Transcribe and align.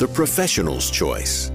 the 0.00 0.08
professional's 0.08 0.90
choice. 0.90 1.50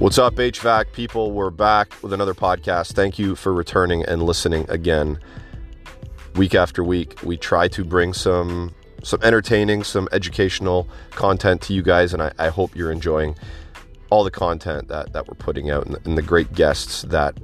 What's 0.00 0.18
up, 0.18 0.34
HVAC 0.34 0.92
people? 0.92 1.30
We're 1.30 1.50
back 1.50 1.94
with 2.02 2.12
another 2.12 2.34
podcast. 2.34 2.94
Thank 2.94 3.20
you 3.20 3.36
for 3.36 3.54
returning 3.54 4.02
and 4.02 4.24
listening 4.24 4.68
again. 4.68 5.20
Week 6.34 6.56
after 6.56 6.82
week, 6.82 7.22
we 7.22 7.36
try 7.36 7.68
to 7.68 7.84
bring 7.84 8.14
some 8.14 8.74
some 9.04 9.20
entertaining, 9.22 9.84
some 9.84 10.08
educational 10.10 10.88
content 11.12 11.62
to 11.62 11.72
you 11.72 11.82
guys, 11.82 12.12
and 12.12 12.20
I, 12.20 12.32
I 12.36 12.48
hope 12.48 12.74
you're 12.74 12.90
enjoying 12.90 13.36
all 14.10 14.24
the 14.24 14.32
content 14.32 14.88
that, 14.88 15.12
that 15.12 15.28
we're 15.28 15.36
putting 15.36 15.70
out 15.70 15.86
and, 15.86 15.96
and 16.04 16.18
the 16.18 16.22
great 16.22 16.52
guests 16.52 17.02
that 17.02 17.38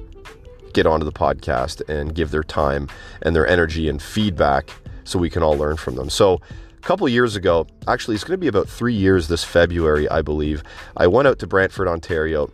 get 0.72 0.84
onto 0.84 1.04
the 1.04 1.12
podcast 1.12 1.88
and 1.88 2.12
give 2.12 2.32
their 2.32 2.42
time 2.42 2.88
and 3.22 3.36
their 3.36 3.46
energy 3.46 3.88
and 3.88 4.02
feedback 4.02 4.72
so 5.06 5.18
we 5.18 5.30
can 5.30 5.42
all 5.42 5.56
learn 5.56 5.76
from 5.76 5.94
them. 5.94 6.10
So, 6.10 6.40
a 6.76 6.80
couple 6.86 7.08
years 7.08 7.34
ago, 7.34 7.66
actually, 7.88 8.14
it's 8.14 8.24
going 8.24 8.38
to 8.38 8.40
be 8.40 8.48
about 8.48 8.68
three 8.68 8.94
years 8.94 9.28
this 9.28 9.42
February, 9.42 10.08
I 10.08 10.22
believe. 10.22 10.62
I 10.96 11.06
went 11.06 11.26
out 11.26 11.38
to 11.40 11.46
Brantford, 11.46 11.88
Ontario, 11.88 12.50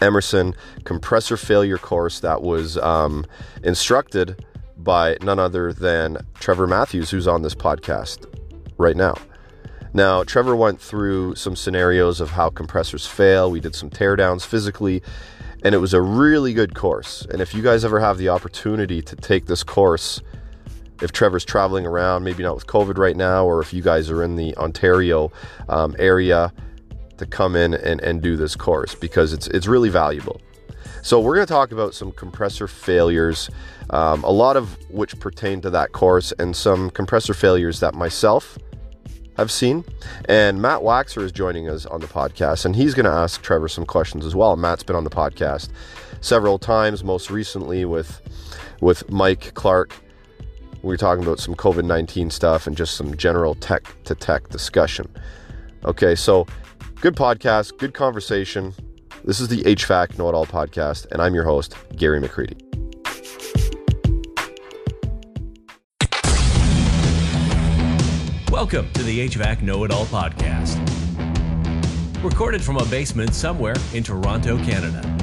Emerson 0.00 0.54
compressor 0.84 1.36
failure 1.36 1.78
course 1.78 2.20
that 2.20 2.42
was 2.42 2.76
um, 2.78 3.24
instructed 3.62 4.44
by 4.76 5.16
none 5.22 5.38
other 5.38 5.72
than 5.72 6.18
Trevor 6.34 6.66
Matthews, 6.66 7.10
who's 7.10 7.28
on 7.28 7.42
this 7.42 7.54
podcast 7.54 8.26
right 8.78 8.96
now. 8.96 9.14
Now, 9.92 10.22
Trevor 10.22 10.54
went 10.54 10.80
through 10.80 11.34
some 11.34 11.56
scenarios 11.56 12.20
of 12.20 12.30
how 12.30 12.48
compressors 12.48 13.06
fail. 13.06 13.50
We 13.50 13.60
did 13.60 13.74
some 13.74 13.90
teardowns 13.90 14.44
physically, 14.44 15.02
and 15.64 15.74
it 15.74 15.78
was 15.78 15.92
a 15.92 16.00
really 16.00 16.54
good 16.54 16.74
course. 16.74 17.26
And 17.30 17.42
if 17.42 17.54
you 17.54 17.62
guys 17.62 17.84
ever 17.84 18.00
have 18.00 18.16
the 18.16 18.28
opportunity 18.28 19.02
to 19.02 19.16
take 19.16 19.46
this 19.46 19.62
course, 19.64 20.22
if 21.00 21.12
Trevor's 21.12 21.44
traveling 21.44 21.86
around, 21.86 22.24
maybe 22.24 22.42
not 22.42 22.54
with 22.54 22.66
COVID 22.66 22.98
right 22.98 23.16
now, 23.16 23.44
or 23.44 23.60
if 23.60 23.72
you 23.72 23.82
guys 23.82 24.10
are 24.10 24.22
in 24.22 24.36
the 24.36 24.56
Ontario 24.56 25.32
um, 25.68 25.94
area, 25.98 26.52
to 27.20 27.26
come 27.26 27.54
in 27.54 27.74
and, 27.74 28.00
and 28.00 28.22
do 28.22 28.34
this 28.36 28.56
course 28.56 28.94
because 28.94 29.32
it's 29.32 29.46
it's 29.48 29.68
really 29.68 29.90
valuable. 29.90 30.40
So 31.02 31.20
we're 31.20 31.34
going 31.34 31.46
to 31.46 31.52
talk 31.52 31.70
about 31.72 31.94
some 31.94 32.12
compressor 32.12 32.66
failures, 32.66 33.48
um, 33.90 34.22
a 34.24 34.30
lot 34.30 34.56
of 34.56 34.76
which 34.90 35.18
pertain 35.18 35.60
to 35.62 35.70
that 35.70 35.92
course, 35.92 36.32
and 36.38 36.54
some 36.54 36.90
compressor 36.90 37.32
failures 37.32 37.80
that 37.80 37.94
myself 37.94 38.58
have 39.36 39.50
seen. 39.50 39.84
And 40.26 40.60
Matt 40.60 40.80
Waxer 40.80 41.22
is 41.22 41.32
joining 41.32 41.68
us 41.68 41.86
on 41.86 42.00
the 42.00 42.06
podcast, 42.06 42.64
and 42.64 42.76
he's 42.76 42.94
going 42.94 43.06
to 43.06 43.12
ask 43.12 43.40
Trevor 43.40 43.68
some 43.68 43.86
questions 43.86 44.26
as 44.26 44.34
well. 44.34 44.56
Matt's 44.56 44.82
been 44.82 44.96
on 44.96 45.04
the 45.04 45.10
podcast 45.10 45.70
several 46.20 46.58
times, 46.58 47.04
most 47.04 47.30
recently 47.30 47.84
with 47.84 48.20
with 48.80 49.10
Mike 49.10 49.54
Clark. 49.54 49.94
We 50.82 50.88
were 50.88 50.96
talking 50.96 51.22
about 51.22 51.38
some 51.38 51.54
COVID 51.54 51.84
19 51.84 52.30
stuff 52.30 52.66
and 52.66 52.74
just 52.74 52.94
some 52.96 53.14
general 53.16 53.54
tech 53.54 53.84
to 54.04 54.14
tech 54.14 54.48
discussion. 54.48 55.14
Okay, 55.84 56.14
so 56.14 56.46
good 57.02 57.14
podcast, 57.14 57.76
good 57.76 57.92
conversation. 57.92 58.72
This 59.22 59.40
is 59.40 59.48
the 59.48 59.62
HVAC 59.64 60.16
Know 60.16 60.30
It 60.30 60.34
All 60.34 60.46
podcast, 60.46 61.06
and 61.12 61.20
I'm 61.20 61.34
your 61.34 61.44
host, 61.44 61.74
Gary 61.96 62.18
McCreadie. 62.18 62.58
Welcome 68.50 68.90
to 68.94 69.02
the 69.02 69.28
HVAC 69.28 69.60
Know 69.60 69.84
It 69.84 69.90
All 69.90 70.06
podcast. 70.06 70.78
Recorded 72.24 72.62
from 72.62 72.78
a 72.78 72.86
basement 72.86 73.34
somewhere 73.34 73.76
in 73.92 74.02
Toronto, 74.02 74.56
Canada. 74.64 75.19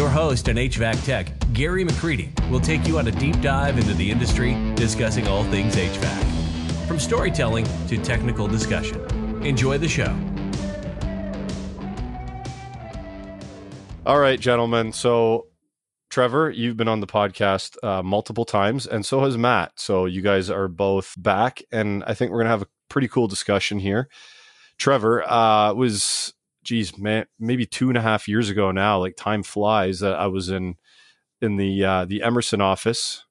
Your 0.00 0.08
host 0.08 0.48
and 0.48 0.58
HVAC 0.58 1.04
tech, 1.04 1.30
Gary 1.52 1.84
McCreadie, 1.84 2.32
will 2.48 2.58
take 2.58 2.88
you 2.88 2.98
on 2.98 3.06
a 3.08 3.10
deep 3.10 3.38
dive 3.42 3.76
into 3.76 3.92
the 3.92 4.10
industry, 4.10 4.56
discussing 4.74 5.28
all 5.28 5.44
things 5.44 5.76
HVAC. 5.76 6.86
From 6.88 6.98
storytelling 6.98 7.66
to 7.88 7.98
technical 7.98 8.48
discussion. 8.48 8.98
Enjoy 9.44 9.76
the 9.76 9.90
show. 9.90 10.18
All 14.06 14.18
right, 14.18 14.40
gentlemen. 14.40 14.94
So, 14.94 15.48
Trevor, 16.08 16.48
you've 16.48 16.78
been 16.78 16.88
on 16.88 17.00
the 17.00 17.06
podcast 17.06 17.76
uh, 17.84 18.02
multiple 18.02 18.46
times, 18.46 18.86
and 18.86 19.04
so 19.04 19.20
has 19.20 19.36
Matt. 19.36 19.72
So, 19.74 20.06
you 20.06 20.22
guys 20.22 20.48
are 20.48 20.68
both 20.68 21.14
back, 21.18 21.62
and 21.70 22.04
I 22.04 22.14
think 22.14 22.30
we're 22.30 22.38
going 22.38 22.46
to 22.46 22.52
have 22.52 22.62
a 22.62 22.68
pretty 22.88 23.08
cool 23.08 23.28
discussion 23.28 23.78
here. 23.78 24.08
Trevor 24.78 25.30
uh, 25.30 25.74
was, 25.74 26.32
geez, 26.62 26.96
man, 26.98 27.26
maybe 27.38 27.66
two 27.66 27.88
and 27.88 27.98
a 27.98 28.02
half 28.02 28.28
years 28.28 28.50
ago 28.50 28.70
now. 28.70 28.98
Like 28.98 29.16
time 29.16 29.42
flies. 29.42 30.00
That 30.00 30.14
I 30.14 30.26
was 30.26 30.48
in 30.48 30.76
in 31.40 31.56
the 31.56 31.84
uh, 31.84 32.04
the 32.04 32.22
Emerson 32.22 32.60
office, 32.60 33.24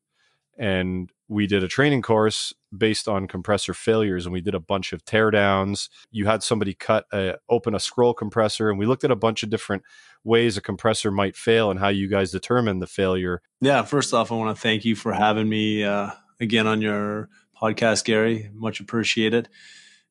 and 0.57 1.11
we 1.29 1.45
did 1.45 1.63
a 1.63 1.67
training 1.67 2.01
course 2.01 2.53
based 2.75 3.07
on 3.07 3.27
compressor 3.27 3.73
failures 3.73 4.25
and 4.25 4.33
we 4.33 4.41
did 4.41 4.53
a 4.53 4.59
bunch 4.59 4.91
of 4.91 5.05
teardowns 5.05 5.89
you 6.11 6.25
had 6.25 6.43
somebody 6.43 6.73
cut 6.73 7.05
a, 7.13 7.35
open 7.47 7.73
a 7.73 7.79
scroll 7.79 8.13
compressor 8.13 8.69
and 8.69 8.77
we 8.77 8.85
looked 8.85 9.03
at 9.03 9.11
a 9.11 9.15
bunch 9.15 9.41
of 9.41 9.49
different 9.49 9.83
ways 10.23 10.57
a 10.57 10.61
compressor 10.61 11.09
might 11.09 11.35
fail 11.35 11.71
and 11.71 11.79
how 11.79 11.87
you 11.87 12.07
guys 12.07 12.31
determine 12.31 12.79
the 12.79 12.87
failure 12.87 13.41
yeah 13.61 13.81
first 13.83 14.13
off 14.13 14.31
i 14.31 14.35
want 14.35 14.55
to 14.55 14.61
thank 14.61 14.83
you 14.83 14.95
for 14.95 15.13
having 15.13 15.47
me 15.47 15.83
uh, 15.83 16.11
again 16.39 16.67
on 16.67 16.81
your 16.81 17.29
podcast 17.59 18.03
gary 18.03 18.49
much 18.53 18.79
appreciated 18.79 19.47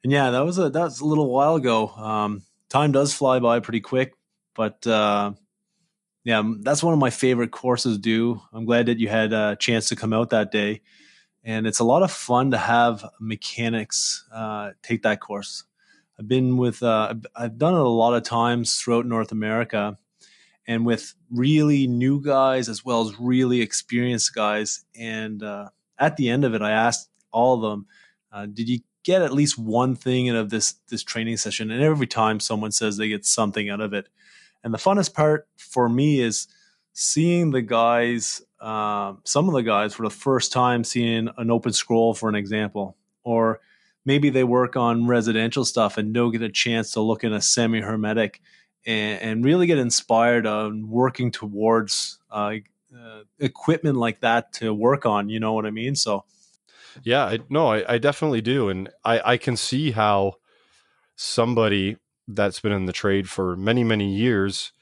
and 0.03 0.13
yeah 0.13 0.31
that 0.31 0.45
was 0.45 0.59
a 0.59 0.71
that 0.71 0.85
was 0.85 1.01
a 1.01 1.07
little 1.07 1.31
while 1.31 1.57
ago 1.57 1.89
um, 1.89 2.43
time 2.69 2.93
does 2.93 3.15
fly 3.15 3.39
by 3.39 3.61
pretty 3.61 3.81
quick 3.81 4.15
but 4.55 4.87
uh, 4.87 5.33
yeah 6.25 6.43
that's 6.61 6.83
one 6.83 6.93
of 6.93 7.01
my 7.01 7.11
favorite 7.11 7.51
courses 7.51 7.99
do 7.99 8.41
i'm 8.53 8.65
glad 8.65 8.87
that 8.87 8.99
you 8.99 9.09
had 9.09 9.33
a 9.33 9.57
chance 9.57 9.89
to 9.89 9.97
come 9.97 10.13
out 10.13 10.31
that 10.31 10.51
day 10.51 10.81
and 11.45 11.67
it's 11.67 11.79
a 11.79 11.85
lot 11.85 12.03
of 12.03 12.11
fun 12.11 12.51
to 12.51 12.59
have 12.59 13.05
mechanics 13.21 14.27
uh, 14.33 14.73
take 14.83 15.03
that 15.03 15.21
course. 15.21 15.65
I've 16.19 16.29
been 16.29 16.57
with, 16.57 16.83
uh, 16.83 17.15
I've 17.35 17.57
done 17.59 17.75
it 17.75 17.81
a 17.81 17.89
lot 17.89 18.15
of 18.15 18.25
times 18.25 18.75
throughout 18.75 19.07
North 19.07 19.33
America, 19.33 19.97
and 20.67 20.85
with 20.85 21.15
really 21.31 21.87
new 21.87 22.21
guys 22.21 22.69
as 22.69 22.85
well 22.85 23.01
as 23.01 23.19
really 23.19 23.63
experienced 23.63 24.35
guys. 24.35 24.85
And 24.99 25.43
uh, 25.43 25.71
at 25.99 26.17
the 26.17 26.29
end 26.29 26.45
of 26.45 26.55
it, 26.55 26.61
I 26.61 26.73
asked 26.73 27.09
all 27.33 27.55
of 27.55 27.63
them, 27.63 27.87
uh, 28.33 28.47
"Did 28.47 28.69
you 28.69 28.81
get 29.05 29.23
at 29.23 29.33
least 29.33 29.59
one 29.59 29.95
thing 29.95 30.29
out 30.29 30.37
of 30.37 30.51
this 30.51 30.75
this 30.89 31.03
training 31.03 31.37
session?" 31.37 31.71
And 31.71 31.83
every 31.83 32.07
time 32.07 32.41
someone 32.41 32.73
says 32.73 32.97
they 32.97 33.09
get 33.09 33.25
something 33.25 33.69
out 33.71 33.81
of 33.81 33.93
it. 33.93 34.09
And 34.65 34.75
the 34.75 34.79
funnest 34.79 35.15
part 35.15 35.49
for 35.57 35.89
me 35.89 36.21
is 36.21 36.49
seeing 36.93 37.51
the 37.53 37.63
guys 37.63 38.43
um, 38.61 39.21
some 39.25 39.49
of 39.49 39.55
the 39.55 39.63
guys 39.63 39.95
for 39.95 40.03
the 40.03 40.15
first 40.15 40.53
time 40.53 40.83
seeing 40.83 41.29
an 41.37 41.51
open 41.51 41.73
scroll, 41.73 42.15
for 42.15 42.29
an 42.29 42.35
example, 42.35 42.97
or 43.23 43.61
maybe 44.05 44.31
they 44.31 44.45
work 44.45 44.77
on 44.77 45.07
residential 45.07 45.65
stuff 45.65 45.97
and 45.97 46.13
don't 46.13 46.33
get 46.33 46.43
a 46.43 46.49
chance 46.49 46.93
to 46.93 47.01
look 47.01 47.23
in 47.23 47.33
a 47.33 47.41
semi 47.41 47.81
hermetic 47.81 48.41
and, 48.85 49.23
and, 49.23 49.45
really 49.45 49.67
get 49.67 49.79
inspired 49.79 50.47
on 50.47 50.89
working 50.89 51.31
towards 51.31 52.19
uh, 52.31 52.55
uh, 52.97 53.21
equipment 53.39 53.97
like 53.97 54.21
that 54.21 54.53
to 54.55 54.73
work 54.73 55.05
on. 55.05 55.29
You 55.29 55.41
know 55.41 55.53
what 55.53 55.67
I 55.67 55.71
mean? 55.71 55.95
So, 55.95 56.25
yeah, 57.03 57.25
I, 57.25 57.39
no, 57.49 57.73
I, 57.73 57.95
I 57.95 57.99
definitely 57.99 58.41
do. 58.41 58.69
And 58.69 58.91
I, 59.05 59.33
I 59.33 59.37
can 59.37 59.57
see 59.57 59.91
how 59.91 60.35
somebody 61.17 61.97
that's 62.27 62.61
been 62.61 62.73
in 62.73 62.87
the 62.87 62.93
trade 62.93 63.29
for 63.29 63.57
many, 63.57 63.85
many 63.85 64.15
years 64.15 64.73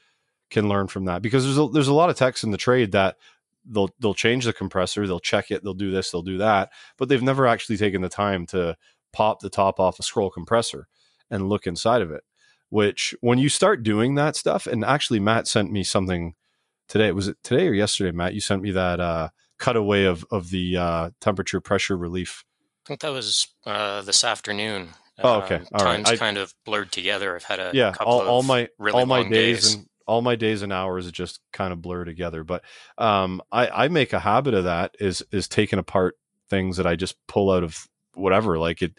can 0.49 0.69
learn 0.69 0.87
from 0.87 1.05
that 1.05 1.21
because 1.21 1.43
there's 1.43 1.57
a, 1.57 1.67
there's 1.67 1.87
a 1.87 1.93
lot 1.93 2.09
of 2.09 2.15
techs 2.15 2.43
in 2.43 2.51
the 2.51 2.57
trade 2.57 2.91
that 2.93 3.17
they'll 3.65 3.89
they'll 3.99 4.13
change 4.13 4.45
the 4.45 4.53
compressor, 4.53 5.05
they'll 5.05 5.19
check 5.19 5.51
it, 5.51 5.63
they'll 5.63 5.73
do 5.73 5.91
this, 5.91 6.11
they'll 6.11 6.21
do 6.21 6.37
that, 6.37 6.69
but 6.97 7.09
they've 7.09 7.23
never 7.23 7.47
actually 7.47 7.77
taken 7.77 8.01
the 8.01 8.09
time 8.09 8.45
to 8.47 8.75
pop 9.11 9.39
the 9.39 9.49
top 9.49 9.79
off 9.79 9.99
a 9.99 10.03
scroll 10.03 10.29
compressor 10.29 10.87
and 11.29 11.49
look 11.49 11.67
inside 11.67 12.01
of 12.01 12.11
it. 12.11 12.23
Which 12.69 13.15
when 13.21 13.39
you 13.39 13.49
start 13.49 13.83
doing 13.83 14.15
that 14.15 14.35
stuff, 14.35 14.67
and 14.67 14.83
actually 14.83 15.19
Matt 15.19 15.47
sent 15.47 15.71
me 15.71 15.83
something 15.83 16.35
today. 16.87 17.11
Was 17.11 17.27
it 17.27 17.37
today 17.43 17.67
or 17.67 17.73
yesterday, 17.73 18.11
Matt? 18.11 18.33
You 18.33 18.41
sent 18.41 18.61
me 18.61 18.71
that 18.71 18.99
uh, 18.99 19.29
cutaway 19.59 20.05
of 20.05 20.25
of 20.31 20.49
the 20.49 20.77
uh, 20.77 21.09
temperature 21.21 21.61
pressure 21.61 21.97
relief. 21.97 22.43
I 22.85 22.87
think 22.87 22.99
that 23.01 23.11
was 23.11 23.47
uh, 23.65 24.01
this 24.01 24.23
afternoon. 24.23 24.89
Oh, 25.19 25.41
okay. 25.41 25.55
Um, 25.55 25.67
all 25.73 25.79
times 25.79 26.09
right. 26.09 26.19
kind 26.19 26.37
of 26.37 26.53
blurred 26.63 26.91
together. 26.91 27.35
I've 27.35 27.43
had 27.43 27.59
a 27.59 27.71
yeah. 27.73 27.93
all, 27.99 28.21
all 28.21 28.43
my 28.43 28.69
really 28.77 28.99
all 28.99 29.05
my 29.05 29.23
days, 29.23 29.31
days 29.31 29.73
and 29.73 29.87
all 30.05 30.21
my 30.21 30.35
days 30.35 30.61
and 30.61 30.71
hours 30.71 31.11
just 31.11 31.39
kind 31.51 31.73
of 31.73 31.81
blur 31.81 32.05
together. 32.05 32.43
But 32.43 32.63
um, 32.97 33.41
I, 33.51 33.67
I 33.67 33.87
make 33.87 34.13
a 34.13 34.19
habit 34.19 34.53
of 34.53 34.65
that 34.65 34.95
is 34.99 35.23
is 35.31 35.47
taking 35.47 35.79
apart 35.79 36.17
things 36.49 36.77
that 36.77 36.87
I 36.87 36.95
just 36.95 37.15
pull 37.27 37.51
out 37.51 37.63
of 37.63 37.87
whatever. 38.13 38.57
Like 38.57 38.81
it, 38.81 38.93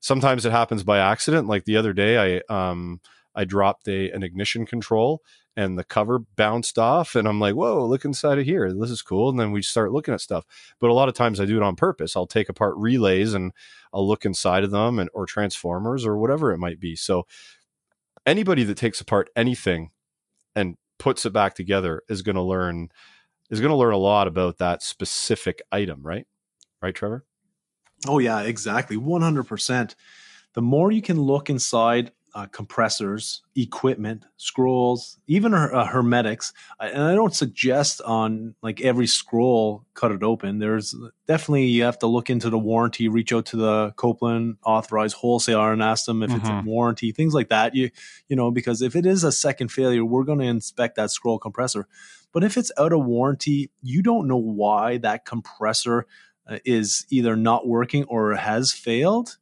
sometimes 0.00 0.44
it 0.46 0.52
happens 0.52 0.84
by 0.84 0.98
accident. 0.98 1.48
Like 1.48 1.64
the 1.64 1.76
other 1.76 1.92
day, 1.92 2.40
I 2.50 2.54
um 2.54 3.00
I 3.34 3.44
dropped 3.44 3.88
a 3.88 4.10
an 4.10 4.22
ignition 4.22 4.66
control 4.66 5.22
and 5.56 5.78
the 5.78 5.84
cover 5.84 6.18
bounced 6.18 6.78
off 6.78 7.14
and 7.14 7.28
i'm 7.28 7.40
like 7.40 7.54
whoa 7.54 7.86
look 7.86 8.04
inside 8.04 8.38
of 8.38 8.44
here. 8.44 8.72
This 8.72 8.90
is 8.90 9.02
cool. 9.02 9.28
And 9.28 9.38
then 9.38 9.52
we 9.52 9.62
start 9.62 9.92
looking 9.92 10.14
at 10.14 10.20
stuff. 10.20 10.44
But 10.80 10.90
a 10.90 10.94
lot 10.94 11.08
of 11.08 11.14
times 11.14 11.40
i 11.40 11.44
do 11.44 11.56
it 11.56 11.62
on 11.62 11.76
purpose. 11.76 12.16
I'll 12.16 12.26
take 12.26 12.48
apart 12.48 12.74
relays 12.76 13.34
and 13.34 13.52
i'll 13.92 14.06
look 14.06 14.24
inside 14.24 14.64
of 14.64 14.70
them 14.70 14.98
and 14.98 15.10
or 15.14 15.26
transformers 15.26 16.04
or 16.06 16.16
whatever 16.16 16.52
it 16.52 16.58
might 16.58 16.80
be. 16.80 16.96
So 16.96 17.26
anybody 18.26 18.64
that 18.64 18.76
takes 18.76 19.00
apart 19.00 19.30
anything 19.36 19.90
and 20.54 20.76
puts 20.98 21.26
it 21.26 21.32
back 21.32 21.54
together 21.54 22.02
is 22.08 22.22
going 22.22 22.36
to 22.36 22.42
learn 22.42 22.88
is 23.50 23.60
going 23.60 23.70
to 23.70 23.76
learn 23.76 23.92
a 23.94 23.98
lot 23.98 24.26
about 24.26 24.58
that 24.58 24.82
specific 24.82 25.62
item 25.70 26.02
right? 26.02 26.26
Right 26.82 26.94
trevor? 26.94 27.24
Oh 28.06 28.18
yeah 28.18 28.42
exactly. 28.42 28.96
100% 28.96 29.94
the 30.54 30.62
more 30.62 30.92
you 30.92 31.02
can 31.02 31.20
look 31.20 31.50
inside 31.50 32.12
uh, 32.34 32.46
compressors, 32.46 33.42
equipment, 33.54 34.24
scrolls, 34.36 35.20
even 35.28 35.54
uh, 35.54 35.84
hermetics. 35.84 36.52
And 36.80 37.02
I 37.02 37.14
don't 37.14 37.34
suggest 37.34 38.00
on 38.02 38.56
like 38.60 38.80
every 38.80 39.06
scroll 39.06 39.84
cut 39.94 40.10
it 40.10 40.24
open. 40.24 40.58
There's 40.58 40.96
definitely 41.28 41.66
you 41.66 41.84
have 41.84 41.98
to 42.00 42.08
look 42.08 42.30
into 42.30 42.50
the 42.50 42.58
warranty, 42.58 43.08
reach 43.08 43.32
out 43.32 43.46
to 43.46 43.56
the 43.56 43.92
Copeland 43.92 44.56
authorized 44.64 45.16
wholesaler 45.16 45.72
and 45.72 45.82
ask 45.82 46.06
them 46.06 46.24
if 46.24 46.30
mm-hmm. 46.30 46.40
it's 46.40 46.48
a 46.48 46.52
mm-hmm. 46.52 46.66
warranty, 46.66 47.12
things 47.12 47.34
like 47.34 47.50
that. 47.50 47.76
You 47.76 47.90
you 48.28 48.34
know 48.34 48.50
because 48.50 48.82
if 48.82 48.96
it 48.96 49.06
is 49.06 49.22
a 49.22 49.32
second 49.32 49.68
failure, 49.68 50.04
we're 50.04 50.24
going 50.24 50.40
to 50.40 50.46
inspect 50.46 50.96
that 50.96 51.12
scroll 51.12 51.38
compressor. 51.38 51.86
But 52.32 52.42
if 52.42 52.56
it's 52.56 52.72
out 52.76 52.92
of 52.92 53.04
warranty, 53.04 53.70
you 53.80 54.02
don't 54.02 54.26
know 54.26 54.36
why 54.36 54.98
that 54.98 55.24
compressor 55.24 56.06
uh, 56.48 56.58
is 56.64 57.06
either 57.10 57.36
not 57.36 57.68
working 57.68 58.04
or 58.04 58.34
has 58.34 58.72
failed. 58.72 59.38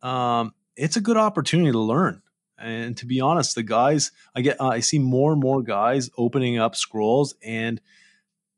Um, 0.00 0.54
it's 0.74 0.96
a 0.96 1.02
good 1.02 1.18
opportunity 1.18 1.70
to 1.70 1.78
learn 1.78 2.22
and 2.60 2.96
to 2.98 3.06
be 3.06 3.20
honest, 3.20 3.54
the 3.54 3.62
guys 3.62 4.12
I 4.34 4.42
get, 4.42 4.60
uh, 4.60 4.68
I 4.68 4.80
see 4.80 4.98
more 4.98 5.32
and 5.32 5.40
more 5.40 5.62
guys 5.62 6.10
opening 6.16 6.58
up 6.58 6.76
scrolls, 6.76 7.34
and 7.42 7.80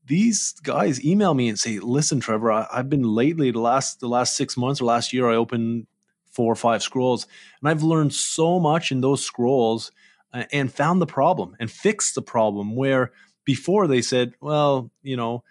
these 0.04 0.52
guys 0.62 1.04
email 1.04 1.34
me 1.34 1.48
and 1.48 1.58
say, 1.58 1.78
"Listen, 1.78 2.20
Trevor, 2.20 2.52
I, 2.52 2.66
have 2.74 2.90
been 2.90 3.04
lately 3.04 3.50
the 3.50 3.60
last 3.60 4.00
the 4.00 4.08
last 4.08 4.36
six 4.36 4.56
months 4.56 4.80
or 4.80 4.84
last 4.84 5.12
year, 5.12 5.30
I 5.30 5.36
opened 5.36 5.86
four 6.30 6.52
or 6.52 6.56
five 6.56 6.82
scrolls, 6.82 7.26
and 7.60 7.68
I've 7.68 7.82
learned 7.82 8.12
so 8.12 8.58
much 8.58 8.90
in 8.90 9.00
those 9.00 9.24
scrolls, 9.24 9.92
uh, 10.32 10.44
and 10.52 10.72
found 10.72 11.00
the 11.00 11.06
problem 11.06 11.56
and 11.58 11.70
fixed 11.70 12.14
the 12.14 12.22
problem 12.22 12.76
where." 12.76 13.12
Before 13.44 13.88
they 13.88 14.02
said, 14.02 14.34
well, 14.40 14.92
you 15.02 15.16
know, 15.16 15.42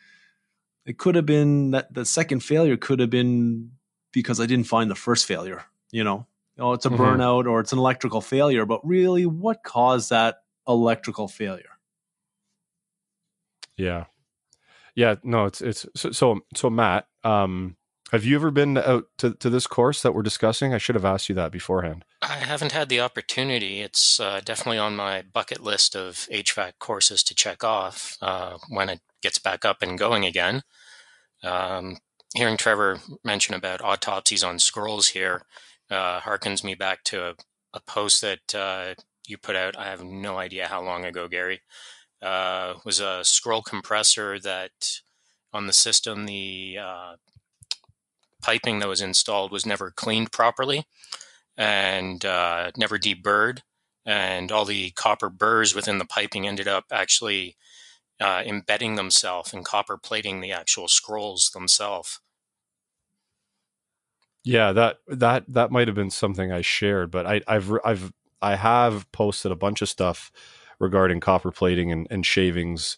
it 0.86 0.98
could 0.98 1.16
have 1.16 1.26
been 1.26 1.72
that 1.72 1.94
the 1.94 2.06
second 2.06 2.40
failure 2.40 2.78
could 2.78 3.00
have 3.00 3.10
been 3.10 3.72
because 4.12 4.40
I 4.40 4.46
didn't 4.46 4.68
find 4.68 4.90
the 4.90 4.96
first 4.96 5.26
failure, 5.26 5.64
you 5.92 6.04
know, 6.04 6.28
oh, 6.62 6.74
it's 6.74 6.86
a 6.86 6.90
mm-hmm. 6.90 7.02
burnout 7.02 7.50
or 7.50 7.60
it's 7.60 7.74
an 7.74 7.80
electrical 7.80 8.22
failure. 8.22 8.66
But 8.66 8.86
really, 8.86 9.26
what 9.26 9.64
caused 9.64 10.10
that 10.12 10.38
electrical 10.68 11.28
failure? 11.28 11.66
Yeah, 13.76 14.06
yeah, 14.96 15.16
no, 15.24 15.46
it's 15.46 15.62
it's 15.62 15.86
so 15.96 16.12
so, 16.12 16.40
so 16.56 16.70
Matt. 16.70 17.08
Um, 17.24 17.78
have 18.12 18.26
you 18.26 18.36
ever 18.36 18.52
been 18.52 18.78
out 18.78 19.06
to, 19.20 19.34
to 19.36 19.50
this 19.50 19.68
course 19.68 20.02
that 20.02 20.14
we're 20.14 20.22
discussing? 20.22 20.74
I 20.74 20.78
should 20.78 20.96
have 20.96 21.06
asked 21.06 21.30
you 21.30 21.36
that 21.36 21.52
beforehand. 21.52 22.04
I 22.22 22.34
haven't 22.34 22.74
had 22.74 22.90
the 22.90 23.00
opportunity. 23.00 23.80
It's 23.80 24.20
uh, 24.20 24.42
definitely 24.44 24.80
on 24.80 24.98
my 24.98 25.22
bucket 25.22 25.64
list 25.64 25.96
of 25.96 26.28
HVAC 26.30 26.74
courses 26.78 27.24
to 27.24 27.34
check 27.34 27.64
off 27.64 28.18
uh, 28.22 28.58
when 28.68 28.90
it 28.90 29.00
gets 29.22 29.40
back 29.40 29.64
up 29.64 29.82
and 29.82 29.98
going 29.98 30.26
again. 30.26 30.64
Um, 31.42 32.00
hearing 32.36 32.58
Trevor 32.58 33.00
mention 33.24 33.56
about 33.56 33.82
autopsies 33.82 34.44
on 34.44 34.60
scrolls 34.60 35.10
here, 35.10 35.44
uh, 35.92 36.22
harkens 36.22 36.64
me 36.64 36.74
back 36.74 37.04
to 37.04 37.30
a, 37.30 37.34
a 37.74 37.80
post 37.82 38.22
that 38.22 38.56
uh, 38.56 38.96
you 39.28 39.38
put 39.38 39.56
out. 39.56 39.78
I 39.78 39.90
have 39.90 40.04
no 40.04 40.38
idea 40.38 40.68
how 40.68 40.82
long 40.82 41.06
ago, 41.06 41.28
Gary. 41.28 41.62
Uh, 42.22 42.76
was 42.86 43.00
a 43.00 43.24
scroll 43.24 43.62
compressor 43.62 44.40
that 44.40 45.02
on 45.54 45.68
the 45.68 45.74
system 45.74 46.26
the 46.26 46.78
uh, 46.82 47.16
piping 48.42 48.80
that 48.80 48.88
was 48.88 49.02
installed 49.02 49.52
was 49.52 49.66
never 49.66 49.92
cleaned 49.92 50.32
properly 50.32 50.86
and 51.58 52.24
uh, 52.26 52.72
never 52.78 52.98
deburred, 52.98 53.60
and 54.06 54.52
all 54.52 54.66
the 54.66 54.92
copper 54.92 55.30
burrs 55.30 55.76
within 55.76 55.98
the 55.98 56.06
piping 56.06 56.48
ended 56.48 56.68
up 56.68 56.86
actually 56.92 57.56
uh, 58.20 58.42
embedding 58.46 58.96
themselves 58.96 59.54
and 59.54 59.66
copper 59.66 59.98
plating 59.98 60.42
the 60.42 60.52
actual 60.52 60.88
scrolls 60.88 61.52
themselves. 61.54 62.20
Yeah, 64.44 64.72
that 64.74 64.98
that 65.08 65.46
that 65.50 65.72
might 65.72 65.88
have 65.88 65.96
been 65.96 66.10
something 66.10 66.52
I 66.52 66.62
shared, 66.62 67.12
but 67.12 67.26
I, 67.28 67.42
I've 67.48 67.72
I've 67.86 68.12
I 68.42 68.56
have 68.56 69.12
posted 69.12 69.52
a 69.52 69.56
bunch 69.56 69.82
of 69.84 69.90
stuff 69.90 70.32
regarding 70.80 71.20
copper 71.20 71.52
plating 71.52 71.92
and, 71.92 72.08
and 72.10 72.26
shavings 72.26 72.98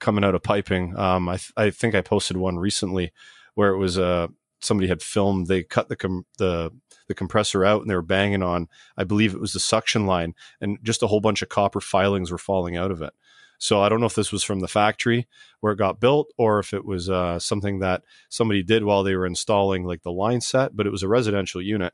coming 0.00 0.24
out 0.24 0.34
of 0.34 0.42
piping. 0.42 0.96
Um, 0.98 1.28
I 1.28 1.36
th- 1.36 1.52
I 1.56 1.70
think 1.70 1.94
I 1.94 2.00
posted 2.02 2.36
one 2.36 2.58
recently 2.58 3.12
where 3.54 3.70
it 3.70 3.78
was 3.78 3.98
uh 3.98 4.28
somebody 4.60 4.88
had 4.88 5.02
filmed 5.02 5.46
they 5.48 5.62
cut 5.62 5.88
the 5.88 5.96
com- 5.96 6.26
the 6.38 6.70
the 7.08 7.14
compressor 7.14 7.64
out 7.64 7.82
and 7.82 7.90
they 7.90 7.94
were 7.94 8.02
banging 8.02 8.42
on 8.42 8.68
I 8.96 9.04
believe 9.04 9.34
it 9.34 9.40
was 9.40 9.52
the 9.54 9.60
suction 9.60 10.06
line 10.06 10.34
and 10.60 10.78
just 10.82 11.02
a 11.02 11.08
whole 11.08 11.20
bunch 11.20 11.42
of 11.42 11.48
copper 11.48 11.80
filings 11.80 12.30
were 12.32 12.38
falling 12.38 12.76
out 12.76 12.90
of 12.90 13.02
it. 13.02 13.12
So 13.60 13.82
I 13.82 13.90
don't 13.90 14.00
know 14.00 14.06
if 14.06 14.14
this 14.14 14.32
was 14.32 14.42
from 14.42 14.60
the 14.60 14.68
factory 14.68 15.28
where 15.60 15.74
it 15.74 15.76
got 15.76 16.00
built 16.00 16.32
or 16.38 16.58
if 16.60 16.72
it 16.72 16.86
was 16.86 17.10
uh, 17.10 17.38
something 17.38 17.80
that 17.80 18.02
somebody 18.30 18.62
did 18.62 18.84
while 18.84 19.02
they 19.02 19.14
were 19.14 19.26
installing 19.26 19.84
like 19.84 20.02
the 20.02 20.10
line 20.10 20.40
set, 20.40 20.74
but 20.74 20.86
it 20.86 20.90
was 20.90 21.02
a 21.02 21.08
residential 21.08 21.60
unit 21.60 21.92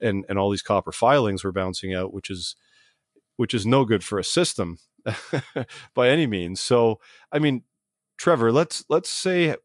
and, 0.00 0.24
and 0.28 0.38
all 0.38 0.50
these 0.50 0.62
copper 0.62 0.92
filings 0.92 1.42
were 1.42 1.50
bouncing 1.50 1.92
out, 1.92 2.14
which 2.14 2.30
is, 2.30 2.54
which 3.36 3.54
is 3.54 3.66
no 3.66 3.84
good 3.84 4.04
for 4.04 4.20
a 4.20 4.24
system 4.24 4.78
by 5.94 6.08
any 6.08 6.28
means. 6.28 6.60
So, 6.60 7.00
I 7.32 7.40
mean, 7.40 7.64
Trevor, 8.16 8.52
let's, 8.52 8.84
let's 8.88 9.10
say, 9.10 9.56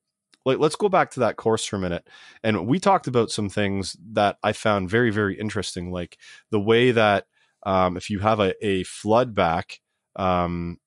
like, 0.45 0.57
let's 0.57 0.75
go 0.75 0.89
back 0.89 1.11
to 1.11 1.19
that 1.19 1.35
course 1.35 1.63
for 1.63 1.75
a 1.75 1.79
minute. 1.79 2.07
And 2.43 2.65
we 2.65 2.79
talked 2.79 3.05
about 3.05 3.29
some 3.29 3.49
things 3.49 3.95
that 4.13 4.37
I 4.41 4.51
found 4.51 4.89
very, 4.89 5.11
very 5.11 5.39
interesting, 5.39 5.91
like 5.91 6.17
the 6.49 6.59
way 6.59 6.89
that 6.89 7.27
um, 7.67 7.97
if 7.97 8.09
you 8.09 8.17
have 8.19 8.39
a, 8.39 8.53
a 8.65 8.83
flood 8.83 9.35
back, 9.35 9.79
um, 10.15 10.79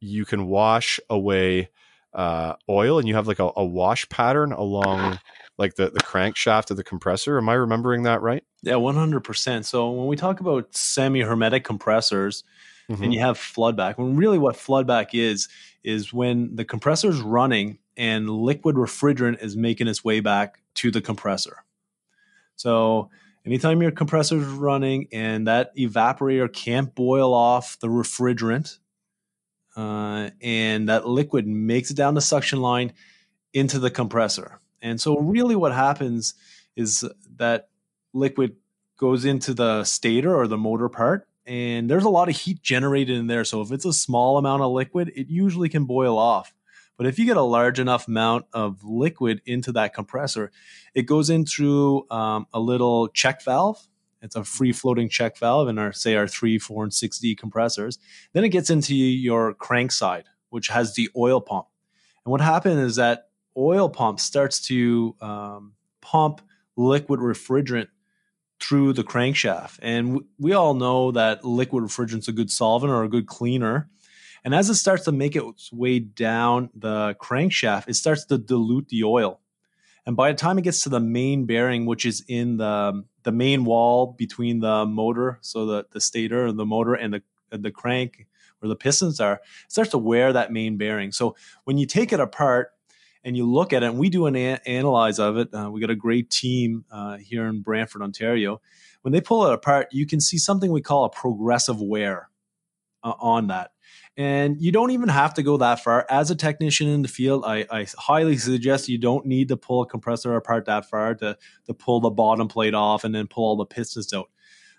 you 0.00 0.24
can 0.24 0.46
wash 0.46 1.00
away 1.10 1.70
uh, 2.14 2.54
oil 2.68 2.98
and 2.98 3.06
you 3.06 3.14
have 3.14 3.28
like 3.28 3.38
a, 3.38 3.50
a, 3.56 3.64
wash 3.64 4.08
pattern 4.08 4.52
along 4.52 5.20
like 5.58 5.74
the, 5.74 5.90
the 5.90 6.00
crankshaft 6.00 6.70
of 6.70 6.76
the 6.76 6.84
compressor. 6.84 7.36
Am 7.36 7.48
I 7.48 7.54
remembering 7.54 8.04
that 8.04 8.22
right? 8.22 8.42
Yeah, 8.62 8.74
100%. 8.74 9.64
So 9.64 9.90
when 9.90 10.06
we 10.06 10.16
talk 10.16 10.40
about 10.40 10.74
semi 10.74 11.20
hermetic 11.20 11.64
compressors 11.64 12.44
mm-hmm. 12.90 13.02
and 13.02 13.14
you 13.14 13.20
have 13.20 13.38
floodback, 13.38 13.98
when 13.98 14.16
really 14.16 14.38
what 14.38 14.56
floodback 14.56 15.10
is, 15.12 15.48
is 15.84 16.12
when 16.12 16.56
the 16.56 16.64
compressor 16.64 17.08
is 17.08 17.20
running 17.20 17.78
and 17.96 18.30
liquid 18.30 18.76
refrigerant 18.76 19.42
is 19.42 19.56
making 19.56 19.88
its 19.88 20.04
way 20.04 20.20
back 20.20 20.60
to 20.74 20.90
the 20.90 21.00
compressor. 21.00 21.64
So 22.56 23.10
anytime 23.44 23.82
your 23.82 23.90
compressor 23.90 24.38
is 24.38 24.46
running 24.46 25.08
and 25.12 25.46
that 25.46 25.76
evaporator 25.76 26.52
can't 26.52 26.94
boil 26.94 27.34
off 27.34 27.78
the 27.80 27.88
refrigerant 27.88 28.78
uh, 29.78 30.30
and 30.42 30.88
that 30.88 31.06
liquid 31.06 31.46
makes 31.46 31.92
it 31.92 31.96
down 31.96 32.14
the 32.14 32.20
suction 32.20 32.60
line 32.60 32.92
into 33.54 33.78
the 33.78 33.92
compressor. 33.92 34.58
And 34.82 35.00
so, 35.00 35.18
really, 35.18 35.54
what 35.54 35.72
happens 35.72 36.34
is 36.74 37.08
that 37.36 37.68
liquid 38.12 38.56
goes 38.96 39.24
into 39.24 39.54
the 39.54 39.84
stator 39.84 40.34
or 40.34 40.48
the 40.48 40.58
motor 40.58 40.88
part, 40.88 41.28
and 41.46 41.88
there's 41.88 42.04
a 42.04 42.08
lot 42.08 42.28
of 42.28 42.36
heat 42.36 42.60
generated 42.60 43.16
in 43.16 43.28
there. 43.28 43.44
So, 43.44 43.60
if 43.60 43.70
it's 43.70 43.84
a 43.84 43.92
small 43.92 44.36
amount 44.36 44.62
of 44.62 44.72
liquid, 44.72 45.12
it 45.14 45.28
usually 45.28 45.68
can 45.68 45.84
boil 45.84 46.18
off. 46.18 46.52
But 46.96 47.06
if 47.06 47.16
you 47.16 47.24
get 47.24 47.36
a 47.36 47.42
large 47.42 47.78
enough 47.78 48.08
amount 48.08 48.46
of 48.52 48.82
liquid 48.82 49.42
into 49.46 49.70
that 49.72 49.94
compressor, 49.94 50.50
it 50.92 51.02
goes 51.02 51.30
in 51.30 51.46
through 51.46 52.10
um, 52.10 52.48
a 52.52 52.58
little 52.58 53.06
check 53.06 53.44
valve 53.44 53.86
it's 54.22 54.36
a 54.36 54.44
free 54.44 54.72
floating 54.72 55.08
check 55.08 55.38
valve 55.38 55.68
in 55.68 55.78
our 55.78 55.92
say 55.92 56.16
our 56.16 56.26
three, 56.26 56.58
four, 56.58 56.82
and 56.82 56.92
six 56.92 57.18
D 57.18 57.34
compressors. 57.34 57.98
Then 58.32 58.44
it 58.44 58.50
gets 58.50 58.70
into 58.70 58.94
your 58.94 59.54
crank 59.54 59.92
side, 59.92 60.24
which 60.50 60.68
has 60.68 60.94
the 60.94 61.08
oil 61.16 61.40
pump. 61.40 61.66
And 62.24 62.30
what 62.30 62.40
happens 62.40 62.80
is 62.80 62.96
that 62.96 63.28
oil 63.56 63.88
pump 63.88 64.20
starts 64.20 64.60
to 64.68 65.16
um, 65.20 65.72
pump 66.00 66.40
liquid 66.76 67.20
refrigerant 67.20 67.88
through 68.60 68.92
the 68.92 69.04
crankshaft. 69.04 69.78
And 69.82 70.22
we 70.38 70.52
all 70.52 70.74
know 70.74 71.12
that 71.12 71.44
liquid 71.44 71.84
refrigerant's 71.84 72.28
a 72.28 72.32
good 72.32 72.50
solvent 72.50 72.92
or 72.92 73.04
a 73.04 73.08
good 73.08 73.26
cleaner. 73.26 73.88
And 74.44 74.54
as 74.54 74.68
it 74.70 74.74
starts 74.74 75.04
to 75.04 75.12
make 75.12 75.36
its 75.36 75.72
way 75.72 75.98
down 75.98 76.70
the 76.74 77.16
crankshaft, 77.20 77.88
it 77.88 77.94
starts 77.94 78.24
to 78.26 78.38
dilute 78.38 78.88
the 78.88 79.04
oil. 79.04 79.40
And 80.06 80.16
by 80.16 80.32
the 80.32 80.38
time 80.38 80.58
it 80.58 80.62
gets 80.62 80.82
to 80.82 80.88
the 80.88 81.00
main 81.00 81.44
bearing, 81.44 81.84
which 81.84 82.06
is 82.06 82.24
in 82.28 82.56
the 82.56 83.04
the 83.28 83.32
main 83.32 83.66
wall 83.66 84.14
between 84.16 84.60
the 84.60 84.86
motor, 84.86 85.38
so 85.42 85.66
the, 85.66 85.84
the 85.90 86.00
stator 86.00 86.46
and 86.46 86.58
the 86.58 86.64
motor 86.64 86.94
and 86.94 87.12
the 87.12 87.22
the 87.50 87.70
crank 87.70 88.26
where 88.58 88.70
the 88.70 88.76
pistons 88.76 89.20
are, 89.20 89.42
starts 89.68 89.90
to 89.90 89.98
wear 89.98 90.32
that 90.32 90.50
main 90.50 90.78
bearing. 90.78 91.12
So 91.12 91.36
when 91.64 91.76
you 91.76 91.84
take 91.84 92.10
it 92.10 92.20
apart, 92.20 92.72
and 93.24 93.36
you 93.36 93.44
look 93.44 93.74
at 93.74 93.82
it, 93.82 93.86
and 93.86 93.98
we 93.98 94.08
do 94.08 94.24
an 94.24 94.34
a- 94.34 94.60
analyze 94.66 95.18
of 95.18 95.36
it. 95.36 95.52
Uh, 95.52 95.68
we 95.70 95.78
got 95.78 95.90
a 95.90 95.94
great 95.94 96.30
team 96.30 96.86
uh, 96.90 97.18
here 97.18 97.46
in 97.46 97.60
Brantford, 97.60 98.00
Ontario. 98.00 98.62
When 99.02 99.12
they 99.12 99.20
pull 99.20 99.46
it 99.46 99.52
apart, 99.52 99.88
you 99.92 100.06
can 100.06 100.20
see 100.20 100.38
something 100.38 100.72
we 100.72 100.80
call 100.80 101.04
a 101.04 101.10
progressive 101.10 101.82
wear 101.82 102.30
uh, 103.02 103.12
on 103.20 103.48
that. 103.48 103.72
And 104.18 104.60
you 104.60 104.72
don't 104.72 104.90
even 104.90 105.08
have 105.08 105.34
to 105.34 105.44
go 105.44 105.58
that 105.58 105.84
far. 105.84 106.04
As 106.10 106.32
a 106.32 106.34
technician 106.34 106.88
in 106.88 107.02
the 107.02 107.08
field, 107.08 107.44
I, 107.46 107.64
I, 107.70 107.86
highly 107.96 108.36
suggest 108.36 108.88
you 108.88 108.98
don't 108.98 109.24
need 109.24 109.46
to 109.46 109.56
pull 109.56 109.82
a 109.82 109.86
compressor 109.86 110.34
apart 110.34 110.64
that 110.64 110.90
far 110.90 111.14
to, 111.14 111.38
to 111.66 111.74
pull 111.74 112.00
the 112.00 112.10
bottom 112.10 112.48
plate 112.48 112.74
off 112.74 113.04
and 113.04 113.14
then 113.14 113.28
pull 113.28 113.44
all 113.44 113.56
the 113.56 113.64
pistons 113.64 114.12
out. 114.12 114.28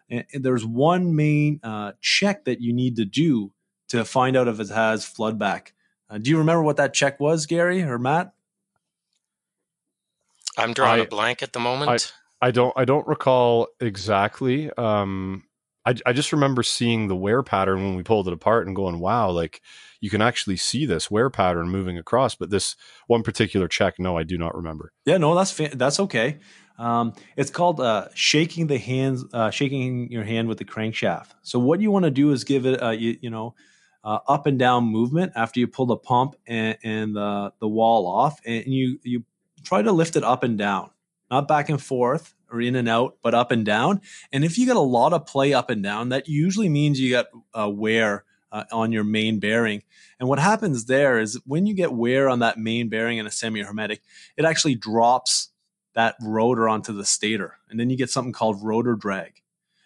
And, 0.10 0.26
and 0.34 0.44
there's 0.44 0.66
one 0.66 1.16
main 1.16 1.62
uh, 1.64 1.94
check 2.02 2.44
that 2.46 2.60
you 2.60 2.74
need 2.74 2.98
to 2.98 3.06
do 3.06 3.54
to 3.88 4.04
find 4.04 4.36
out 4.36 4.50
if 4.50 4.60
it 4.60 4.68
has 4.72 5.06
flood 5.06 5.40
back. 5.40 5.74
Uh, 6.10 6.18
do 6.18 6.30
you 6.30 6.38
remember 6.38 6.64
what 6.64 6.76
that 6.76 6.94
check 6.94 7.18
was, 7.22 7.46
Gary 7.46 7.82
or 7.82 7.98
Matt? 7.98 8.34
I'm 10.58 10.74
drawing 10.74 11.00
I, 11.00 11.04
a 11.04 11.08
blank 11.08 11.42
at 11.42 11.54
the 11.54 11.60
moment. 11.60 12.12
I, 12.42 12.48
I, 12.48 12.52
don't. 12.52 12.74
I 12.76 12.84
don't 12.84 13.08
recall 13.08 13.70
exactly. 13.80 14.70
Um, 14.78 15.44
I, 15.86 15.96
I 16.06 16.14
just 16.14 16.32
remember 16.32 16.62
seeing 16.64 17.08
the 17.08 17.16
wear 17.16 17.42
pattern 17.42 17.84
when 17.84 17.96
we 17.96 18.04
pulled 18.04 18.28
it 18.28 18.34
apart 18.34 18.68
and 18.68 18.76
going, 18.76 19.00
"Wow!" 19.00 19.32
Like 19.32 19.62
you 20.02 20.10
can 20.10 20.22
actually 20.22 20.58
see 20.58 20.86
this 20.86 21.10
wear 21.10 21.30
pattern 21.30 21.70
moving 21.70 21.98
across. 21.98 22.36
But 22.36 22.50
this 22.50 22.76
one 23.08 23.24
particular 23.24 23.68
check, 23.68 23.96
no, 24.00 24.18
I 24.18 24.24
do 24.24 24.38
not 24.38 24.56
remember. 24.56 24.92
Yeah, 25.06 25.18
no, 25.18 25.36
that's 25.36 25.52
fa- 25.52 25.72
that's 25.74 26.00
okay. 26.02 26.40
Um, 26.78 27.14
it's 27.36 27.50
called 27.50 27.82
uh, 27.82 28.08
shaking 28.14 28.68
the 28.68 28.78
hands, 28.78 29.26
uh, 29.34 29.52
shaking 29.52 30.10
your 30.12 30.24
hand 30.24 30.48
with 30.48 30.60
the 30.60 30.66
crankshaft. 30.66 31.28
So 31.42 31.60
what 31.60 31.82
you 31.82 31.92
want 31.92 32.06
to 32.06 32.12
do 32.12 32.32
is 32.32 32.46
give 32.46 32.66
it, 32.66 32.82
uh, 32.82 32.92
you, 32.92 33.18
you 33.22 33.30
know, 33.30 33.54
uh, 34.02 34.20
up 34.30 34.48
and 34.48 34.58
down 34.58 34.86
movement 34.86 35.34
after 35.36 35.60
you 35.60 35.68
pull 35.68 35.88
the 35.88 35.98
pump 35.98 36.36
and, 36.48 36.78
and 36.84 37.16
the, 37.18 37.52
the 37.60 37.68
wall 37.68 38.08
off, 38.08 38.40
and 38.46 38.66
you 38.66 38.98
you 39.04 39.26
try 39.64 39.82
to 39.82 39.92
lift 39.92 40.16
it 40.16 40.24
up 40.24 40.44
and 40.44 40.58
down, 40.58 40.90
not 41.30 41.50
back 41.50 41.68
and 41.68 41.82
forth 41.82 42.34
or 42.52 42.62
in 42.62 42.76
and 42.76 42.90
out, 42.90 43.18
but 43.22 43.34
up 43.34 43.52
and 43.52 43.66
down. 43.66 44.02
And 44.32 44.44
if 44.44 44.58
you 44.58 44.66
get 44.66 44.76
a 44.76 44.82
lot 44.82 45.14
of 45.14 45.26
play 45.26 45.54
up 45.54 45.70
and 45.70 45.84
down, 45.84 46.10
that 46.10 46.28
usually 46.28 46.70
means 46.70 47.00
you 47.00 47.12
got 47.12 47.28
uh, 47.58 47.70
wear 47.70 48.26
uh, 48.52 48.64
on 48.72 48.92
your 48.92 49.04
main 49.04 49.40
bearing. 49.40 49.84
And 50.20 50.28
what 50.28 50.40
happens 50.40 50.86
there 50.86 51.20
is 51.20 51.40
when 51.46 51.66
you 51.66 51.74
get 51.74 51.94
wear 51.94 52.30
on 52.30 52.40
that 52.40 52.58
main 52.58 52.90
bearing 52.90 53.18
in 53.18 53.26
a 53.26 53.32
semi-hermetic, 53.32 54.02
it 54.38 54.46
actually 54.46 54.76
drops 54.76 55.50
that 55.96 56.16
rotor 56.22 56.70
onto 56.70 56.94
the 56.94 57.06
stator, 57.06 57.58
and 57.70 57.80
then 57.80 57.90
you 57.90 57.98
get 57.98 58.10
something 58.10 58.34
called 58.34 58.64
rotor 58.64 58.96
drag. 58.96 59.42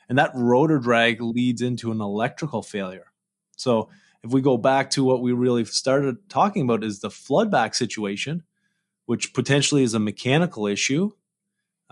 And 0.09 0.17
that 0.17 0.31
rotor 0.35 0.79
drag 0.79 1.21
leads 1.21 1.61
into 1.61 1.91
an 1.91 2.01
electrical 2.01 2.61
failure. 2.61 3.11
So 3.55 3.89
if 4.23 4.31
we 4.31 4.41
go 4.41 4.57
back 4.57 4.89
to 4.91 5.03
what 5.03 5.21
we 5.21 5.31
really 5.31 5.65
started 5.65 6.29
talking 6.29 6.63
about 6.63 6.83
is 6.83 6.99
the 6.99 7.09
floodback 7.09 7.73
situation, 7.73 8.43
which 9.05 9.33
potentially 9.33 9.83
is 9.83 9.93
a 9.93 9.99
mechanical 9.99 10.67
issue 10.67 11.11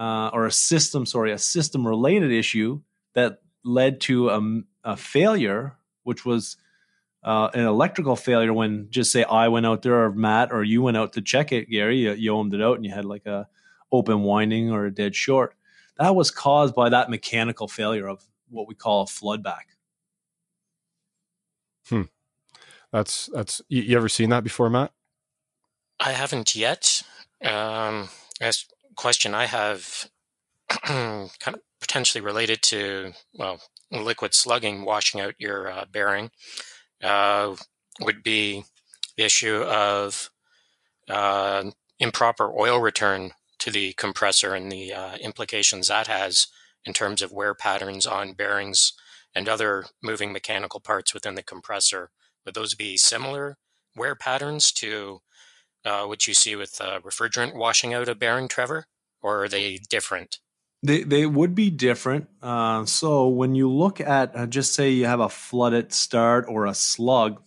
uh, 0.02 0.32
or 0.34 0.48
a 0.48 0.52
system, 0.52 1.06
sorry, 1.06 1.32
a 1.32 1.38
system 1.38 1.88
related 1.88 2.32
issue 2.32 2.82
that 3.14 3.40
led 3.64 4.02
to 4.02 4.30
a, 4.30 4.62
a 4.84 4.98
failure, 4.98 5.78
which 6.02 6.26
was 6.26 6.58
uh, 7.24 7.50
an 7.54 7.66
electrical 7.66 8.16
failure 8.16 8.52
when 8.52 8.88
just 8.90 9.12
say 9.12 9.24
I 9.24 9.50
went 9.50 9.68
out 9.68 9.84
there 9.84 10.06
or 10.06 10.12
Matt 10.12 10.52
or 10.52 10.64
you 10.64 10.82
went 10.82 10.98
out 10.98 11.14
to 11.14 11.22
check 11.22 11.52
it, 11.52 11.70
Gary, 11.70 12.00
you, 12.00 12.14
you 12.14 12.32
ohmed 12.32 12.56
it 12.56 12.64
out 12.64 12.78
and 12.78 12.86
you 12.86 12.92
had 12.92 13.06
like 13.06 13.28
a 13.28 13.48
open 13.92 14.24
winding 14.24 14.72
or 14.72 14.88
a 14.88 14.92
dead 14.92 15.16
short. 15.16 15.54
That 16.00 16.16
was 16.16 16.32
caused 16.32 16.74
by 16.74 16.90
that 16.90 17.12
mechanical 17.12 17.68
failure 17.68 18.08
of 18.08 18.24
what 18.50 18.68
we 18.68 18.74
call 18.74 19.04
a 19.04 19.06
floodback. 19.06 19.66
Hmm. 21.88 22.04
That's 22.92 23.30
that's 23.32 23.62
you, 23.70 23.84
you 23.84 23.98
ever 23.98 24.10
seen 24.10 24.32
that 24.32 24.44
before, 24.44 24.68
Matt? 24.72 24.94
I 26.00 26.14
haven't 26.14 26.56
yet. 26.56 27.04
Um, 27.44 28.10
as 28.40 28.66
question 28.96 29.34
I 29.34 29.46
have, 29.46 30.10
kind 30.84 31.30
of 31.48 31.62
potentially 31.80 32.22
related 32.22 32.62
to 32.64 33.14
well, 33.34 33.60
liquid 33.92 34.34
slugging 34.34 34.86
washing 34.86 35.22
out 35.22 35.36
your 35.38 35.72
uh, 35.72 35.86
bearing, 35.92 36.32
uh, 37.04 37.56
would 38.00 38.24
be 38.24 38.64
the 39.18 39.24
issue 39.24 39.64
of 39.64 40.30
uh, 41.10 41.64
improper 42.00 42.52
oil 42.58 42.80
return 42.80 43.32
to 43.60 43.72
the 43.72 43.94
compressor 43.94 44.56
and 44.56 44.72
the 44.72 44.94
uh, 44.94 45.16
implications 45.18 45.88
that 45.88 46.08
has 46.08 46.48
in 46.86 46.94
terms 46.94 47.22
of 47.22 47.32
wear 47.32 47.54
patterns 47.54 48.08
on 48.08 48.34
bearings 48.34 48.94
and 49.36 49.48
other 49.48 49.86
moving 50.02 50.32
mechanical 50.32 50.80
parts 50.80 51.14
within 51.14 51.36
the 51.36 51.44
compressor. 51.44 52.10
Would 52.46 52.56
those 52.56 52.74
be 52.74 52.98
similar 52.98 53.58
wear 53.96 54.16
patterns 54.16 54.72
to 54.72 55.22
uh, 55.86 56.06
what 56.06 56.28
you 56.28 56.34
see 56.34 56.56
with 56.56 56.80
uh, 56.82 57.00
refrigerant 57.02 57.56
washing 57.56 57.94
out 57.94 58.10
a 58.10 58.16
bearing, 58.16 58.48
Trevor, 58.48 58.86
or 59.22 59.44
are 59.44 59.50
they 59.50 59.80
different? 59.90 60.40
They, 60.84 61.04
they 61.04 61.26
would 61.26 61.54
be 61.54 61.70
different. 61.70 62.28
Uh, 62.42 62.86
so 62.86 63.28
when 63.28 63.54
you 63.54 63.70
look 63.70 64.02
at, 64.02 64.36
uh, 64.36 64.48
just 64.48 64.74
say 64.74 64.90
you 64.90 65.06
have 65.06 65.20
a 65.20 65.30
flooded 65.30 65.94
start 65.94 66.46
or 66.48 66.66
a 66.66 66.74
slug, 66.74 67.42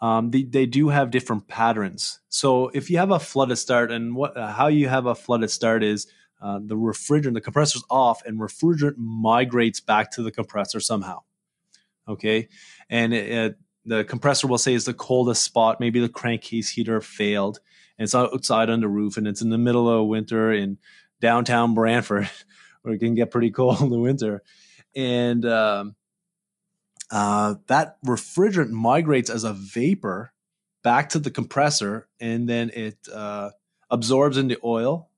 um, 0.00 0.30
they, 0.30 0.42
they 0.42 0.66
do 0.66 0.88
have 0.88 1.10
different 1.10 1.48
patterns. 1.48 2.20
So 2.28 2.68
if 2.74 2.90
you 2.90 2.98
have 2.98 3.10
a 3.10 3.20
flooded 3.20 3.58
start, 3.58 3.90
and 3.90 4.14
what 4.16 4.36
uh, 4.36 4.52
how 4.52 4.66
you 4.66 4.88
have 4.88 5.06
a 5.06 5.14
flooded 5.14 5.50
start 5.50 5.82
is 5.82 6.06
uh, 6.42 6.58
the 6.62 6.76
refrigerant, 6.76 7.34
the 7.34 7.40
compressor's 7.40 7.84
off, 7.88 8.22
and 8.26 8.38
refrigerant 8.38 8.96
migrates 8.98 9.80
back 9.80 10.10
to 10.12 10.22
the 10.22 10.30
compressor 10.30 10.80
somehow. 10.80 11.20
Okay, 12.06 12.48
and 12.90 13.14
it, 13.14 13.30
it, 13.30 13.58
the 13.84 14.04
compressor 14.04 14.46
will 14.46 14.58
say 14.58 14.74
is 14.74 14.84
the 14.84 14.94
coldest 14.94 15.42
spot. 15.42 15.80
Maybe 15.80 16.00
the 16.00 16.08
crankcase 16.08 16.70
heater 16.70 17.00
failed, 17.00 17.60
and 17.98 18.04
it's 18.04 18.14
outside 18.14 18.70
on 18.70 18.80
the 18.80 18.88
roof, 18.88 19.16
and 19.16 19.26
it's 19.28 19.42
in 19.42 19.50
the 19.50 19.58
middle 19.58 19.88
of 19.88 20.06
winter 20.06 20.52
in 20.52 20.78
downtown 21.20 21.74
Brantford, 21.74 22.30
where 22.82 22.94
it 22.94 22.98
can 22.98 23.14
get 23.14 23.30
pretty 23.30 23.50
cold 23.50 23.80
in 23.80 23.90
the 23.90 23.98
winter, 23.98 24.42
and 24.94 25.44
um, 25.44 25.96
uh, 27.10 27.54
that 27.66 27.96
refrigerant 28.04 28.70
migrates 28.70 29.30
as 29.30 29.44
a 29.44 29.52
vapor 29.52 30.32
back 30.82 31.08
to 31.10 31.18
the 31.18 31.30
compressor 31.30 32.08
and 32.20 32.48
then 32.48 32.70
it 32.74 32.96
uh, 33.12 33.50
absorbs 33.90 34.36
in 34.36 34.48
the 34.48 34.58
oil 34.62 35.08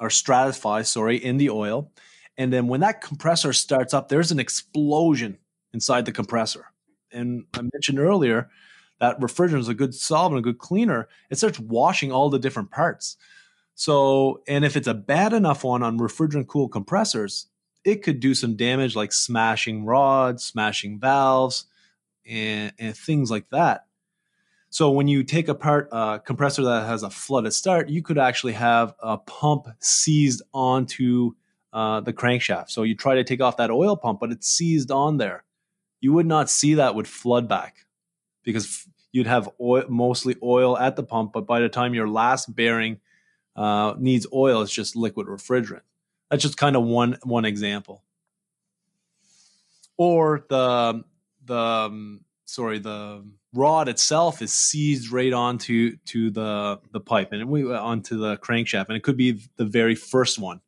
or 0.00 0.10
stratifies, 0.10 0.90
sorry, 0.90 1.16
in 1.16 1.38
the 1.38 1.50
oil. 1.50 1.90
And 2.36 2.52
then 2.52 2.68
when 2.68 2.80
that 2.80 3.00
compressor 3.00 3.52
starts 3.52 3.92
up, 3.92 4.08
there's 4.08 4.30
an 4.30 4.38
explosion 4.38 5.38
inside 5.72 6.04
the 6.04 6.12
compressor. 6.12 6.66
And 7.12 7.44
I 7.54 7.62
mentioned 7.62 7.98
earlier 7.98 8.50
that 9.00 9.20
refrigerant 9.20 9.60
is 9.60 9.68
a 9.68 9.74
good 9.74 9.94
solvent, 9.94 10.40
a 10.40 10.42
good 10.42 10.58
cleaner. 10.58 11.08
It 11.30 11.38
starts 11.38 11.58
washing 11.58 12.12
all 12.12 12.30
the 12.30 12.38
different 12.38 12.70
parts. 12.70 13.16
So, 13.74 14.42
and 14.48 14.64
if 14.64 14.76
it's 14.76 14.88
a 14.88 14.94
bad 14.94 15.32
enough 15.32 15.62
one 15.62 15.82
on 15.82 15.98
refrigerant 15.98 16.48
cooled 16.48 16.72
compressors, 16.72 17.46
it 17.84 18.02
could 18.02 18.20
do 18.20 18.34
some 18.34 18.56
damage 18.56 18.96
like 18.96 19.12
smashing 19.12 19.84
rods, 19.84 20.44
smashing 20.44 20.98
valves, 20.98 21.66
and, 22.26 22.72
and 22.78 22.96
things 22.96 23.30
like 23.30 23.48
that. 23.50 23.86
So 24.70 24.90
when 24.90 25.08
you 25.08 25.22
take 25.22 25.48
apart 25.48 25.88
a 25.92 26.20
compressor 26.22 26.62
that 26.64 26.86
has 26.86 27.02
a 27.02 27.10
flooded 27.10 27.54
start, 27.54 27.88
you 27.88 28.02
could 28.02 28.18
actually 28.18 28.52
have 28.52 28.94
a 29.00 29.16
pump 29.16 29.68
seized 29.80 30.42
onto 30.52 31.32
uh, 31.72 32.00
the 32.00 32.12
crankshaft. 32.12 32.70
So 32.70 32.82
you 32.82 32.94
try 32.94 33.14
to 33.14 33.24
take 33.24 33.40
off 33.40 33.56
that 33.56 33.70
oil 33.70 33.96
pump, 33.96 34.20
but 34.20 34.30
it's 34.30 34.48
seized 34.48 34.90
on 34.90 35.16
there. 35.16 35.44
You 36.00 36.12
would 36.12 36.26
not 36.26 36.48
see 36.50 36.74
that 36.74 36.94
with 36.94 37.06
flood 37.06 37.48
back 37.48 37.86
because 38.44 38.86
you'd 39.12 39.26
have 39.26 39.48
oil, 39.60 39.84
mostly 39.88 40.36
oil 40.42 40.78
at 40.78 40.96
the 40.96 41.02
pump, 41.02 41.32
but 41.32 41.46
by 41.46 41.60
the 41.60 41.68
time 41.68 41.94
your 41.94 42.08
last 42.08 42.54
bearing 42.54 43.00
uh, 43.56 43.94
needs 43.98 44.26
oil, 44.32 44.62
it's 44.62 44.72
just 44.72 44.96
liquid 44.96 45.26
refrigerant. 45.26 45.82
That's 46.30 46.42
just 46.42 46.56
kind 46.56 46.76
of 46.76 46.84
one 46.84 47.18
one 47.24 47.44
example. 47.44 48.04
Or 49.96 50.44
the 50.48 51.02
the 51.44 51.58
um, 51.58 52.24
sorry 52.44 52.78
the 52.78 53.24
rod 53.54 53.88
itself 53.88 54.42
is 54.42 54.52
seized 54.52 55.10
right 55.10 55.32
onto 55.32 55.96
to 56.06 56.30
the 56.30 56.80
the 56.92 57.00
pipe 57.00 57.32
and 57.32 57.48
we 57.48 57.72
onto 57.72 58.18
the 58.18 58.36
crankshaft, 58.36 58.86
and 58.88 58.96
it 58.96 59.02
could 59.02 59.16
be 59.16 59.40
the 59.56 59.64
very 59.64 59.94
first 59.94 60.38
one. 60.38 60.60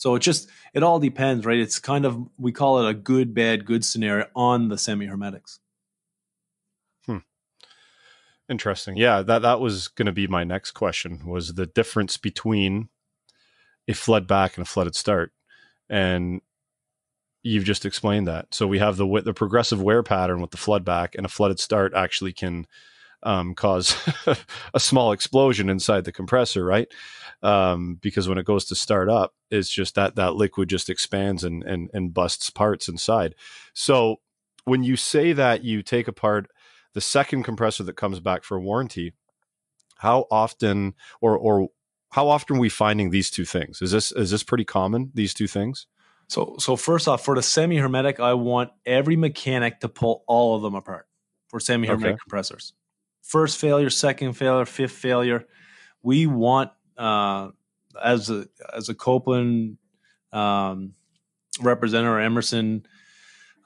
So 0.00 0.14
it 0.14 0.20
just 0.20 0.48
it 0.72 0.82
all 0.82 0.98
depends, 0.98 1.44
right? 1.44 1.58
It's 1.58 1.78
kind 1.78 2.06
of 2.06 2.18
we 2.38 2.52
call 2.52 2.82
it 2.82 2.88
a 2.88 2.94
good 2.94 3.34
bad 3.34 3.66
good 3.66 3.84
scenario 3.84 4.28
on 4.34 4.68
the 4.68 4.78
semi 4.78 5.04
hermetics. 5.04 5.60
Hmm. 7.04 7.18
Interesting. 8.48 8.96
Yeah, 8.96 9.20
that 9.20 9.42
that 9.42 9.60
was 9.60 9.88
going 9.88 10.06
to 10.06 10.12
be 10.12 10.26
my 10.26 10.42
next 10.42 10.70
question 10.70 11.26
was 11.26 11.52
the 11.52 11.66
difference 11.66 12.16
between 12.16 12.88
a 13.86 13.92
flood 13.92 14.26
back 14.26 14.56
and 14.56 14.62
a 14.66 14.68
flooded 14.68 14.94
start. 14.94 15.32
And 15.90 16.40
you've 17.42 17.64
just 17.64 17.84
explained 17.84 18.26
that. 18.26 18.54
So 18.54 18.66
we 18.66 18.78
have 18.78 18.96
the 18.96 19.20
the 19.22 19.34
progressive 19.34 19.82
wear 19.82 20.02
pattern 20.02 20.40
with 20.40 20.50
the 20.50 20.56
flood 20.56 20.82
back, 20.82 21.14
and 21.14 21.26
a 21.26 21.28
flooded 21.28 21.60
start 21.60 21.92
actually 21.92 22.32
can 22.32 22.66
um, 23.22 23.54
cause 23.54 23.94
a 24.74 24.80
small 24.80 25.12
explosion 25.12 25.68
inside 25.68 26.04
the 26.04 26.12
compressor, 26.12 26.64
right? 26.64 26.88
Um, 27.42 27.98
because 28.02 28.28
when 28.28 28.36
it 28.36 28.44
goes 28.44 28.66
to 28.66 28.74
start 28.74 29.08
up, 29.08 29.34
it's 29.50 29.70
just 29.70 29.94
that 29.94 30.16
that 30.16 30.34
liquid 30.34 30.68
just 30.68 30.90
expands 30.90 31.42
and 31.42 31.62
and 31.62 31.90
and 31.94 32.12
busts 32.12 32.50
parts 32.50 32.88
inside. 32.88 33.34
So 33.72 34.16
when 34.64 34.82
you 34.82 34.96
say 34.96 35.32
that 35.32 35.64
you 35.64 35.82
take 35.82 36.06
apart 36.06 36.50
the 36.92 37.00
second 37.00 37.44
compressor 37.44 37.82
that 37.84 37.96
comes 37.96 38.20
back 38.20 38.44
for 38.44 38.60
warranty, 38.60 39.14
how 39.98 40.26
often 40.30 40.94
or 41.20 41.36
or 41.36 41.68
how 42.10 42.28
often 42.28 42.56
are 42.56 42.60
we 42.60 42.68
finding 42.68 43.10
these 43.10 43.30
two 43.30 43.44
things? 43.44 43.80
Is 43.80 43.90
this 43.92 44.12
is 44.12 44.30
this 44.30 44.42
pretty 44.42 44.64
common? 44.64 45.10
These 45.14 45.34
two 45.34 45.46
things. 45.46 45.86
So 46.28 46.56
so 46.58 46.76
first 46.76 47.08
off, 47.08 47.24
for 47.24 47.34
the 47.34 47.42
semi 47.42 47.76
hermetic, 47.76 48.20
I 48.20 48.34
want 48.34 48.70
every 48.84 49.16
mechanic 49.16 49.80
to 49.80 49.88
pull 49.88 50.24
all 50.26 50.56
of 50.56 50.62
them 50.62 50.74
apart 50.74 51.06
for 51.48 51.60
semi 51.60 51.86
hermetic 51.86 52.14
okay. 52.14 52.20
compressors. 52.22 52.72
First 53.22 53.58
failure, 53.58 53.90
second 53.90 54.32
failure, 54.34 54.64
fifth 54.64 54.92
failure. 54.92 55.46
We 56.02 56.26
want 56.26 56.70
uh, 57.00 57.50
as 58.02 58.30
a 58.30 58.46
as 58.74 58.88
a 58.88 58.94
Copeland 58.94 59.78
um, 60.32 60.94
representative 61.60 62.12
or 62.12 62.20
Emerson 62.20 62.86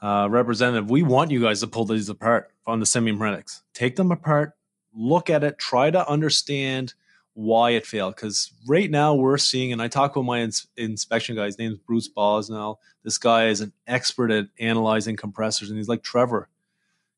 uh, 0.00 0.28
representative, 0.30 0.88
we 0.88 1.02
want 1.02 1.30
you 1.30 1.40
guys 1.40 1.60
to 1.60 1.66
pull 1.66 1.84
these 1.84 2.08
apart 2.08 2.50
on 2.66 2.80
the 2.80 2.86
semi 2.86 3.10
hermetics. 3.10 3.62
Take 3.74 3.96
them 3.96 4.12
apart, 4.12 4.52
look 4.94 5.28
at 5.28 5.44
it, 5.44 5.58
try 5.58 5.90
to 5.90 6.08
understand 6.08 6.94
why 7.34 7.70
it 7.70 7.84
failed. 7.84 8.14
Because 8.14 8.52
right 8.66 8.90
now 8.90 9.14
we're 9.14 9.38
seeing, 9.38 9.72
and 9.72 9.82
I 9.82 9.88
talk 9.88 10.14
with 10.14 10.24
my 10.24 10.40
ins- 10.40 10.68
inspection 10.76 11.34
guy. 11.34 11.46
His 11.46 11.58
name's 11.58 11.78
Bruce 11.78 12.08
Bosnell. 12.08 12.76
This 13.02 13.18
guy 13.18 13.48
is 13.48 13.60
an 13.60 13.72
expert 13.86 14.30
at 14.30 14.46
analyzing 14.60 15.16
compressors, 15.16 15.70
and 15.70 15.76
he's 15.76 15.88
like 15.88 16.02
Trevor. 16.02 16.48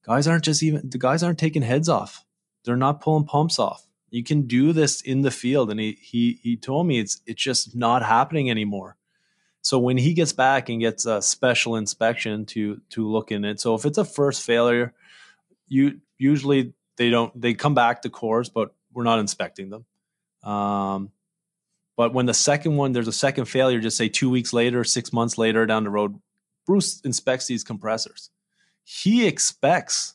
Guys 0.05 0.27
aren't 0.27 0.45
just 0.45 0.63
even 0.63 0.89
the 0.89 0.99
guys 0.99 1.23
aren't 1.23 1.39
taking 1.39 1.63
heads 1.63 1.89
off. 1.89 2.25
They're 2.65 2.77
not 2.77 3.01
pulling 3.01 3.27
pumps 3.27 3.59
off. 3.59 3.87
You 4.17 4.25
can 4.25 4.47
do 4.47 4.73
this 4.73 5.03
in 5.03 5.21
the 5.21 5.31
field, 5.31 5.71
and 5.71 5.79
he 5.79 5.99
he 6.01 6.41
he 6.43 6.57
told 6.57 6.87
me 6.87 6.99
it's 6.99 7.21
it's 7.27 7.43
just 7.43 7.77
not 7.77 8.03
happening 8.03 8.51
anymore. 8.51 8.97
So 9.61 9.79
when 9.79 9.99
he 9.99 10.15
gets 10.15 10.33
back 10.33 10.71
and 10.71 10.81
gets 10.81 11.05
a 11.05 11.21
special 11.21 11.77
inspection 11.77 12.47
to 12.47 12.81
to 12.93 13.07
look 13.07 13.31
in 13.31 13.45
it, 13.45 13.61
so 13.61 13.75
if 13.75 13.85
it's 13.85 13.99
a 13.99 14.07
first 14.07 14.43
failure, 14.43 14.95
you 15.69 16.01
usually 16.17 16.73
they 16.97 17.11
don't 17.11 17.39
they 17.39 17.53
come 17.53 17.75
back 17.75 18.01
to 18.03 18.09
cores, 18.09 18.49
but 18.49 18.75
we're 18.91 19.05
not 19.05 19.19
inspecting 19.19 19.69
them. 19.69 19.85
Um, 20.51 21.11
but 21.95 22.15
when 22.15 22.25
the 22.25 22.33
second 22.33 22.77
one, 22.77 22.93
there's 22.93 23.09
a 23.09 23.13
second 23.13 23.45
failure, 23.45 23.81
just 23.81 23.99
say 23.99 24.09
two 24.09 24.31
weeks 24.31 24.55
later, 24.55 24.83
six 24.83 25.13
months 25.13 25.37
later 25.37 25.67
down 25.67 25.85
the 25.85 25.91
road, 25.91 26.19
Bruce 26.65 27.03
inspects 27.03 27.49
these 27.49 27.65
compressors. 27.65 28.31
He 28.83 29.27
expects 29.27 30.15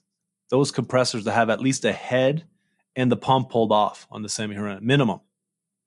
those 0.50 0.72
compressors 0.72 1.26
to 1.26 1.32
have 1.32 1.52
at 1.52 1.62
least 1.62 1.86
a 1.86 1.94
head 1.94 2.46
and 2.96 3.12
the 3.12 3.18
pump 3.18 3.50
pulled 3.50 3.72
off 3.72 4.08
on 4.12 4.22
the 4.22 4.30
semi 4.30 4.56
haran 4.56 4.86
minimum. 4.86 5.22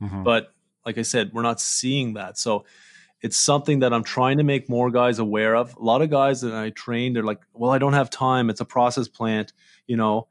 Mm-hmm. 0.02 0.22
But 0.22 0.52
like 0.84 0.98
I 0.98 1.02
said, 1.02 1.32
we're 1.32 1.42
not 1.42 1.60
seeing 1.60 2.14
that. 2.14 2.38
So 2.38 2.64
it's 3.22 3.36
something 3.36 3.78
that 3.80 3.92
I'm 3.92 4.04
trying 4.04 4.38
to 4.38 4.44
make 4.44 4.68
more 4.68 4.90
guys 4.90 5.18
aware 5.18 5.56
of. 5.56 5.74
A 5.76 5.82
lot 5.82 6.02
of 6.02 6.10
guys 6.10 6.42
that 6.42 6.52
I 6.52 6.70
train, 6.70 7.14
they're 7.14 7.22
like, 7.22 7.40
well, 7.54 7.70
I 7.70 7.78
don't 7.78 7.94
have 7.94 8.10
time. 8.10 8.50
It's 8.50 8.60
a 8.60 8.66
process 8.66 9.08
plant. 9.08 9.52
You 9.86 9.96
know, 9.96 10.28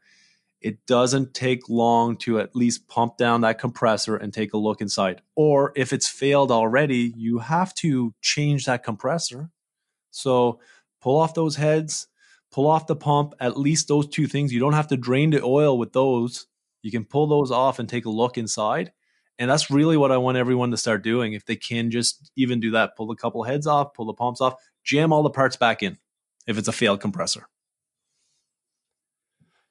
it 0.61 0.85
doesn't 0.85 1.33
take 1.33 1.67
long 1.69 2.17
to 2.17 2.39
at 2.39 2.55
least 2.55 2.87
pump 2.87 3.17
down 3.17 3.41
that 3.41 3.59
compressor 3.59 4.15
and 4.15 4.33
take 4.33 4.53
a 4.53 4.57
look 4.57 4.79
inside. 4.79 5.21
Or 5.35 5.73
if 5.75 5.91
it's 5.91 6.07
failed 6.07 6.51
already, 6.51 7.13
you 7.17 7.39
have 7.39 7.73
to 7.75 8.13
change 8.21 8.65
that 8.65 8.83
compressor. 8.83 9.49
So 10.11 10.59
pull 11.01 11.19
off 11.19 11.33
those 11.33 11.55
heads, 11.55 12.07
pull 12.51 12.67
off 12.67 12.87
the 12.87 12.95
pump, 12.95 13.33
at 13.39 13.57
least 13.57 13.87
those 13.87 14.07
two 14.07 14.27
things. 14.27 14.53
You 14.53 14.59
don't 14.59 14.73
have 14.73 14.87
to 14.89 14.97
drain 14.97 15.31
the 15.31 15.43
oil 15.43 15.77
with 15.77 15.93
those. 15.93 16.47
You 16.83 16.91
can 16.91 17.05
pull 17.05 17.25
those 17.25 17.49
off 17.49 17.79
and 17.79 17.89
take 17.89 18.05
a 18.05 18.11
look 18.11 18.37
inside. 18.37 18.91
And 19.39 19.49
that's 19.49 19.71
really 19.71 19.97
what 19.97 20.11
I 20.11 20.17
want 20.17 20.37
everyone 20.37 20.69
to 20.71 20.77
start 20.77 21.03
doing. 21.03 21.33
If 21.33 21.45
they 21.45 21.55
can 21.55 21.89
just 21.89 22.31
even 22.35 22.59
do 22.59 22.71
that, 22.71 22.95
pull 22.95 23.09
a 23.09 23.15
couple 23.15 23.43
heads 23.43 23.65
off, 23.65 23.95
pull 23.95 24.05
the 24.05 24.13
pumps 24.13 24.41
off, 24.41 24.53
jam 24.83 25.11
all 25.11 25.23
the 25.23 25.31
parts 25.31 25.55
back 25.55 25.81
in 25.81 25.97
if 26.45 26.59
it's 26.59 26.67
a 26.67 26.71
failed 26.71 27.01
compressor. 27.01 27.47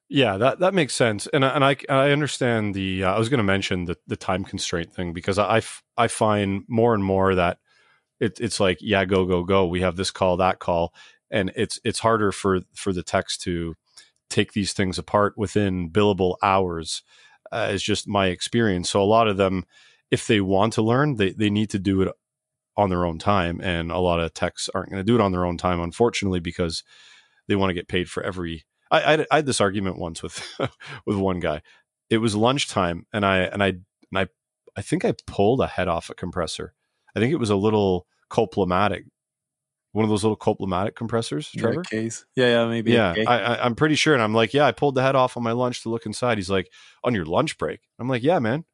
Yeah, 0.09 0.37
that 0.37 0.59
that 0.59 0.75
makes 0.75 0.95
sense, 0.95 1.27
and 1.29 1.43
and 1.43 1.65
I 1.65 1.77
I 1.89 2.11
understand 2.11 2.75
the. 2.75 3.05
Uh, 3.05 3.15
I 3.15 3.19
was 3.19 3.31
going 3.31 3.39
to 3.39 3.45
mention 3.45 3.87
the 3.87 3.97
the 4.07 4.17
time 4.17 4.45
constraint 4.45 4.93
thing 4.93 5.15
because 5.15 5.39
I 5.39 5.63
I 5.97 6.09
find 6.09 6.65
more 6.69 6.93
and 6.93 7.03
more 7.03 7.35
that 7.35 7.59
it, 8.21 8.39
it's 8.39 8.61
like 8.61 8.79
yeah 8.81 9.05
go 9.05 9.25
go 9.25 9.43
go 9.43 9.67
we 9.67 9.81
have 9.81 9.97
this 9.97 10.11
call 10.11 10.37
that 10.37 10.59
call 10.59 10.95
and 11.31 11.51
it's 11.57 11.81
it's 11.83 11.99
harder 11.99 12.31
for 12.31 12.61
for 12.75 12.93
the 12.93 13.03
text 13.03 13.41
to 13.43 13.75
take 14.33 14.53
these 14.53 14.73
things 14.73 14.99
apart 14.99 15.35
within 15.37 15.91
billable 15.91 16.37
hours 16.43 17.03
uh, 17.53 17.69
is 17.71 17.83
just 17.83 18.09
my 18.09 18.27
experience. 18.27 18.91
So 18.91 19.03
a 19.03 19.05
lot 19.05 19.29
of 19.29 19.37
them, 19.37 19.65
if 20.11 20.27
they 20.27 20.41
want 20.41 20.73
to 20.75 20.83
learn, 20.83 21.17
they 21.17 21.33
they 21.33 21.51
need 21.51 21.71
to 21.71 21.79
do 21.79 22.03
it 22.03 22.13
on 22.77 22.89
their 22.89 23.05
own 23.05 23.19
time, 23.19 23.61
and 23.61 23.93
a 23.93 23.99
lot 23.99 24.21
of 24.21 24.33
techs 24.33 24.69
aren't 24.75 24.91
going 24.91 25.01
to 25.01 25.05
do 25.05 25.15
it 25.15 25.21
on 25.21 25.33
their 25.33 25.45
own 25.45 25.59
time, 25.59 25.81
unfortunately, 25.81 26.41
because 26.41 26.83
they 27.49 27.57
want 27.57 27.71
to 27.71 27.75
get 27.75 27.89
paid 27.89 28.09
for 28.09 28.23
every 28.23 28.65
I, 28.93 29.15
I, 29.15 29.27
I 29.31 29.37
had 29.37 29.47
this 29.47 29.61
argument 29.61 29.99
once 29.99 30.23
with 30.23 30.43
with 31.07 31.17
one 31.17 31.41
guy. 31.41 31.63
It 32.11 32.19
was 32.19 32.37
lunchtime, 32.37 33.07
and 33.13 33.25
I 33.25 33.39
and 33.39 33.63
I 33.63 33.69
and 33.69 34.19
I 34.19 34.29
I 34.77 34.83
think 34.83 35.05
I 35.05 35.15
pulled 35.27 35.61
a 35.61 35.67
head 35.67 35.89
off 35.89 36.11
a 36.11 36.15
compressor. 36.15 36.75
I 37.17 37.21
think 37.21 37.33
it 37.33 37.41
was 37.41 37.51
a 37.51 37.57
little 37.57 38.07
Copelametic, 38.31 39.05
one 39.93 40.05
of 40.05 40.09
those 40.11 40.25
little 40.25 40.37
Copelametic 40.37 40.95
compressors. 40.95 41.51
Trevor, 41.51 41.83
case, 41.83 42.25
yeah, 42.35 42.47
yeah, 42.47 42.67
maybe. 42.67 42.93
Yeah, 42.93 43.15
I, 43.27 43.39
I, 43.39 43.65
I'm 43.65 43.75
pretty 43.75 43.95
sure, 43.95 44.15
and 44.15 44.23
I'm 44.23 44.35
like, 44.35 44.55
yeah, 44.55 44.67
I 44.67 44.73
pulled 44.73 44.95
the 44.95 45.03
head 45.03 45.15
off 45.15 45.37
on 45.37 45.43
my 45.43 45.53
lunch 45.53 45.83
to 45.83 45.91
look 45.91 46.07
inside. 46.07 46.39
He's 46.39 46.51
like, 46.51 46.71
on 47.05 47.15
your 47.15 47.25
lunch 47.25 47.59
break. 47.59 47.81
I'm 47.99 48.09
like, 48.09 48.23
yeah, 48.23 48.39
man. 48.39 48.65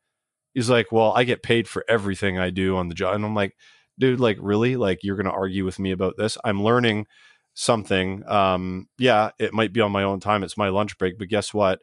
He's 0.54 0.70
like, 0.70 0.90
well, 0.90 1.12
I 1.14 1.24
get 1.24 1.42
paid 1.42 1.68
for 1.68 1.85
everything 1.88 2.38
I 2.38 2.50
do 2.50 2.76
on 2.76 2.88
the 2.88 2.94
job, 2.94 3.14
and 3.14 3.24
I'm 3.24 3.35
like, 3.35 3.57
dude, 3.98 4.20
like, 4.20 4.38
really? 4.40 4.76
Like, 4.76 5.00
you're 5.02 5.16
gonna 5.16 5.31
argue 5.31 5.64
with 5.64 5.78
me 5.78 5.90
about 5.90 6.16
this? 6.16 6.38
I'm 6.44 6.62
learning 6.62 7.07
something, 7.54 8.22
um, 8.28 8.88
yeah, 8.98 9.31
it 9.38 9.52
might 9.52 9.72
be 9.72 9.81
on 9.81 9.90
my 9.90 10.04
own 10.04 10.20
time. 10.20 10.44
It's 10.44 10.57
my 10.57 10.68
lunch 10.68 10.96
break, 10.98 11.18
but 11.18 11.28
guess 11.28 11.52
what? 11.52 11.81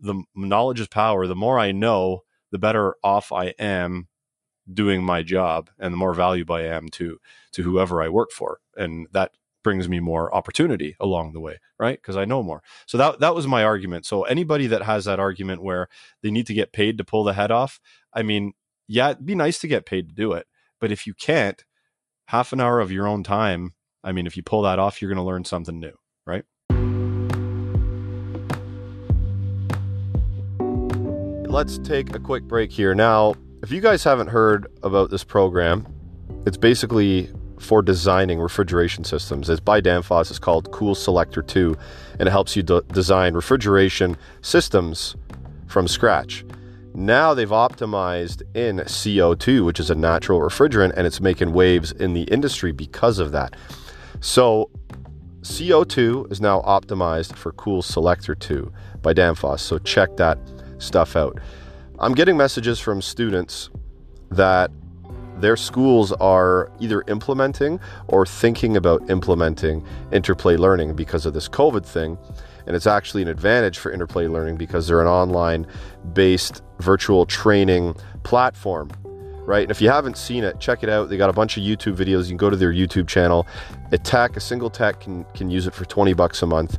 The 0.00 0.20
knowledge 0.34 0.80
is 0.80 0.88
power. 0.88 1.26
The 1.28 1.36
more 1.36 1.58
I 1.58 1.70
know, 1.70 2.22
the 2.50 2.58
better 2.58 2.96
off 3.04 3.32
I 3.32 3.54
am 3.58 4.08
doing 4.72 5.02
my 5.02 5.22
job, 5.22 5.70
and 5.78 5.92
the 5.92 5.98
more 5.98 6.14
valuable 6.14 6.54
I 6.54 6.62
am 6.62 6.88
to 6.90 7.18
to 7.52 7.62
whoever 7.62 8.02
I 8.02 8.08
work 8.08 8.30
for, 8.32 8.60
and 8.76 9.06
that 9.12 9.32
brings 9.62 9.88
me 9.88 9.98
more 9.98 10.32
opportunity 10.34 10.94
along 11.00 11.32
the 11.32 11.40
way, 11.40 11.58
right? 11.78 12.00
Because 12.00 12.16
I 12.16 12.24
know 12.24 12.42
more. 12.42 12.62
So 12.86 12.98
that 12.98 13.20
that 13.20 13.34
was 13.34 13.46
my 13.46 13.64
argument. 13.64 14.06
So 14.06 14.22
anybody 14.24 14.66
that 14.68 14.82
has 14.82 15.04
that 15.06 15.20
argument 15.20 15.62
where 15.62 15.88
they 16.22 16.30
need 16.30 16.46
to 16.46 16.54
get 16.54 16.72
paid 16.72 16.98
to 16.98 17.04
pull 17.04 17.24
the 17.24 17.34
head 17.34 17.50
off, 17.50 17.80
I 18.12 18.22
mean, 18.22 18.52
yeah, 18.88 19.10
it'd 19.10 19.26
be 19.26 19.34
nice 19.34 19.58
to 19.60 19.68
get 19.68 19.86
paid 19.86 20.08
to 20.08 20.14
do 20.14 20.32
it, 20.32 20.46
but 20.80 20.92
if 20.92 21.06
you 21.06 21.14
can't, 21.14 21.64
half 22.26 22.52
an 22.52 22.60
hour 22.60 22.80
of 22.80 22.92
your 22.92 23.06
own 23.06 23.22
time 23.22 23.74
I 24.06 24.12
mean, 24.12 24.28
if 24.28 24.36
you 24.36 24.44
pull 24.44 24.62
that 24.62 24.78
off, 24.78 25.02
you're 25.02 25.08
going 25.08 25.16
to 25.16 25.24
learn 25.24 25.44
something 25.44 25.80
new, 25.80 25.92
right? 26.26 26.44
Let's 31.50 31.78
take 31.78 32.14
a 32.14 32.20
quick 32.20 32.44
break 32.44 32.70
here. 32.70 32.94
Now, 32.94 33.34
if 33.66 33.72
you 33.72 33.80
guys 33.80 34.04
haven't 34.04 34.28
heard 34.28 34.68
about 34.84 35.10
this 35.10 35.24
program, 35.24 35.84
it's 36.46 36.56
basically 36.56 37.28
for 37.58 37.82
designing 37.82 38.38
refrigeration 38.38 39.02
systems. 39.02 39.50
It's 39.50 39.58
by 39.58 39.80
Danfoss. 39.80 40.30
It's 40.30 40.38
called 40.38 40.70
Coolselector 40.70 41.44
2, 41.44 41.76
and 42.20 42.28
it 42.28 42.30
helps 42.30 42.54
you 42.54 42.62
de- 42.62 42.82
design 42.82 43.34
refrigeration 43.34 44.16
systems 44.40 45.16
from 45.66 45.88
scratch. 45.88 46.44
Now 46.94 47.34
they've 47.34 47.48
optimized 47.48 48.42
in 48.54 48.76
CO2, 48.76 49.66
which 49.66 49.80
is 49.80 49.90
a 49.90 49.96
natural 49.96 50.38
refrigerant, 50.38 50.92
and 50.96 51.04
it's 51.04 51.20
making 51.20 51.52
waves 51.52 51.90
in 51.90 52.14
the 52.14 52.22
industry 52.22 52.70
because 52.70 53.18
of 53.18 53.32
that. 53.32 53.56
So 54.20 54.70
CO2 55.40 56.30
is 56.30 56.40
now 56.40 56.60
optimized 56.60 57.34
for 57.34 57.50
Coolselector 57.50 58.38
2 58.38 58.72
by 59.02 59.12
Danfoss. 59.12 59.58
So 59.58 59.78
check 59.78 60.16
that 60.18 60.38
stuff 60.78 61.16
out. 61.16 61.40
I'm 61.98 62.14
getting 62.14 62.36
messages 62.36 62.78
from 62.78 63.00
students 63.00 63.70
that 64.30 64.70
their 65.38 65.56
schools 65.56 66.12
are 66.12 66.70
either 66.80 67.02
implementing 67.08 67.78
or 68.08 68.26
thinking 68.26 68.76
about 68.76 69.08
implementing 69.10 69.84
interplay 70.12 70.56
learning 70.56 70.94
because 70.94 71.26
of 71.26 71.34
this 71.34 71.48
COVID 71.48 71.84
thing. 71.84 72.18
And 72.66 72.74
it's 72.74 72.86
actually 72.86 73.22
an 73.22 73.28
advantage 73.28 73.78
for 73.78 73.92
interplay 73.92 74.26
learning 74.26 74.56
because 74.56 74.88
they're 74.88 75.00
an 75.00 75.06
online 75.06 75.66
based 76.12 76.62
virtual 76.80 77.26
training 77.26 77.94
platform 78.24 78.90
right? 79.46 79.62
And 79.62 79.70
if 79.70 79.80
you 79.80 79.88
haven't 79.88 80.18
seen 80.18 80.42
it, 80.42 80.58
check 80.58 80.82
it 80.82 80.88
out. 80.88 81.08
They 81.08 81.16
got 81.16 81.30
a 81.30 81.32
bunch 81.32 81.56
of 81.56 81.62
YouTube 81.62 81.94
videos. 81.94 82.24
You 82.24 82.30
can 82.30 82.36
go 82.36 82.50
to 82.50 82.56
their 82.56 82.72
YouTube 82.72 83.06
channel. 83.06 83.46
A 83.92 83.98
tech, 83.98 84.36
a 84.36 84.40
single 84.40 84.68
tech 84.68 85.00
can 85.00 85.24
can 85.34 85.50
use 85.50 85.68
it 85.68 85.72
for 85.72 85.84
20 85.84 86.12
bucks 86.14 86.42
a 86.42 86.46
month. 86.46 86.78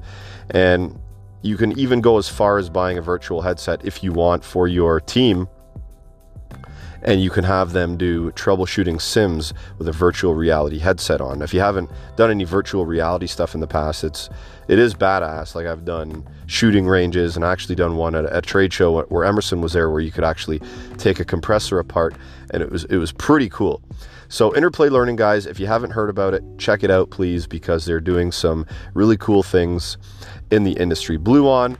And 0.49 0.99
you 1.41 1.57
can 1.57 1.77
even 1.77 2.01
go 2.01 2.17
as 2.17 2.27
far 2.29 2.57
as 2.57 2.69
buying 2.69 2.97
a 2.97 3.01
virtual 3.01 3.41
headset 3.41 3.85
if 3.85 4.03
you 4.03 4.11
want 4.11 4.43
for 4.43 4.67
your 4.67 4.99
team. 4.99 5.47
And 7.03 7.21
you 7.21 7.29
can 7.29 7.43
have 7.43 7.73
them 7.73 7.95
do 7.95 8.31
troubleshooting 8.31 8.99
sims 8.99 9.53
with 9.77 9.87
a 9.87 9.91
virtual 9.91 10.33
reality 10.33 10.79
headset 10.79 11.21
on. 11.21 11.41
If 11.41 11.53
you 11.53 11.59
haven't 11.59 11.91
done 12.15 12.31
any 12.31 12.43
virtual 12.43 12.85
reality 12.85 13.27
stuff 13.27 13.53
in 13.53 13.61
the 13.61 13.67
past, 13.67 14.03
it's 14.03 14.29
it 14.67 14.79
is 14.79 14.95
badass. 14.95 15.53
Like 15.53 15.67
I've 15.67 15.85
done 15.85 16.27
shooting 16.47 16.87
ranges 16.87 17.35
and 17.35 17.45
actually 17.45 17.75
done 17.75 17.97
one 17.97 18.15
at 18.15 18.25
a 18.35 18.41
trade 18.41 18.73
show 18.73 19.03
where 19.03 19.23
Emerson 19.23 19.61
was 19.61 19.73
there, 19.73 19.89
where 19.89 20.01
you 20.01 20.11
could 20.11 20.23
actually 20.23 20.59
take 20.97 21.19
a 21.19 21.25
compressor 21.25 21.79
apart, 21.79 22.15
and 22.49 22.63
it 22.63 22.71
was 22.71 22.83
it 22.85 22.97
was 22.97 23.11
pretty 23.11 23.47
cool. 23.47 23.81
So 24.29 24.53
Interplay 24.55 24.89
Learning, 24.89 25.15
guys, 25.15 25.45
if 25.45 25.59
you 25.59 25.67
haven't 25.67 25.91
heard 25.91 26.09
about 26.09 26.33
it, 26.33 26.43
check 26.57 26.83
it 26.83 26.91
out, 26.91 27.11
please, 27.11 27.47
because 27.47 27.85
they're 27.85 28.01
doing 28.01 28.33
some 28.33 28.65
really 28.93 29.15
cool 29.15 29.41
things 29.41 29.97
in 30.51 30.63
the 30.63 30.73
industry. 30.73 31.17
BlueOn, 31.17 31.77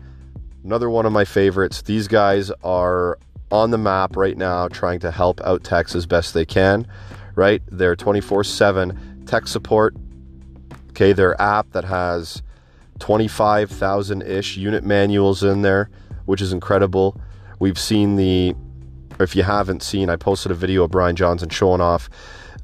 another 0.63 0.89
one 0.89 1.05
of 1.05 1.11
my 1.11 1.25
favorites. 1.25 1.81
These 1.81 2.07
guys 2.07 2.51
are 2.63 3.17
on 3.51 3.71
the 3.71 3.77
map 3.77 4.15
right 4.15 4.37
now 4.37 4.67
trying 4.67 4.99
to 4.99 5.11
help 5.11 5.39
out 5.41 5.63
techs 5.63 5.95
as 5.95 6.05
best 6.05 6.33
they 6.33 6.45
can, 6.45 6.85
right? 7.35 7.61
They're 7.71 7.95
24 7.95 8.43
7 8.43 9.23
tech 9.25 9.47
support. 9.47 9.95
Okay, 10.89 11.13
their 11.13 11.39
app 11.41 11.71
that 11.71 11.85
has 11.85 12.41
25,000 12.99 14.23
ish 14.23 14.57
unit 14.57 14.83
manuals 14.83 15.43
in 15.43 15.61
there, 15.61 15.89
which 16.25 16.41
is 16.41 16.51
incredible. 16.51 17.19
We've 17.59 17.79
seen 17.79 18.15
the, 18.15 18.55
if 19.19 19.35
you 19.35 19.43
haven't 19.43 19.83
seen, 19.83 20.09
I 20.09 20.15
posted 20.15 20.51
a 20.51 20.55
video 20.55 20.83
of 20.83 20.91
Brian 20.91 21.15
Johnson 21.15 21.49
showing 21.49 21.81
off 21.81 22.09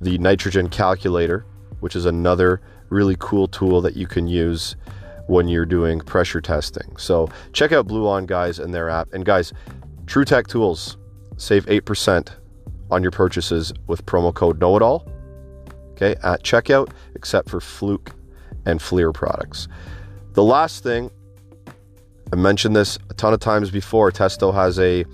the 0.01 0.17
nitrogen 0.17 0.69
calculator, 0.69 1.45
which 1.79 1.95
is 1.95 2.05
another 2.05 2.61
really 2.89 3.15
cool 3.19 3.47
tool 3.47 3.81
that 3.81 3.95
you 3.95 4.07
can 4.07 4.27
use 4.27 4.75
when 5.27 5.47
you're 5.47 5.65
doing 5.65 5.99
pressure 5.99 6.41
testing. 6.41 6.95
So 6.97 7.29
check 7.53 7.71
out 7.71 7.87
BlueOn 7.87 8.27
guys 8.27 8.59
and 8.59 8.73
their 8.73 8.89
app. 8.89 9.13
And 9.13 9.25
guys, 9.25 9.53
True 10.05 10.25
Tech 10.25 10.47
Tools 10.47 10.97
save 11.37 11.65
8% 11.65 12.29
on 12.91 13.01
your 13.01 13.11
purchases 13.11 13.73
with 13.87 14.05
promo 14.05 14.33
code 14.33 14.59
Know 14.59 14.75
It 14.75 14.81
All. 14.81 15.07
Okay, 15.91 16.15
at 16.23 16.43
checkout, 16.43 16.89
except 17.15 17.49
for 17.49 17.59
Fluke 17.59 18.11
and 18.65 18.79
FLIR 18.79 19.13
products. 19.13 19.67
The 20.33 20.43
last 20.43 20.83
thing, 20.83 21.11
I 22.31 22.35
mentioned 22.35 22.75
this 22.75 22.97
a 23.09 23.13
ton 23.13 23.33
of 23.33 23.39
times 23.39 23.69
before. 23.69 24.11
Testo 24.11 24.53
has 24.53 24.79
a 24.79 25.05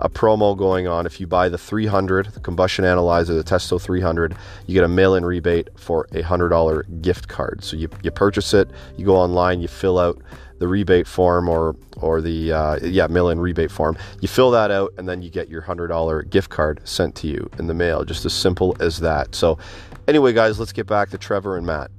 a 0.00 0.08
promo 0.08 0.56
going 0.56 0.86
on. 0.86 1.06
If 1.06 1.20
you 1.20 1.26
buy 1.26 1.48
the 1.48 1.58
300, 1.58 2.26
the 2.26 2.40
combustion 2.40 2.84
analyzer, 2.84 3.34
the 3.34 3.44
Testo 3.44 3.80
300, 3.80 4.34
you 4.66 4.74
get 4.74 4.84
a 4.84 4.88
mail-in 4.88 5.24
rebate 5.24 5.68
for 5.76 6.06
a 6.12 6.22
hundred 6.22 6.50
dollar 6.50 6.84
gift 7.00 7.28
card. 7.28 7.64
So 7.64 7.76
you, 7.76 7.88
you 8.02 8.10
purchase 8.10 8.54
it, 8.54 8.70
you 8.96 9.04
go 9.04 9.16
online, 9.16 9.60
you 9.60 9.68
fill 9.68 9.98
out 9.98 10.20
the 10.58 10.68
rebate 10.68 11.06
form 11.06 11.48
or 11.48 11.76
or 11.98 12.20
the 12.20 12.52
uh, 12.52 12.78
yeah 12.82 13.06
mail-in 13.06 13.38
rebate 13.40 13.70
form. 13.70 13.96
You 14.20 14.28
fill 14.28 14.50
that 14.52 14.70
out, 14.70 14.92
and 14.98 15.08
then 15.08 15.22
you 15.22 15.30
get 15.30 15.48
your 15.48 15.62
hundred 15.62 15.88
dollar 15.88 16.22
gift 16.22 16.50
card 16.50 16.80
sent 16.84 17.14
to 17.16 17.28
you 17.28 17.50
in 17.58 17.66
the 17.66 17.74
mail. 17.74 18.04
Just 18.04 18.24
as 18.24 18.32
simple 18.32 18.76
as 18.80 19.00
that. 19.00 19.34
So 19.34 19.58
anyway, 20.06 20.32
guys, 20.32 20.58
let's 20.58 20.72
get 20.72 20.86
back 20.86 21.10
to 21.10 21.18
Trevor 21.18 21.56
and 21.56 21.66
Matt. 21.66 21.90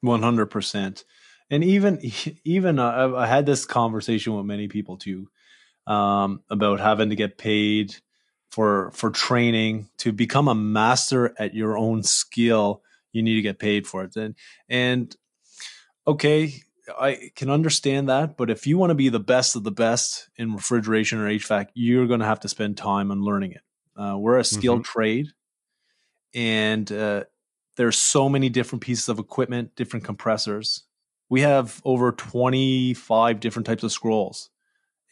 One 0.00 0.22
hundred 0.22 0.46
percent 0.46 1.04
and 1.50 1.64
even 1.64 2.00
even 2.44 2.78
uh, 2.78 3.12
I 3.16 3.26
had 3.26 3.46
this 3.46 3.64
conversation 3.64 4.34
with 4.34 4.46
many 4.46 4.68
people 4.68 4.96
too 4.96 5.28
um, 5.86 6.42
about 6.50 6.80
having 6.80 7.10
to 7.10 7.16
get 7.16 7.38
paid 7.38 7.96
for 8.50 8.90
for 8.92 9.10
training 9.10 9.88
to 9.98 10.12
become 10.12 10.48
a 10.48 10.54
master 10.54 11.34
at 11.38 11.54
your 11.54 11.76
own 11.76 12.02
skill. 12.02 12.82
You 13.12 13.22
need 13.22 13.36
to 13.36 13.42
get 13.42 13.58
paid 13.58 13.86
for 13.86 14.04
it, 14.04 14.16
and 14.16 14.34
and 14.68 15.14
okay, 16.06 16.54
I 16.98 17.30
can 17.34 17.50
understand 17.50 18.08
that. 18.08 18.36
But 18.36 18.50
if 18.50 18.66
you 18.66 18.78
want 18.78 18.90
to 18.90 18.94
be 18.94 19.08
the 19.08 19.20
best 19.20 19.56
of 19.56 19.64
the 19.64 19.70
best 19.70 20.28
in 20.36 20.54
refrigeration 20.54 21.18
or 21.18 21.28
HVAC, 21.28 21.68
you're 21.74 22.06
going 22.06 22.20
to 22.20 22.26
have 22.26 22.40
to 22.40 22.48
spend 22.48 22.76
time 22.76 23.10
on 23.10 23.22
learning 23.22 23.52
it. 23.52 23.62
Uh, 23.96 24.16
we're 24.16 24.38
a 24.38 24.44
skilled 24.44 24.82
mm-hmm. 24.82 24.92
trade, 24.92 25.26
and 26.34 26.92
uh, 26.92 27.24
there's 27.76 27.96
so 27.96 28.28
many 28.28 28.50
different 28.50 28.82
pieces 28.82 29.08
of 29.08 29.18
equipment, 29.18 29.74
different 29.74 30.04
compressors 30.04 30.84
we 31.28 31.42
have 31.42 31.80
over 31.84 32.12
25 32.12 33.40
different 33.40 33.66
types 33.66 33.82
of 33.82 33.92
scrolls. 33.92 34.50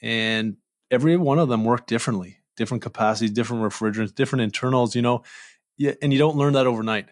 And 0.02 0.56
every 0.90 1.16
one 1.16 1.38
of 1.38 1.48
them 1.48 1.64
work 1.64 1.86
differently 1.86 2.38
different 2.56 2.82
capacities 2.82 3.32
different 3.32 3.62
refrigerants 3.62 4.14
different 4.14 4.42
internals 4.42 4.96
you 4.96 5.02
know? 5.02 5.22
And 6.02 6.12
you 6.12 6.18
don't 6.18 6.36
learn 6.36 6.54
that 6.54 6.66
overnight. 6.66 7.08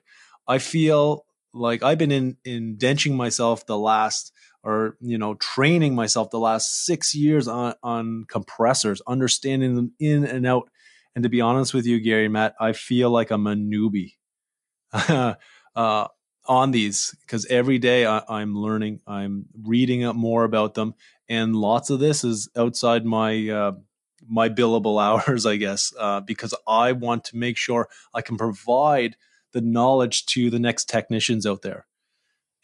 I 0.49 0.59
feel 0.59 1.27
like 1.53 1.83
i've 1.83 1.99
been 1.99 2.13
in 2.13 2.37
indenting 2.45 3.17
myself 3.17 3.67
the 3.67 3.79
last 3.79 4.33
or 4.65 4.97
you 5.01 5.19
know 5.19 5.35
training 5.35 5.95
myself 5.95 6.31
the 6.31 6.39
last 6.39 6.85
six 6.85 7.15
years 7.15 7.47
on 7.47 7.75
on 7.83 8.25
compressors 8.29 9.01
understanding 9.07 9.75
them 9.77 9.93
in 10.01 10.25
and 10.25 10.47
out. 10.47 10.69
And 11.15 11.23
to 11.23 11.29
be 11.29 11.41
honest 11.41 11.75
with 11.75 11.87
you 11.87 12.01
gary 12.01 12.29
matt 12.29 12.55
i 12.61 12.73
feel 12.73 13.11
like 13.11 13.31
i'm 13.31 13.47
a 13.47 13.55
newbie. 13.55 14.15
Uh, 15.77 16.07
on 16.47 16.71
these 16.71 17.15
because 17.23 17.47
every 17.47 17.79
day 17.79 18.07
I, 18.07 18.43
am 18.43 18.57
learning, 18.57 19.01
I'm 19.07 19.47
reading 19.63 20.05
up 20.05 20.17
more 20.17 20.45
about 20.45 20.75
them, 20.75 20.95
and 21.29 21.57
lots 21.57 21.91
of 21.91 22.01
this 22.01 22.25
is 22.25 22.49
outside 22.57 23.05
my 23.05 23.49
uh, 23.49 23.73
my 24.27 24.49
billable 24.49 25.03
hours, 25.03 25.47
I 25.47 25.57
guess, 25.57 25.93
uh, 25.99 26.21
because 26.21 26.55
I 26.67 26.93
want 26.93 27.25
to 27.25 27.37
make 27.37 27.57
sure 27.57 27.89
I 28.13 28.23
can 28.23 28.37
provide 28.37 29.17
the 29.53 29.61
knowledge 29.61 30.27
to 30.27 30.51
the 30.51 30.59
next 30.59 30.89
technicians 30.89 31.47
out 31.47 31.63
there, 31.63 31.87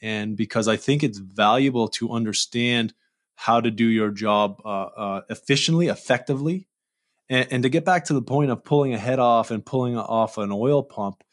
and 0.03 0.37
because 0.37 0.69
I 0.69 0.77
think 0.77 1.03
it's 1.03 1.19
valuable 1.19 1.89
to 1.89 2.11
understand 2.11 2.95
how 3.35 3.61
to 3.61 3.71
do 3.71 3.87
your 3.87 4.11
job 4.11 4.61
uh, 4.65 4.69
uh 4.69 5.21
efficiently, 5.31 5.89
effectively, 5.89 6.69
and, 7.31 7.49
and 7.51 7.63
to 7.63 7.71
get 7.71 7.85
back 7.85 8.05
to 8.07 8.15
the 8.15 8.23
point 8.23 8.51
of 8.51 8.65
pulling 8.65 8.93
a 8.93 8.99
head 8.99 9.19
off 9.19 9.51
and 9.51 9.65
pulling 9.65 9.97
off 9.97 10.37
an 10.37 10.53
oil 10.53 10.83
pump. 10.83 11.25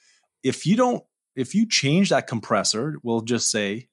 If 0.43 0.65
you 0.65 0.77
don't 0.77 1.03
if 1.37 1.53
you 1.53 1.67
change 1.67 2.09
that 2.09 2.27
compressor, 2.27 2.97
we'll 3.03 3.21
just 3.21 3.49
say, 3.49 3.87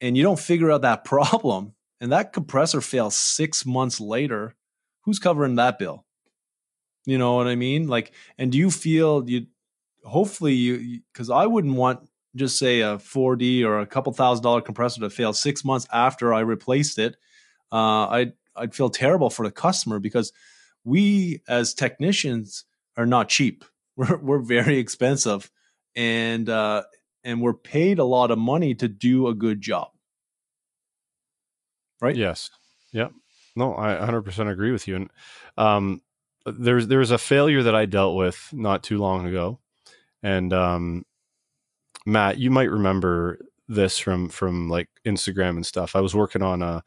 and 0.00 0.16
you 0.16 0.22
don't 0.22 0.38
figure 0.38 0.70
out 0.70 0.82
that 0.82 1.04
problem, 1.04 1.74
and 2.00 2.12
that 2.12 2.32
compressor 2.32 2.80
fails 2.80 3.16
six 3.16 3.66
months 3.66 4.00
later, 4.00 4.54
who's 5.02 5.18
covering 5.18 5.56
that 5.56 5.78
bill? 5.78 6.04
You 7.06 7.18
know 7.18 7.34
what 7.34 7.46
I 7.46 7.54
mean? 7.54 7.88
Like, 7.88 8.12
and 8.38 8.52
do 8.52 8.58
you 8.58 8.70
feel 8.70 9.28
you? 9.28 9.46
Hopefully, 10.04 10.52
you 10.52 11.00
because 11.12 11.30
I 11.30 11.46
wouldn't 11.46 11.74
want 11.74 12.08
just 12.36 12.58
say 12.58 12.80
a 12.80 12.96
4D 12.96 13.64
or 13.64 13.80
a 13.80 13.86
couple 13.86 14.12
thousand 14.12 14.42
dollar 14.42 14.60
compressor 14.60 15.00
to 15.00 15.10
fail 15.10 15.32
six 15.32 15.64
months 15.64 15.86
after 15.92 16.34
I 16.34 16.40
replaced 16.40 16.98
it. 16.98 17.16
Uh, 17.72 18.08
I'd 18.08 18.32
I'd 18.56 18.74
feel 18.74 18.90
terrible 18.90 19.30
for 19.30 19.46
the 19.46 19.52
customer 19.52 19.98
because 19.98 20.32
we 20.82 21.42
as 21.48 21.74
technicians 21.74 22.64
are 22.96 23.06
not 23.06 23.28
cheap. 23.28 23.64
We're 23.96 24.16
we're 24.16 24.38
very 24.40 24.78
expensive 24.78 25.52
and 25.96 26.48
uh, 26.48 26.82
and 27.24 27.40
we're 27.40 27.54
paid 27.54 27.98
a 27.98 28.04
lot 28.04 28.30
of 28.30 28.38
money 28.38 28.74
to 28.74 28.88
do 28.88 29.28
a 29.28 29.34
good 29.34 29.60
job. 29.60 29.88
Right? 32.00 32.16
Yes. 32.16 32.50
Yep. 32.92 33.12
No, 33.56 33.76
I 33.76 33.94
100% 33.94 34.50
agree 34.50 34.72
with 34.72 34.88
you. 34.88 34.96
And 34.96 35.10
um, 35.56 36.02
there's 36.44 36.88
there 36.88 36.98
was 36.98 37.10
a 37.10 37.18
failure 37.18 37.62
that 37.62 37.74
I 37.74 37.86
dealt 37.86 38.16
with 38.16 38.50
not 38.52 38.82
too 38.82 38.98
long 38.98 39.26
ago, 39.26 39.60
and 40.22 40.52
um, 40.52 41.04
Matt, 42.04 42.38
you 42.38 42.50
might 42.50 42.70
remember 42.70 43.38
this 43.68 43.98
from 43.98 44.28
from 44.28 44.68
like 44.68 44.88
Instagram 45.06 45.50
and 45.50 45.64
stuff. 45.64 45.96
I 45.96 46.00
was 46.00 46.14
working 46.14 46.42
on 46.42 46.62
a, 46.62 46.82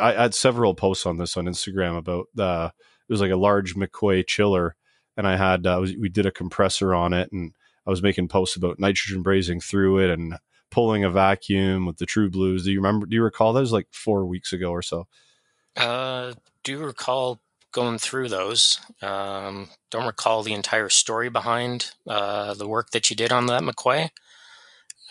I 0.00 0.12
had 0.12 0.34
several 0.34 0.74
posts 0.74 1.06
on 1.06 1.18
this 1.18 1.36
on 1.36 1.46
Instagram 1.46 1.98
about 1.98 2.26
the 2.34 2.72
it 3.08 3.12
was 3.12 3.20
like 3.20 3.32
a 3.32 3.36
large 3.36 3.74
McQuay 3.74 4.26
chiller, 4.26 4.76
and 5.16 5.26
I 5.26 5.36
had 5.36 5.66
uh, 5.66 5.84
we 5.98 6.08
did 6.08 6.26
a 6.26 6.30
compressor 6.30 6.94
on 6.94 7.12
it 7.12 7.32
and 7.32 7.52
I 7.86 7.90
was 7.90 8.02
making 8.02 8.28
posts 8.28 8.56
about 8.56 8.78
nitrogen 8.78 9.22
brazing 9.22 9.62
through 9.62 9.98
it 9.98 10.10
and 10.10 10.38
pulling 10.70 11.04
a 11.04 11.10
vacuum 11.10 11.86
with 11.86 11.98
the 11.98 12.06
True 12.06 12.30
Blues. 12.30 12.64
Do 12.64 12.72
you 12.72 12.78
remember? 12.78 13.06
Do 13.06 13.14
you 13.14 13.22
recall 13.22 13.52
that 13.52 13.60
was 13.60 13.72
like 13.72 13.88
four 13.92 14.24
weeks 14.26 14.52
ago 14.52 14.70
or 14.70 14.82
so? 14.82 15.06
Uh, 15.76 16.32
do 16.62 16.78
recall 16.78 17.40
going 17.72 17.98
through 17.98 18.28
those. 18.28 18.80
Um, 19.02 19.68
don't 19.90 20.06
recall 20.06 20.42
the 20.42 20.54
entire 20.54 20.88
story 20.88 21.28
behind 21.28 21.92
uh, 22.08 22.54
the 22.54 22.68
work 22.68 22.90
that 22.90 23.10
you 23.10 23.16
did 23.16 23.32
on 23.32 23.46
that 23.46 23.62
McQuay. 23.62 24.10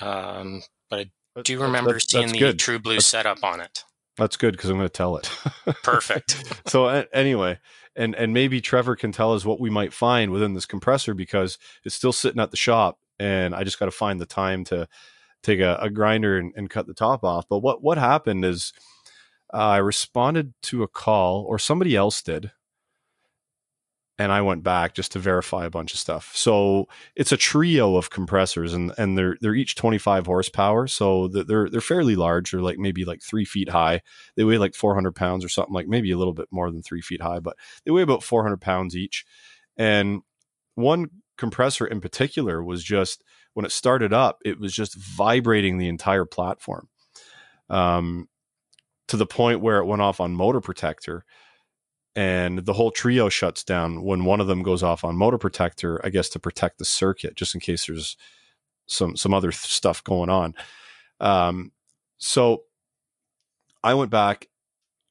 Um, 0.01 0.63
but 0.89 1.07
I 1.37 1.41
do 1.43 1.61
remember 1.61 1.93
that's, 1.93 2.09
seeing 2.09 2.31
the 2.31 2.39
good. 2.39 2.59
True 2.59 2.79
Blue 2.79 2.95
that's, 2.95 3.05
setup 3.05 3.43
on 3.43 3.59
it. 3.59 3.83
That's 4.17 4.37
good 4.37 4.53
because 4.53 4.69
I'm 4.69 4.77
going 4.77 4.87
to 4.87 4.93
tell 4.93 5.17
it. 5.17 5.29
Perfect. 5.83 6.43
so 6.67 6.85
uh, 6.85 7.03
anyway, 7.13 7.59
and 7.95 8.15
and 8.15 8.33
maybe 8.33 8.61
Trevor 8.61 8.95
can 8.95 9.11
tell 9.11 9.33
us 9.33 9.45
what 9.45 9.59
we 9.59 9.69
might 9.69 9.93
find 9.93 10.31
within 10.31 10.53
this 10.53 10.65
compressor 10.65 11.13
because 11.13 11.57
it's 11.83 11.95
still 11.95 12.13
sitting 12.13 12.41
at 12.41 12.51
the 12.51 12.57
shop, 12.57 12.99
and 13.19 13.53
I 13.53 13.63
just 13.63 13.79
got 13.79 13.85
to 13.85 13.91
find 13.91 14.19
the 14.19 14.25
time 14.25 14.63
to 14.65 14.87
take 15.41 15.59
a, 15.59 15.77
a 15.81 15.89
grinder 15.89 16.37
and, 16.37 16.53
and, 16.55 16.69
cut 16.69 16.87
the 16.87 16.93
top 16.93 17.23
off. 17.23 17.45
But 17.49 17.59
what 17.59 17.83
what 17.83 17.97
happened 17.97 18.45
is 18.45 18.73
uh, 19.53 19.57
I 19.57 19.77
responded 19.77 20.53
to 20.63 20.83
a 20.83 20.87
call, 20.87 21.45
or 21.47 21.59
somebody 21.59 21.95
else 21.95 22.21
did, 22.21 22.51
and 24.19 24.31
I 24.31 24.41
went 24.41 24.63
back 24.63 24.93
just 24.93 25.11
to 25.13 25.19
verify 25.19 25.65
a 25.65 25.71
bunch 25.71 25.93
of 25.93 25.99
stuff. 25.99 26.31
So 26.35 26.87
it's 27.15 27.31
a 27.31 27.37
trio 27.37 27.95
of 27.95 28.11
compressors, 28.11 28.73
and 28.73 28.93
and 28.97 29.17
they're 29.17 29.37
they're 29.41 29.55
each 29.55 29.75
25 29.75 30.27
horsepower, 30.27 30.87
so 30.87 31.27
they're 31.27 31.67
they're 31.69 31.81
fairly 31.81 32.15
large. 32.15 32.51
They're 32.51 32.61
like 32.61 32.77
maybe 32.77 33.05
like 33.05 33.23
three 33.23 33.45
feet 33.45 33.69
high. 33.69 34.01
They 34.35 34.43
weigh 34.43 34.59
like 34.59 34.75
400 34.75 35.15
pounds 35.15 35.43
or 35.43 35.49
something, 35.49 35.73
like 35.73 35.87
maybe 35.87 36.11
a 36.11 36.17
little 36.17 36.33
bit 36.33 36.47
more 36.51 36.69
than 36.69 36.83
three 36.83 37.01
feet 37.01 37.21
high, 37.21 37.39
but 37.39 37.57
they 37.85 37.91
weigh 37.91 38.03
about 38.03 38.23
400 38.23 38.61
pounds 38.61 38.95
each. 38.95 39.25
And 39.77 40.21
one 40.75 41.09
compressor 41.37 41.87
in 41.87 41.99
particular 41.99 42.63
was 42.63 42.83
just 42.83 43.23
when 43.55 43.65
it 43.65 43.71
started 43.71 44.13
up, 44.13 44.39
it 44.45 44.59
was 44.59 44.73
just 44.73 44.95
vibrating 44.95 45.77
the 45.77 45.87
entire 45.87 46.25
platform, 46.25 46.87
um, 47.69 48.27
to 49.07 49.17
the 49.17 49.25
point 49.25 49.61
where 49.61 49.77
it 49.77 49.85
went 49.85 50.01
off 50.01 50.19
on 50.19 50.35
motor 50.35 50.61
protector 50.61 51.25
and 52.15 52.59
the 52.65 52.73
whole 52.73 52.91
trio 52.91 53.29
shuts 53.29 53.63
down 53.63 54.03
when 54.03 54.25
one 54.25 54.41
of 54.41 54.47
them 54.47 54.63
goes 54.63 54.83
off 54.83 55.03
on 55.03 55.15
motor 55.17 55.37
protector 55.37 55.99
i 56.05 56.09
guess 56.09 56.29
to 56.29 56.39
protect 56.39 56.77
the 56.79 56.85
circuit 56.85 57.35
just 57.35 57.55
in 57.55 57.61
case 57.61 57.87
there's 57.87 58.17
some 58.87 59.15
some 59.15 59.33
other 59.33 59.51
th- 59.51 59.59
stuff 59.61 60.03
going 60.03 60.29
on 60.29 60.53
um, 61.19 61.71
so 62.17 62.63
I 63.83 63.93
went 63.95 64.11
back. 64.11 64.47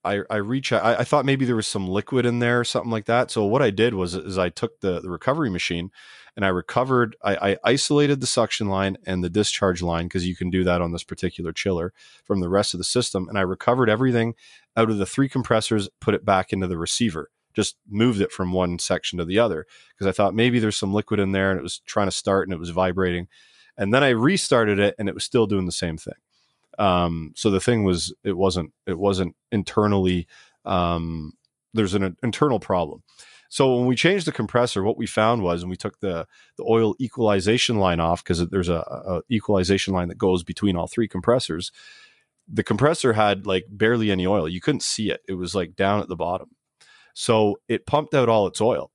I 0.05 0.23
I 0.31 0.37
reach. 0.37 0.73
I, 0.73 0.97
I 1.01 1.05
thought 1.05 1.25
maybe 1.25 1.45
there 1.45 1.57
was 1.57 1.69
some 1.69 1.89
liquid 1.89 2.27
in 2.27 2.39
there 2.41 2.61
or 2.61 2.65
something 2.65 2.91
like 2.91 3.07
that. 3.07 3.31
So 3.31 3.45
what 3.45 3.63
I 3.63 3.71
did 3.71 3.95
was 3.95 4.15
is 4.15 4.39
I 4.39 4.51
took 4.51 4.81
the 4.81 5.01
the 5.01 5.11
recovery 5.11 5.51
machine 5.51 5.91
and 6.37 6.45
I 6.45 6.49
recovered. 6.49 7.17
I, 7.23 7.51
I 7.51 7.57
isolated 7.65 8.21
the 8.21 8.27
suction 8.27 8.69
line 8.69 8.97
and 9.07 9.23
the 9.23 9.31
discharge 9.31 9.83
line 9.83 10.07
because 10.07 10.27
you 10.27 10.37
can 10.37 10.51
do 10.51 10.65
that 10.65 10.81
on 10.81 10.93
this 10.93 11.05
particular 11.05 11.53
chiller 11.53 11.93
from 12.25 12.41
the 12.41 12.49
rest 12.49 12.75
of 12.75 12.79
the 12.79 12.85
system. 12.85 13.29
And 13.29 13.39
I 13.39 13.43
recovered 13.43 13.91
everything 13.91 14.35
out 14.77 14.91
of 14.91 14.99
the 14.99 15.07
three 15.07 15.29
compressors, 15.29 15.89
put 16.01 16.15
it 16.15 16.25
back 16.25 16.53
into 16.53 16.67
the 16.67 16.79
receiver 16.79 17.31
just 17.55 17.77
moved 17.89 18.21
it 18.21 18.33
from 18.33 18.53
one 18.53 18.79
section 18.79 19.19
to 19.19 19.25
the 19.25 19.39
other 19.39 19.67
because 19.91 20.07
I 20.07 20.13
thought 20.13 20.35
maybe 20.35 20.59
there's 20.59 20.77
some 20.77 20.95
liquid 20.95 21.21
in 21.21 21.33
there 21.33 21.51
and 21.51 21.59
it 21.59 21.63
was 21.63 21.81
trying 21.81 22.07
to 22.07 22.13
start 22.13 22.47
and 22.47 22.55
it 22.55 22.61
was 22.61 22.71
vibrating. 22.71 23.29
And 23.77 23.93
then 23.93 24.03
I 24.05 24.11
restarted 24.11 24.79
it 24.79 24.95
and 24.99 25.09
it 25.09 25.15
was 25.15 25.25
still 25.25 25.47
doing 25.47 25.67
the 25.67 25.73
same 25.73 25.97
thing. 25.97 26.15
Um, 26.79 27.33
so 27.37 27.51
the 27.51 27.61
thing 27.61 27.85
was, 27.85 28.15
it 28.25 28.37
wasn't, 28.37 28.73
it 28.87 28.99
wasn't 28.99 29.37
internally, 29.51 30.27
um, 30.65 31.35
there's 31.75 31.95
an, 31.95 32.03
an 32.03 32.17
internal 32.23 32.61
problem. 32.61 33.03
So 33.53 33.77
when 33.77 33.87
we 33.87 33.97
changed 33.97 34.27
the 34.27 34.33
compressor, 34.33 34.83
what 34.83 34.97
we 34.97 35.05
found 35.05 35.43
was, 35.43 35.63
and 35.63 35.69
we 35.69 35.77
took 35.77 36.01
the 36.01 36.27
the 36.57 36.65
oil 36.67 36.95
equalization 36.99 37.77
line 37.77 38.01
off 38.01 38.25
because 38.25 38.49
there's 38.49 38.71
a, 38.71 38.77
a, 38.77 39.21
equalization 39.31 39.93
line 39.93 40.09
that 40.09 40.17
goes 40.17 40.43
between 40.43 40.75
all 40.75 40.87
three 40.87 41.07
compressors. 41.07 41.71
The 42.49 42.63
compressor 42.63 43.13
had 43.13 43.47
like 43.47 43.67
barely 43.69 44.11
any 44.11 44.27
oil; 44.27 44.49
you 44.49 44.63
couldn't 44.63 44.83
see 44.83 45.11
it. 45.11 45.21
It 45.29 45.35
was 45.35 45.55
like 45.55 45.77
down 45.77 46.01
at 46.01 46.09
the 46.09 46.17
bottom. 46.17 46.53
So 47.13 47.59
it 47.69 47.85
pumped 47.85 48.15
out 48.15 48.31
all 48.31 48.47
its 48.47 48.63
oil. 48.63 48.91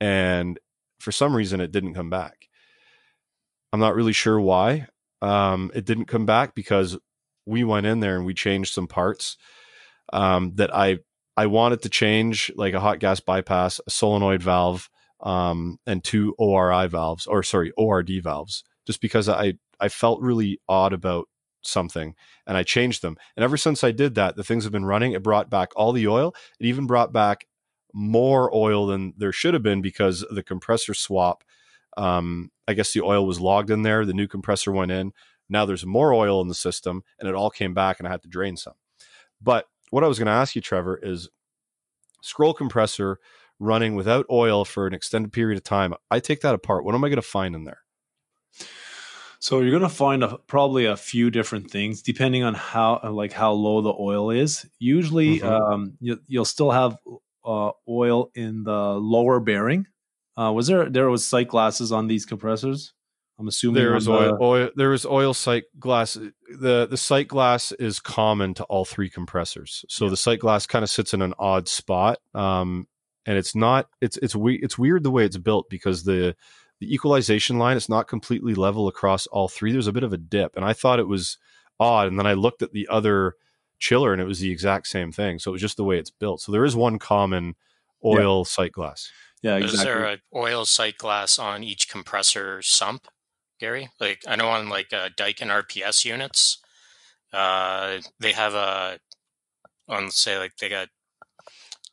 And 0.00 0.60
for 1.00 1.10
some 1.10 1.34
reason, 1.34 1.60
it 1.60 1.72
didn't 1.72 1.94
come 1.94 2.08
back. 2.08 2.48
I'm 3.72 3.80
not 3.80 3.96
really 3.96 4.12
sure 4.12 4.40
why. 4.40 4.86
Um, 5.20 5.72
it 5.74 5.84
didn't 5.84 6.04
come 6.04 6.26
back 6.26 6.54
because 6.54 6.96
we 7.44 7.64
went 7.64 7.86
in 7.86 7.98
there 7.98 8.14
and 8.14 8.24
we 8.24 8.34
changed 8.34 8.72
some 8.72 8.86
parts 8.86 9.36
um, 10.12 10.52
that 10.54 10.72
I 10.72 11.00
I 11.36 11.46
wanted 11.46 11.82
to 11.82 11.88
change, 11.88 12.50
like 12.56 12.74
a 12.74 12.80
hot 12.80 12.98
gas 12.98 13.20
bypass, 13.20 13.80
a 13.86 13.90
solenoid 13.90 14.42
valve, 14.42 14.88
um, 15.20 15.78
and 15.86 16.02
two 16.02 16.34
ORI 16.38 16.88
valves, 16.88 17.26
or 17.26 17.42
sorry, 17.42 17.72
ORD 17.76 18.10
valves, 18.22 18.64
just 18.86 19.00
because 19.00 19.28
I 19.28 19.54
I 19.80 19.88
felt 19.88 20.20
really 20.22 20.60
odd 20.68 20.92
about 20.92 21.28
something 21.62 22.14
and 22.46 22.56
I 22.56 22.62
changed 22.62 23.02
them. 23.02 23.16
And 23.36 23.44
ever 23.44 23.56
since 23.56 23.84
I 23.84 23.90
did 23.90 24.14
that, 24.14 24.36
the 24.36 24.44
things 24.44 24.64
have 24.64 24.72
been 24.72 24.84
running. 24.84 25.12
It 25.12 25.22
brought 25.22 25.50
back 25.50 25.70
all 25.76 25.92
the 25.92 26.08
oil. 26.08 26.34
It 26.60 26.66
even 26.66 26.86
brought 26.86 27.12
back 27.12 27.46
more 27.92 28.54
oil 28.54 28.86
than 28.86 29.14
there 29.16 29.32
should 29.32 29.54
have 29.54 29.62
been 29.62 29.82
because 29.82 30.24
the 30.30 30.42
compressor 30.42 30.94
swap. 30.94 31.44
Um, 31.96 32.50
I 32.68 32.74
guess 32.74 32.92
the 32.92 33.02
oil 33.02 33.26
was 33.26 33.40
logged 33.40 33.70
in 33.70 33.82
there. 33.82 34.04
The 34.04 34.14
new 34.14 34.28
compressor 34.28 34.72
went 34.72 34.92
in. 34.92 35.12
Now 35.48 35.64
there's 35.64 35.86
more 35.86 36.12
oil 36.12 36.40
in 36.40 36.48
the 36.48 36.54
system, 36.54 37.02
and 37.18 37.28
it 37.28 37.34
all 37.34 37.50
came 37.50 37.72
back, 37.72 37.98
and 37.98 38.06
I 38.06 38.10
had 38.10 38.22
to 38.22 38.28
drain 38.28 38.56
some. 38.56 38.74
But 39.40 39.66
what 39.90 40.04
I 40.04 40.08
was 40.08 40.18
going 40.18 40.26
to 40.26 40.32
ask 40.32 40.54
you, 40.54 40.62
Trevor, 40.62 40.98
is 41.02 41.28
scroll 42.22 42.54
compressor 42.54 43.18
running 43.58 43.94
without 43.94 44.26
oil 44.30 44.64
for 44.64 44.86
an 44.86 44.94
extended 44.94 45.32
period 45.32 45.56
of 45.56 45.64
time. 45.64 45.94
I 46.10 46.20
take 46.20 46.40
that 46.42 46.54
apart. 46.54 46.84
What 46.84 46.94
am 46.94 47.04
I 47.04 47.08
going 47.08 47.16
to 47.16 47.22
find 47.22 47.54
in 47.54 47.64
there? 47.64 47.80
So 49.38 49.60
you're 49.60 49.70
going 49.70 49.82
to 49.82 49.88
find 49.88 50.24
a, 50.24 50.38
probably 50.46 50.86
a 50.86 50.96
few 50.96 51.30
different 51.30 51.70
things 51.70 52.02
depending 52.02 52.42
on 52.42 52.54
how 52.54 53.00
like 53.12 53.32
how 53.32 53.52
low 53.52 53.80
the 53.80 53.94
oil 53.98 54.30
is. 54.30 54.66
Usually, 54.78 55.40
mm-hmm. 55.40 55.46
um, 55.46 55.96
you, 56.00 56.18
will 56.30 56.44
still 56.44 56.70
have 56.70 56.96
uh, 57.44 57.70
oil 57.88 58.30
in 58.34 58.64
the 58.64 58.94
lower 58.94 59.40
bearing. 59.40 59.86
Uh, 60.36 60.52
was 60.52 60.66
there 60.66 60.88
there 60.90 61.08
was 61.08 61.24
sight 61.24 61.48
glasses 61.48 61.92
on 61.92 62.08
these 62.08 62.26
compressors? 62.26 62.92
I'm 63.38 63.48
assuming 63.48 63.74
there 63.74 63.94
is 63.96 64.08
was 64.08 64.20
oil, 64.20 64.38
oil, 64.40 64.70
There 64.76 64.90
was 64.90 65.04
oil 65.04 65.34
sight 65.34 65.64
glass. 65.78 66.14
the 66.14 66.86
The 66.86 66.96
sight 66.96 67.28
glass 67.28 67.72
is 67.72 68.00
common 68.00 68.54
to 68.54 68.64
all 68.64 68.84
three 68.84 69.10
compressors. 69.10 69.84
So 69.88 70.04
yeah. 70.04 70.10
the 70.10 70.16
sight 70.16 70.40
glass 70.40 70.66
kind 70.66 70.82
of 70.82 70.90
sits 70.90 71.12
in 71.12 71.22
an 71.22 71.34
odd 71.38 71.68
spot, 71.68 72.18
um, 72.34 72.88
and 73.26 73.36
it's 73.36 73.54
not. 73.54 73.88
It's 74.00 74.16
it's 74.18 74.34
we, 74.34 74.56
it's 74.56 74.78
weird 74.78 75.02
the 75.02 75.10
way 75.10 75.24
it's 75.24 75.36
built 75.36 75.68
because 75.68 76.04
the 76.04 76.34
the 76.80 76.92
equalization 76.92 77.58
line 77.58 77.76
is 77.76 77.88
not 77.88 78.08
completely 78.08 78.54
level 78.54 78.88
across 78.88 79.26
all 79.26 79.48
three. 79.48 79.72
There's 79.72 79.86
a 79.86 79.92
bit 79.92 80.02
of 80.02 80.12
a 80.12 80.18
dip, 80.18 80.56
and 80.56 80.64
I 80.64 80.72
thought 80.72 80.98
it 80.98 81.08
was 81.08 81.38
odd. 81.78 82.08
And 82.08 82.18
then 82.18 82.26
I 82.26 82.34
looked 82.34 82.62
at 82.62 82.72
the 82.72 82.88
other 82.90 83.34
chiller 83.78 84.12
and 84.12 84.22
it 84.22 84.26
was 84.26 84.40
the 84.40 84.50
exact 84.50 84.86
same 84.86 85.12
thing. 85.12 85.38
So 85.38 85.50
it 85.50 85.52
was 85.52 85.60
just 85.60 85.76
the 85.76 85.84
way 85.84 85.98
it's 85.98 86.10
built. 86.10 86.40
So 86.40 86.52
there 86.52 86.64
is 86.64 86.76
one 86.76 86.98
common 86.98 87.54
oil 88.04 88.38
yeah. 88.38 88.44
sight 88.44 88.72
glass. 88.72 89.10
Yeah, 89.42 89.56
exactly. 89.56 89.78
Is 89.78 89.84
there 89.84 90.04
an 90.04 90.18
oil 90.34 90.64
sight 90.64 90.98
glass 90.98 91.38
on 91.38 91.62
each 91.62 91.88
compressor 91.88 92.62
sump, 92.62 93.08
Gary? 93.58 93.88
Like 94.00 94.22
I 94.26 94.36
know 94.36 94.48
on 94.48 94.68
like 94.68 94.92
uh, 94.92 95.08
Daikin 95.16 95.48
RPS 95.48 96.04
units, 96.04 96.58
uh, 97.32 97.98
they 98.20 98.32
have 98.32 98.54
a 98.54 98.98
on 99.88 100.10
say 100.10 100.38
like 100.38 100.56
they 100.56 100.68
got 100.68 100.88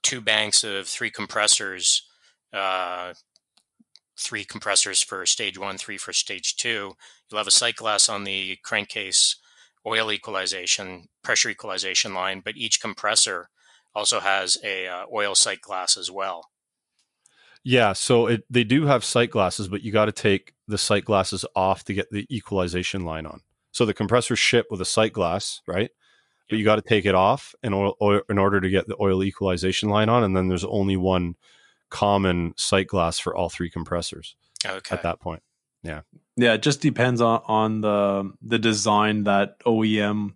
two 0.01 0.21
banks 0.21 0.63
of 0.63 0.87
three 0.87 1.11
compressors, 1.11 2.07
uh, 2.53 3.13
three 4.19 4.43
compressors 4.43 5.01
for 5.01 5.25
stage 5.25 5.57
one, 5.57 5.77
three 5.77 5.97
for 5.97 6.13
stage 6.13 6.55
two. 6.55 6.93
You'll 7.29 7.39
have 7.39 7.47
a 7.47 7.51
sight 7.51 7.75
glass 7.75 8.09
on 8.09 8.23
the 8.23 8.57
crankcase 8.63 9.37
oil 9.85 10.11
equalization, 10.11 11.07
pressure 11.23 11.49
equalization 11.49 12.13
line, 12.13 12.41
but 12.43 12.55
each 12.57 12.81
compressor 12.81 13.49
also 13.95 14.19
has 14.19 14.57
a 14.63 14.87
uh, 14.87 15.05
oil 15.13 15.35
sight 15.35 15.61
glass 15.61 15.97
as 15.97 16.09
well. 16.09 16.49
Yeah, 17.63 17.93
so 17.93 18.27
it, 18.27 18.43
they 18.49 18.63
do 18.63 18.85
have 18.85 19.03
sight 19.03 19.31
glasses, 19.31 19.67
but 19.67 19.83
you 19.83 19.91
got 19.91 20.05
to 20.05 20.11
take 20.11 20.53
the 20.67 20.77
sight 20.77 21.05
glasses 21.05 21.45
off 21.55 21.85
to 21.85 21.93
get 21.93 22.11
the 22.11 22.27
equalization 22.29 23.05
line 23.05 23.25
on. 23.25 23.41
So 23.71 23.85
the 23.85 23.93
compressor 23.93 24.35
ship 24.35 24.67
with 24.69 24.81
a 24.81 24.85
sight 24.85 25.13
glass, 25.13 25.61
right? 25.65 25.89
But 26.49 26.59
you 26.59 26.65
got 26.65 26.75
to 26.75 26.81
take 26.81 27.05
it 27.05 27.15
off 27.15 27.55
in, 27.63 27.73
oil, 27.73 27.95
oil, 28.01 28.21
in 28.29 28.37
order 28.37 28.59
to 28.59 28.69
get 28.69 28.87
the 28.87 28.97
oil 28.99 29.23
equalization 29.23 29.89
line 29.89 30.09
on, 30.09 30.23
and 30.23 30.35
then 30.35 30.49
there's 30.49 30.65
only 30.65 30.97
one 30.97 31.35
common 31.89 32.53
sight 32.57 32.87
glass 32.87 33.17
for 33.17 33.35
all 33.35 33.49
three 33.49 33.69
compressors 33.69 34.35
okay. 34.65 34.95
at 34.95 35.03
that 35.03 35.19
point. 35.19 35.41
Yeah. 35.83 36.01
Yeah, 36.35 36.53
it 36.53 36.63
just 36.63 36.81
depends 36.81 37.21
on, 37.21 37.41
on 37.45 37.81
the 37.81 38.33
the 38.41 38.59
design 38.59 39.25
that 39.25 39.59
OEM 39.61 40.33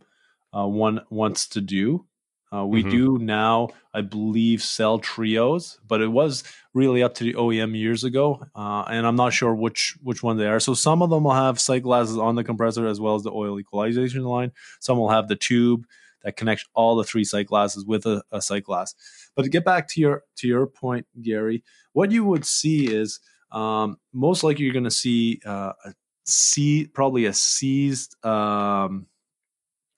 uh, 0.56 0.68
one 0.68 1.02
wants 1.10 1.48
to 1.50 1.62
do. 1.62 2.06
Uh, 2.53 2.65
we 2.65 2.81
mm-hmm. 2.81 2.91
do 2.91 3.17
now, 3.17 3.69
I 3.93 4.01
believe, 4.01 4.63
sell 4.63 4.99
trios, 4.99 5.79
but 5.86 6.01
it 6.01 6.07
was 6.07 6.43
really 6.73 7.03
up 7.03 7.13
to 7.15 7.25
the 7.25 7.33
OEM 7.33 7.77
years 7.77 8.05
ago, 8.05 8.45
uh, 8.55 8.83
and 8.88 9.05
I'm 9.05 9.17
not 9.17 9.33
sure 9.33 9.53
which 9.53 9.97
which 10.01 10.23
one 10.23 10.38
they 10.38 10.47
are. 10.47 10.60
So 10.60 10.73
some 10.73 11.01
of 11.01 11.10
them 11.10 11.25
will 11.25 11.33
have 11.33 11.60
sight 11.60 11.83
glasses 11.83 12.17
on 12.17 12.36
the 12.36 12.45
compressor 12.45 12.88
as 12.88 13.01
well 13.01 13.15
as 13.15 13.23
the 13.23 13.31
oil 13.31 13.60
equalization 13.60 14.23
line. 14.23 14.53
Some 14.79 14.97
will 14.97 15.10
have 15.10 15.27
the 15.27 15.36
tube 15.36 15.86
that 16.23 16.38
connects 16.38 16.65
all 16.73 16.95
the 16.95 17.03
three 17.03 17.25
sight 17.25 17.47
glasses 17.47 17.86
with 17.86 18.05
a, 18.05 18.23
a 18.31 18.41
sight 18.41 18.63
glass. 18.63 18.95
But 19.36 19.43
to 19.43 19.49
get 19.49 19.65
back 19.65 19.89
to 19.89 20.01
your 20.01 20.23
to 20.38 20.47
your 20.47 20.67
point, 20.67 21.05
Gary, 21.21 21.63
what 21.91 22.12
you 22.12 22.23
would 22.23 22.45
see 22.45 22.88
is 22.88 23.19
um, 23.51 23.97
most 24.13 24.43
likely 24.43 24.63
you're 24.63 24.73
going 24.73 24.83
to 24.86 24.91
see 24.91 25.41
uh, 25.45 25.73
a 25.83 25.93
see 26.23 26.86
probably 26.86 27.25
a 27.25 27.33
seized 27.33 28.15
um, 28.25 29.07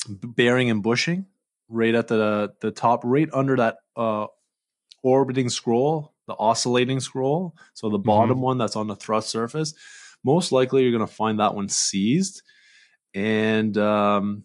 bearing 0.07 0.69
and 0.71 0.81
bushing 0.81 1.25
right 1.69 1.95
at 1.95 2.07
the 2.07 2.53
the 2.61 2.71
top, 2.71 3.01
right 3.03 3.29
under 3.31 3.55
that 3.57 3.77
uh, 3.95 4.27
orbiting 5.03 5.49
scroll, 5.49 6.13
the 6.27 6.35
oscillating 6.37 6.99
scroll. 6.99 7.55
So 7.73 7.89
the 7.89 7.97
bottom 7.97 8.35
mm-hmm. 8.35 8.43
one 8.43 8.57
that's 8.57 8.75
on 8.75 8.87
the 8.87 8.95
thrust 8.95 9.29
surface. 9.29 9.73
Most 10.23 10.51
likely 10.51 10.83
you're 10.83 10.91
going 10.91 11.07
to 11.07 11.13
find 11.13 11.39
that 11.39 11.55
one 11.55 11.69
seized, 11.69 12.41
and 13.13 13.77
um, 13.77 14.43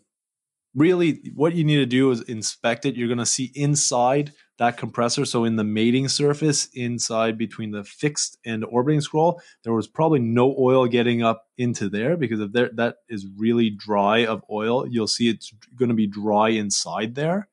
really 0.75 1.33
what 1.35 1.55
you 1.55 1.65
need 1.65 1.77
to 1.77 1.87
do 1.87 2.11
is 2.11 2.21
inspect 2.23 2.87
it. 2.87 2.97
You're 2.97 3.09
going 3.09 3.19
to 3.19 3.27
see 3.27 3.51
inside 3.55 4.33
that 4.59 4.77
compressor. 4.77 5.25
So 5.25 5.45
in 5.45 5.57
the 5.57 5.65
mating 5.65 6.09
surface 6.09 6.69
inside 6.75 7.37
between 7.37 7.73
the 7.73 7.85
fixed 7.85 8.39
and 8.45 8.65
orbiting 8.65 9.01
scroll, 9.01 9.41
there 9.65 9.73
was 9.73 9.89
probably 9.89 10.21
no 10.21 10.55
oil 10.59 10.87
getting 10.87 11.23
up 11.23 11.47
into 11.59 11.89
there 11.89 12.17
because 12.17 12.41
if 12.41 12.53
there, 12.53 12.71
that 12.75 12.97
is 13.09 13.27
really 13.37 13.71
dry 13.71 14.25
of 14.25 14.45
oil, 14.51 14.87
you'll 14.87 15.09
see 15.09 15.29
it's 15.29 15.53
going 15.75 15.89
to 15.89 15.95
be 15.95 16.07
dry 16.07 16.51
inside 16.51 17.15
there. 17.15 17.49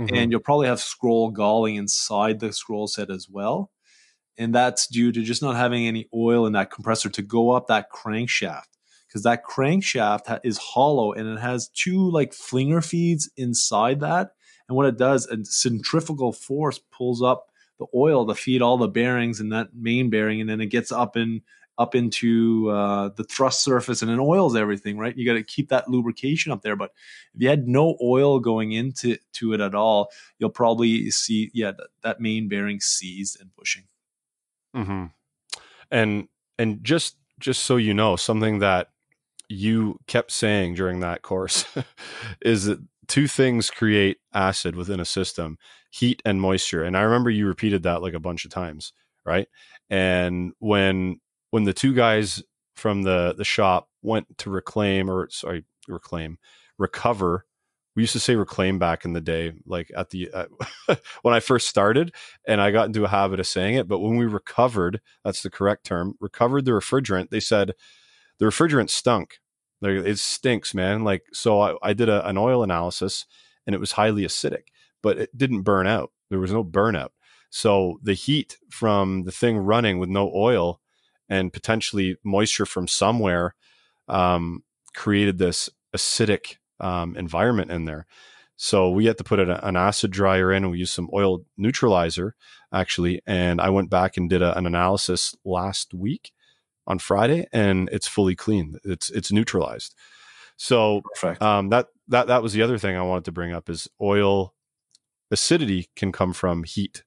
Mm-hmm. 0.00 0.14
And 0.14 0.30
you'll 0.30 0.40
probably 0.40 0.68
have 0.68 0.80
scroll 0.80 1.30
galling 1.30 1.74
inside 1.74 2.38
the 2.38 2.52
scroll 2.52 2.86
set 2.86 3.10
as 3.10 3.28
well. 3.28 3.70
And 4.38 4.54
that's 4.54 4.86
due 4.86 5.10
to 5.10 5.22
just 5.22 5.42
not 5.42 5.56
having 5.56 5.86
any 5.86 6.08
oil 6.14 6.46
in 6.46 6.52
that 6.52 6.70
compressor 6.70 7.08
to 7.10 7.22
go 7.22 7.50
up 7.50 7.66
that 7.66 7.90
crankshaft 7.90 8.68
because 9.08 9.24
that 9.24 9.44
crankshaft 9.44 10.38
is 10.44 10.58
hollow 10.58 11.12
and 11.12 11.28
it 11.28 11.40
has 11.40 11.68
two 11.68 12.10
like 12.10 12.32
flinger 12.32 12.80
feeds 12.80 13.28
inside 13.36 14.00
that 14.00 14.30
and 14.68 14.76
what 14.76 14.86
it 14.86 14.98
does, 14.98 15.26
a 15.26 15.44
centrifugal 15.44 16.32
force 16.32 16.78
pulls 16.78 17.22
up 17.22 17.50
the 17.78 17.86
oil 17.94 18.26
to 18.26 18.34
feed 18.34 18.60
all 18.60 18.76
the 18.76 18.88
bearings 18.88 19.40
in 19.40 19.48
that 19.50 19.68
main 19.74 20.10
bearing, 20.10 20.40
and 20.40 20.50
then 20.50 20.60
it 20.60 20.66
gets 20.66 20.92
up 20.92 21.16
in 21.16 21.42
up 21.78 21.94
into 21.94 22.68
uh, 22.70 23.08
the 23.16 23.22
thrust 23.22 23.62
surface 23.62 24.02
and 24.02 24.10
it 24.10 24.18
oils 24.18 24.56
everything, 24.56 24.98
right? 24.98 25.16
You 25.16 25.24
got 25.24 25.34
to 25.34 25.44
keep 25.44 25.68
that 25.68 25.88
lubrication 25.88 26.50
up 26.50 26.62
there. 26.62 26.74
But 26.74 26.90
if 27.34 27.40
you 27.40 27.48
had 27.48 27.68
no 27.68 27.96
oil 28.02 28.40
going 28.40 28.72
into 28.72 29.16
to 29.34 29.52
it 29.52 29.60
at 29.60 29.76
all, 29.76 30.10
you'll 30.40 30.50
probably 30.50 31.08
see, 31.12 31.52
yeah, 31.54 31.70
that, 31.70 31.86
that 32.02 32.20
main 32.20 32.48
bearing 32.48 32.80
seized 32.80 33.40
and 33.40 33.54
bushing. 33.54 33.84
Mm-hmm. 34.74 35.04
And 35.92 36.28
and 36.58 36.82
just 36.82 37.16
just 37.38 37.62
so 37.62 37.76
you 37.76 37.94
know, 37.94 38.16
something 38.16 38.58
that 38.58 38.90
you 39.48 40.00
kept 40.06 40.32
saying 40.32 40.74
during 40.74 41.00
that 41.00 41.22
course 41.22 41.64
is 42.42 42.64
that 42.64 42.80
two 43.08 43.26
things 43.26 43.70
create 43.70 44.18
acid 44.34 44.76
within 44.76 45.00
a 45.00 45.04
system 45.04 45.58
heat 45.90 46.22
and 46.24 46.40
moisture 46.40 46.84
and 46.84 46.96
i 46.96 47.00
remember 47.00 47.30
you 47.30 47.46
repeated 47.46 47.82
that 47.82 48.02
like 48.02 48.14
a 48.14 48.20
bunch 48.20 48.44
of 48.44 48.50
times 48.50 48.92
right? 49.28 49.46
And 49.90 50.52
when 50.58 51.20
when 51.50 51.64
the 51.64 51.74
two 51.74 51.94
guys 51.94 52.42
from 52.74 53.02
the 53.02 53.34
the 53.36 53.44
shop 53.44 53.88
went 54.02 54.38
to 54.38 54.50
reclaim 54.50 55.10
or 55.10 55.28
sorry 55.30 55.64
reclaim 55.86 56.38
recover 56.78 57.44
we 57.96 58.02
used 58.02 58.12
to 58.12 58.20
say 58.20 58.36
reclaim 58.36 58.78
back 58.78 59.04
in 59.04 59.12
the 59.12 59.20
day 59.20 59.52
like 59.66 59.90
at 59.96 60.10
the 60.10 60.30
uh, 60.32 60.46
when 61.22 61.34
i 61.34 61.40
first 61.40 61.66
started 61.66 62.14
and 62.46 62.60
i 62.60 62.70
got 62.70 62.86
into 62.86 63.04
a 63.04 63.08
habit 63.08 63.40
of 63.40 63.46
saying 63.46 63.74
it 63.74 63.88
but 63.88 63.98
when 63.98 64.16
we 64.16 64.26
recovered 64.26 65.00
that's 65.24 65.42
the 65.42 65.50
correct 65.50 65.84
term 65.84 66.14
recovered 66.20 66.64
the 66.64 66.70
refrigerant 66.70 67.30
they 67.30 67.40
said 67.40 67.72
the 68.38 68.44
refrigerant 68.44 68.90
stunk 68.90 69.40
like 69.80 69.92
it 69.92 70.18
stinks 70.18 70.74
man 70.74 71.04
like 71.04 71.24
so 71.32 71.60
i, 71.60 71.74
I 71.82 71.92
did 71.92 72.08
a, 72.08 72.26
an 72.28 72.38
oil 72.38 72.62
analysis 72.62 73.26
and 73.66 73.74
it 73.74 73.80
was 73.80 73.92
highly 73.92 74.22
acidic 74.22 74.68
but 75.02 75.18
it 75.18 75.36
didn't 75.36 75.62
burn 75.62 75.86
out 75.86 76.10
there 76.30 76.38
was 76.38 76.52
no 76.52 76.64
burnout 76.64 77.10
so 77.50 77.98
the 78.02 78.14
heat 78.14 78.58
from 78.68 79.24
the 79.24 79.32
thing 79.32 79.58
running 79.58 79.98
with 79.98 80.08
no 80.08 80.30
oil 80.34 80.80
and 81.28 81.52
potentially 81.52 82.16
moisture 82.24 82.66
from 82.66 82.88
somewhere 82.88 83.54
um, 84.08 84.62
created 84.94 85.38
this 85.38 85.68
acidic 85.94 86.56
um, 86.80 87.16
environment 87.16 87.70
in 87.70 87.84
there. 87.84 88.06
So 88.56 88.90
we 88.90 89.06
had 89.06 89.18
to 89.18 89.24
put 89.24 89.38
an 89.38 89.76
acid 89.76 90.10
dryer 90.10 90.52
in 90.52 90.68
we 90.70 90.78
used 90.78 90.92
some 90.92 91.08
oil 91.12 91.44
neutralizer 91.56 92.34
actually. 92.72 93.22
And 93.26 93.60
I 93.60 93.70
went 93.70 93.88
back 93.88 94.16
and 94.16 94.28
did 94.28 94.42
a, 94.42 94.56
an 94.58 94.66
analysis 94.66 95.34
last 95.44 95.94
week 95.94 96.32
on 96.88 96.98
Friday 96.98 97.46
and 97.52 97.88
it's 97.92 98.08
fully 98.08 98.34
clean. 98.34 98.78
It's, 98.84 99.10
it's 99.10 99.30
neutralized. 99.30 99.94
So 100.56 101.02
um, 101.40 101.68
that, 101.68 101.86
that, 102.08 102.26
that 102.26 102.42
was 102.42 102.52
the 102.52 102.62
other 102.62 102.78
thing 102.78 102.96
I 102.96 103.02
wanted 103.02 103.26
to 103.26 103.32
bring 103.32 103.52
up 103.52 103.70
is 103.70 103.88
oil 104.00 104.54
acidity 105.30 105.88
can 105.94 106.10
come 106.10 106.32
from 106.32 106.64
heat 106.64 107.04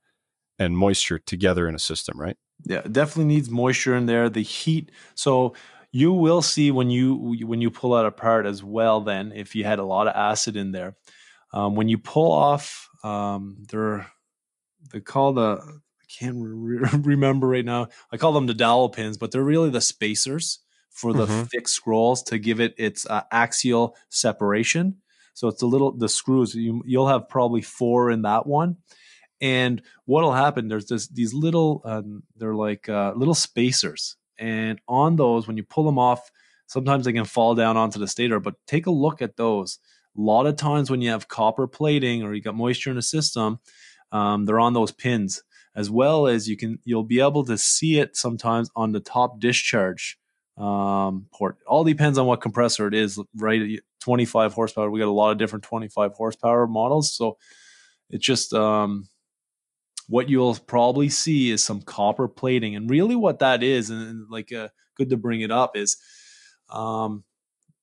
and 0.57 0.77
moisture 0.77 1.19
together 1.19 1.67
in 1.67 1.75
a 1.75 1.79
system, 1.79 2.17
right? 2.17 2.37
Yeah, 2.63 2.81
definitely 2.81 3.33
needs 3.33 3.49
moisture 3.49 3.95
in 3.95 4.05
there. 4.05 4.29
The 4.29 4.43
heat. 4.43 4.91
So 5.15 5.55
you 5.91 6.13
will 6.13 6.41
see 6.41 6.71
when 6.71 6.89
you 6.89 7.35
when 7.45 7.61
you 7.61 7.71
pull 7.71 7.97
it 7.97 8.05
apart 8.05 8.45
as 8.45 8.63
well. 8.63 9.01
Then, 9.01 9.31
if 9.33 9.55
you 9.55 9.63
had 9.63 9.79
a 9.79 9.83
lot 9.83 10.07
of 10.07 10.15
acid 10.15 10.55
in 10.55 10.71
there, 10.71 10.95
um, 11.53 11.75
when 11.75 11.89
you 11.89 11.97
pull 11.97 12.31
off, 12.31 12.87
um, 13.03 13.57
they're 13.69 14.05
they 14.91 14.99
call 14.99 15.33
the 15.33 15.81
can't 16.19 16.37
re- 16.39 16.89
remember 17.01 17.47
right 17.47 17.65
now. 17.65 17.87
I 18.11 18.17
call 18.17 18.33
them 18.33 18.47
the 18.47 18.53
dowel 18.53 18.89
pins, 18.89 19.17
but 19.17 19.31
they're 19.31 19.43
really 19.43 19.69
the 19.69 19.81
spacers 19.81 20.59
for 20.89 21.13
the 21.13 21.25
mm-hmm. 21.25 21.43
thick 21.43 21.67
scrolls 21.67 22.21
to 22.23 22.37
give 22.37 22.59
it 22.59 22.75
its 22.77 23.05
uh, 23.05 23.23
axial 23.31 23.95
separation. 24.09 24.97
So 25.33 25.47
it's 25.47 25.61
a 25.61 25.67
little 25.67 25.91
the 25.91 26.09
screws. 26.09 26.53
You, 26.53 26.83
you'll 26.85 27.07
have 27.07 27.29
probably 27.29 27.61
four 27.61 28.11
in 28.11 28.23
that 28.23 28.45
one, 28.45 28.77
and 29.39 29.81
what'll 30.05 30.33
happen? 30.33 30.67
There's 30.67 30.87
this 30.87 31.07
these 31.07 31.33
little 31.33 31.81
um, 31.85 32.23
they're 32.35 32.53
like 32.53 32.89
uh, 32.89 33.13
little 33.15 33.33
spacers, 33.33 34.17
and 34.37 34.79
on 34.87 35.15
those 35.15 35.47
when 35.47 35.57
you 35.57 35.63
pull 35.63 35.85
them 35.85 35.97
off, 35.97 36.29
sometimes 36.67 37.05
they 37.05 37.13
can 37.13 37.25
fall 37.25 37.55
down 37.55 37.77
onto 37.77 37.97
the 37.97 38.07
stator. 38.07 38.39
But 38.39 38.55
take 38.67 38.87
a 38.87 38.91
look 38.91 39.21
at 39.21 39.37
those. 39.37 39.79
A 40.17 40.21
lot 40.21 40.45
of 40.45 40.57
times 40.57 40.91
when 40.91 41.01
you 41.01 41.09
have 41.11 41.29
copper 41.29 41.67
plating 41.67 42.23
or 42.23 42.33
you 42.33 42.41
got 42.41 42.53
moisture 42.53 42.89
in 42.89 42.97
the 42.97 43.01
system, 43.01 43.59
um, 44.11 44.45
they're 44.45 44.59
on 44.59 44.73
those 44.73 44.91
pins 44.91 45.41
as 45.75 45.89
well 45.89 46.27
as 46.27 46.49
you 46.49 46.57
can 46.57 46.79
you'll 46.83 47.03
be 47.03 47.21
able 47.21 47.45
to 47.45 47.57
see 47.57 47.99
it 47.99 48.15
sometimes 48.15 48.69
on 48.75 48.91
the 48.91 48.99
top 48.99 49.39
discharge 49.39 50.17
um, 50.57 51.27
port. 51.33 51.57
All 51.67 51.83
depends 51.83 52.17
on 52.17 52.27
what 52.27 52.41
compressor 52.41 52.87
it 52.87 52.93
is, 52.93 53.19
right? 53.35 53.79
25 54.01 54.53
horsepower. 54.53 54.89
We 54.89 54.99
got 54.99 55.07
a 55.07 55.11
lot 55.11 55.31
of 55.31 55.37
different 55.37 55.63
25 55.63 56.13
horsepower 56.13 56.67
models, 56.67 57.13
so 57.13 57.37
it's 58.09 58.25
just 58.25 58.53
um, 58.53 59.07
what 60.07 60.29
you'll 60.29 60.55
probably 60.55 61.09
see 61.09 61.51
is 61.51 61.63
some 61.63 61.81
copper 61.81 62.27
plating. 62.27 62.75
And 62.75 62.89
really, 62.89 63.15
what 63.15 63.39
that 63.39 63.63
is, 63.63 63.89
and 63.89 64.29
like 64.29 64.51
uh, 64.51 64.69
good 64.97 65.09
to 65.09 65.17
bring 65.17 65.41
it 65.41 65.51
up, 65.51 65.77
is 65.77 65.97
um, 66.69 67.23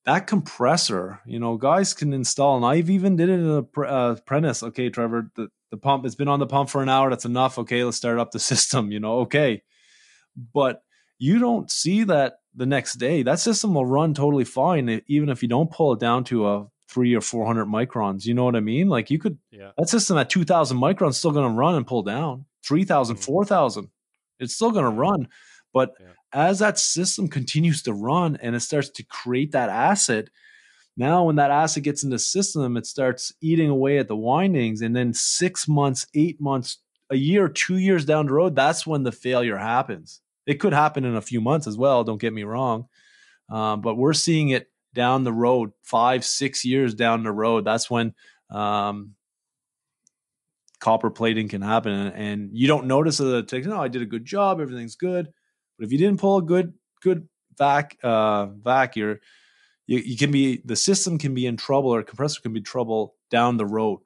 that 0.04 0.26
compressor. 0.26 1.20
You 1.26 1.40
know, 1.40 1.56
guys 1.56 1.94
can 1.94 2.12
install, 2.12 2.56
and 2.56 2.66
I've 2.66 2.90
even 2.90 3.16
did 3.16 3.28
it 3.28 3.40
in 3.40 3.46
a 3.46 3.80
uh, 3.80 4.16
apprentice. 4.18 4.62
Okay, 4.62 4.90
Trevor, 4.90 5.30
the, 5.36 5.48
the 5.70 5.76
pump 5.76 6.04
it's 6.06 6.14
been 6.14 6.28
on 6.28 6.40
the 6.40 6.46
pump 6.46 6.70
for 6.70 6.82
an 6.82 6.88
hour. 6.88 7.10
That's 7.10 7.24
enough. 7.24 7.58
Okay, 7.58 7.84
let's 7.84 7.96
start 7.96 8.18
up 8.18 8.30
the 8.30 8.38
system. 8.38 8.90
You 8.90 9.00
know, 9.00 9.20
okay, 9.20 9.62
but 10.54 10.82
you 11.18 11.38
don't 11.38 11.70
see 11.70 12.04
that 12.04 12.40
the 12.54 12.66
next 12.66 12.94
day. 12.94 13.22
That 13.22 13.40
system 13.40 13.74
will 13.74 13.86
run 13.86 14.14
totally 14.14 14.44
fine, 14.44 15.02
even 15.06 15.28
if 15.28 15.42
you 15.42 15.48
don't 15.48 15.70
pull 15.70 15.92
it 15.92 16.00
down 16.00 16.24
to 16.24 16.48
a 16.48 16.66
three 16.88 17.14
or 17.14 17.20
400 17.20 17.66
microns. 17.66 18.24
You 18.24 18.34
know 18.34 18.44
what 18.44 18.56
I 18.56 18.60
mean? 18.60 18.88
Like 18.88 19.10
you 19.10 19.18
could, 19.18 19.38
yeah. 19.50 19.72
that 19.76 19.88
system 19.88 20.16
at 20.16 20.30
2000 20.30 20.78
microns 20.78 21.14
still 21.14 21.32
going 21.32 21.48
to 21.48 21.54
run 21.54 21.74
and 21.74 21.86
pull 21.86 22.02
down 22.02 22.46
3000, 22.64 23.16
mm-hmm. 23.16 23.22
4000. 23.22 23.88
It's 24.40 24.54
still 24.54 24.70
going 24.70 24.84
to 24.84 24.90
run. 24.90 25.28
But 25.74 25.94
yeah. 26.00 26.06
as 26.32 26.60
that 26.60 26.78
system 26.78 27.28
continues 27.28 27.82
to 27.82 27.92
run 27.92 28.38
and 28.40 28.56
it 28.56 28.60
starts 28.60 28.88
to 28.90 29.02
create 29.04 29.52
that 29.52 29.68
acid, 29.68 30.30
now 30.98 31.24
when 31.24 31.36
that 31.36 31.52
acid 31.52 31.84
gets 31.84 32.02
in 32.02 32.10
the 32.10 32.18
system, 32.18 32.76
it 32.76 32.84
starts 32.84 33.32
eating 33.40 33.70
away 33.70 33.98
at 33.98 34.08
the 34.08 34.16
windings. 34.16 34.82
And 34.82 34.94
then 34.94 35.14
six 35.14 35.68
months, 35.68 36.08
eight 36.14 36.40
months, 36.40 36.78
a 37.08 37.16
year, 37.16 37.48
two 37.48 37.78
years 37.78 38.04
down 38.04 38.26
the 38.26 38.32
road, 38.32 38.56
that's 38.56 38.84
when 38.84 39.04
the 39.04 39.12
failure 39.12 39.56
happens. 39.56 40.20
It 40.44 40.54
could 40.54 40.72
happen 40.72 41.04
in 41.04 41.14
a 41.14 41.22
few 41.22 41.40
months 41.40 41.68
as 41.68 41.76
well. 41.76 42.02
Don't 42.02 42.20
get 42.20 42.32
me 42.32 42.42
wrong. 42.42 42.88
Um, 43.48 43.80
but 43.80 43.94
we're 43.94 44.12
seeing 44.12 44.48
it 44.48 44.66
down 44.92 45.22
the 45.22 45.32
road, 45.32 45.70
five, 45.84 46.24
six 46.24 46.64
years 46.64 46.94
down 46.94 47.22
the 47.22 47.30
road, 47.30 47.64
that's 47.64 47.88
when 47.88 48.12
um, 48.50 49.14
copper 50.80 51.10
plating 51.10 51.48
can 51.48 51.62
happen. 51.62 51.92
And, 51.92 52.50
you 52.52 52.66
don't 52.66 52.86
notice 52.86 53.18
that 53.18 53.36
it 53.36 53.48
takes, 53.48 53.68
no, 53.68 53.80
I 53.80 53.86
did 53.86 54.02
a 54.02 54.06
good 54.06 54.24
job, 54.24 54.60
everything's 54.60 54.96
good. 54.96 55.28
But 55.78 55.86
if 55.86 55.92
you 55.92 55.98
didn't 55.98 56.18
pull 56.18 56.38
a 56.38 56.42
good, 56.42 56.74
good 57.02 57.28
vac, 57.56 57.96
uh, 58.02 58.46
vac, 58.46 58.96
you're, 58.96 59.20
you, 59.88 59.98
you 59.98 60.16
can 60.16 60.30
be, 60.30 60.62
the 60.64 60.76
system 60.76 61.18
can 61.18 61.34
be 61.34 61.46
in 61.46 61.56
trouble 61.56 61.90
or 61.90 62.04
compressor 62.04 62.40
can 62.40 62.52
be 62.52 62.60
trouble 62.60 63.16
down 63.30 63.56
the 63.56 63.66
road. 63.66 64.00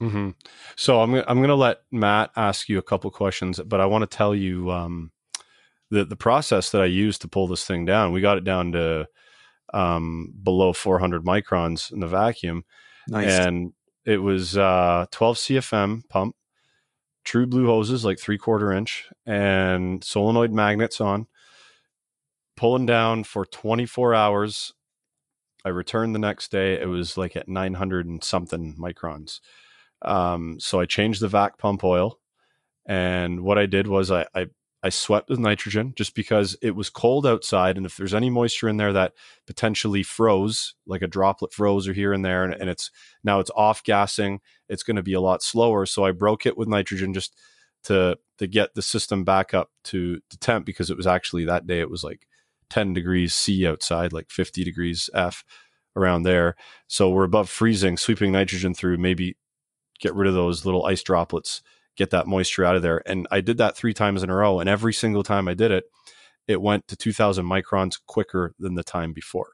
Mm-hmm. 0.00 0.30
So 0.76 1.00
I'm 1.00 1.12
I'm 1.14 1.38
going 1.38 1.48
to 1.48 1.56
let 1.56 1.78
Matt 1.90 2.30
ask 2.36 2.68
you 2.68 2.78
a 2.78 2.82
couple 2.82 3.10
questions, 3.10 3.58
but 3.58 3.80
I 3.80 3.86
want 3.86 4.08
to 4.08 4.16
tell 4.16 4.32
you 4.32 4.70
um, 4.70 5.10
the 5.90 6.04
the 6.04 6.14
process 6.14 6.70
that 6.70 6.82
I 6.82 6.84
used 6.86 7.20
to 7.22 7.28
pull 7.28 7.48
this 7.48 7.64
thing 7.64 7.84
down, 7.84 8.12
we 8.12 8.20
got 8.20 8.38
it 8.38 8.44
down 8.44 8.72
to 8.72 9.08
um, 9.74 10.32
below 10.40 10.72
400 10.72 11.24
microns 11.24 11.92
in 11.92 11.98
the 11.98 12.06
vacuum, 12.06 12.64
nice. 13.08 13.28
and 13.28 13.72
it 14.04 14.18
was 14.18 14.56
uh, 14.56 15.06
12 15.10 15.36
CFM 15.36 16.08
pump, 16.08 16.36
true 17.24 17.46
blue 17.46 17.66
hoses 17.66 18.04
like 18.04 18.20
three 18.20 18.38
quarter 18.38 18.72
inch, 18.72 19.08
and 19.26 20.04
solenoid 20.04 20.52
magnets 20.52 21.00
on. 21.00 21.26
Pulling 22.58 22.86
down 22.86 23.22
for 23.22 23.46
24 23.46 24.14
hours. 24.14 24.72
I 25.64 25.68
returned 25.68 26.12
the 26.12 26.18
next 26.18 26.50
day. 26.50 26.80
It 26.80 26.88
was 26.88 27.16
like 27.16 27.36
at 27.36 27.48
900 27.48 28.06
and 28.06 28.24
something 28.24 28.74
microns. 28.76 29.38
Um, 30.02 30.58
so 30.58 30.80
I 30.80 30.84
changed 30.84 31.20
the 31.20 31.28
vac 31.28 31.58
pump 31.58 31.84
oil. 31.84 32.18
And 32.84 33.42
what 33.42 33.58
I 33.58 33.66
did 33.66 33.86
was 33.86 34.10
I, 34.10 34.26
I 34.34 34.46
I 34.82 34.88
swept 34.90 35.28
with 35.28 35.38
nitrogen 35.38 35.92
just 35.96 36.14
because 36.14 36.56
it 36.60 36.74
was 36.74 36.90
cold 36.90 37.26
outside. 37.26 37.76
And 37.76 37.86
if 37.86 37.96
there's 37.96 38.14
any 38.14 38.30
moisture 38.30 38.68
in 38.68 38.76
there 38.76 38.92
that 38.92 39.12
potentially 39.46 40.02
froze, 40.02 40.74
like 40.84 41.02
a 41.02 41.08
droplet 41.08 41.52
froze 41.52 41.86
or 41.86 41.92
here 41.92 42.12
and 42.12 42.24
there, 42.24 42.44
and, 42.44 42.54
and 42.54 42.68
it's 42.68 42.90
now 43.22 43.38
it's 43.38 43.50
off 43.56 43.84
gassing, 43.84 44.40
it's 44.68 44.82
going 44.82 44.96
to 44.96 45.02
be 45.02 45.14
a 45.14 45.20
lot 45.20 45.42
slower. 45.42 45.86
So 45.86 46.04
I 46.04 46.12
broke 46.12 46.44
it 46.44 46.56
with 46.56 46.68
nitrogen 46.68 47.12
just 47.12 47.36
to 47.84 48.18
to 48.38 48.46
get 48.46 48.74
the 48.74 48.82
system 48.82 49.24
back 49.24 49.52
up 49.54 49.70
to 49.84 50.20
the 50.30 50.36
temp 50.36 50.64
because 50.64 50.90
it 50.90 50.96
was 50.96 51.06
actually 51.06 51.44
that 51.44 51.66
day 51.66 51.80
it 51.80 51.90
was 51.90 52.04
like 52.04 52.26
10 52.70 52.92
degrees 52.92 53.34
C 53.34 53.66
outside, 53.66 54.12
like 54.12 54.30
50 54.30 54.64
degrees 54.64 55.10
F 55.14 55.44
around 55.96 56.22
there. 56.22 56.56
So 56.86 57.10
we're 57.10 57.24
above 57.24 57.48
freezing, 57.48 57.96
sweeping 57.96 58.32
nitrogen 58.32 58.74
through, 58.74 58.98
maybe 58.98 59.36
get 60.00 60.14
rid 60.14 60.28
of 60.28 60.34
those 60.34 60.64
little 60.64 60.86
ice 60.86 61.02
droplets 61.02 61.62
get 61.98 62.10
that 62.10 62.28
moisture 62.28 62.64
out 62.64 62.76
of 62.76 62.82
there. 62.82 63.02
And 63.04 63.26
I 63.30 63.42
did 63.42 63.58
that 63.58 63.76
three 63.76 63.92
times 63.92 64.22
in 64.22 64.30
a 64.30 64.34
row. 64.34 64.60
And 64.60 64.70
every 64.70 64.94
single 64.94 65.24
time 65.24 65.48
I 65.48 65.54
did 65.54 65.70
it, 65.70 65.84
it 66.46 66.62
went 66.62 66.88
to 66.88 66.96
2000 66.96 67.44
microns 67.44 67.98
quicker 68.06 68.54
than 68.58 68.76
the 68.76 68.84
time 68.84 69.12
before. 69.12 69.50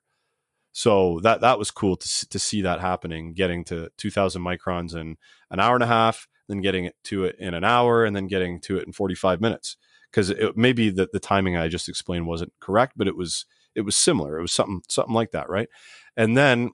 So 0.72 1.20
that 1.22 1.41
that 1.41 1.59
was 1.59 1.70
cool 1.70 1.97
to 1.97 2.28
to 2.28 2.39
see 2.39 2.61
that 2.62 2.80
happening, 2.80 3.32
getting 3.32 3.64
to 3.64 3.91
2000 3.97 4.43
microns 4.43 4.95
in 4.95 5.16
an 5.51 5.61
hour 5.61 5.74
and 5.74 5.84
a 5.84 5.89
half, 5.89 6.26
then 6.49 6.61
getting 6.61 6.84
it 6.84 6.97
to 7.05 7.24
it 7.24 7.36
in 7.39 7.55
an 7.55 7.64
hour, 7.64 8.05
and 8.05 8.14
then 8.14 8.26
getting 8.26 8.61
to 8.62 8.76
it 8.76 8.86
in 8.86 8.93
45 8.93 9.41
minutes. 9.41 9.76
Because 10.15 10.31
it 10.31 10.57
maybe 10.57 10.91
the 10.91 11.09
the 11.12 11.19
timing 11.19 11.57
I 11.57 11.69
just 11.69 11.89
explained 11.89 12.27
wasn't 12.27 12.53
correct, 12.61 12.93
but 12.97 13.09
it 13.09 13.17
was 13.17 13.47
it 13.75 13.81
was 13.81 13.97
similar. 13.97 14.39
It 14.39 14.43
was 14.43 14.53
something 14.53 14.83
something 14.89 15.15
like 15.15 15.33
that, 15.33 15.49
right? 15.49 15.69
And 16.17 16.37
then 16.37 16.71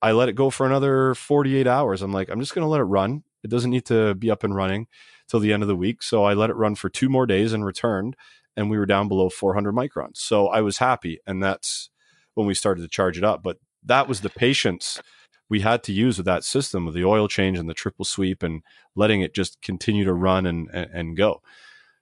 I 0.00 0.12
let 0.12 0.28
it 0.28 0.34
go 0.34 0.50
for 0.50 0.66
another 0.66 1.14
48 1.14 1.66
hours. 1.66 2.02
I'm 2.02 2.12
like, 2.12 2.28
I'm 2.28 2.38
just 2.38 2.54
going 2.54 2.64
to 2.64 2.68
let 2.68 2.80
it 2.80 2.84
run. 2.84 3.24
It 3.42 3.48
doesn't 3.50 3.70
need 3.70 3.86
to 3.86 4.14
be 4.14 4.30
up 4.30 4.44
and 4.44 4.54
running 4.54 4.86
till 5.28 5.40
the 5.40 5.52
end 5.52 5.62
of 5.62 5.68
the 5.68 5.76
week. 5.76 6.02
So 6.02 6.24
I 6.24 6.34
let 6.34 6.50
it 6.50 6.56
run 6.56 6.74
for 6.74 6.90
two 6.90 7.08
more 7.08 7.26
days 7.26 7.52
and 7.54 7.64
returned, 7.64 8.14
and 8.56 8.70
we 8.70 8.78
were 8.78 8.86
down 8.86 9.08
below 9.08 9.30
400 9.30 9.74
microns. 9.74 10.18
So 10.18 10.48
I 10.48 10.60
was 10.60 10.78
happy, 10.78 11.20
and 11.26 11.42
that's 11.42 11.90
when 12.34 12.46
we 12.46 12.54
started 12.54 12.82
to 12.82 12.88
charge 12.88 13.16
it 13.16 13.24
up. 13.24 13.42
But 13.42 13.58
that 13.82 14.06
was 14.06 14.20
the 14.20 14.30
patience 14.30 15.00
we 15.48 15.60
had 15.60 15.82
to 15.84 15.92
use 15.92 16.16
with 16.16 16.26
that 16.26 16.44
system 16.44 16.86
of 16.86 16.94
the 16.94 17.04
oil 17.04 17.28
change 17.28 17.58
and 17.58 17.68
the 17.68 17.74
triple 17.74 18.04
sweep 18.04 18.42
and 18.42 18.62
letting 18.94 19.20
it 19.20 19.34
just 19.34 19.60
continue 19.62 20.04
to 20.04 20.12
run 20.12 20.46
and, 20.46 20.68
and, 20.72 20.90
and 20.92 21.16
go. 21.16 21.42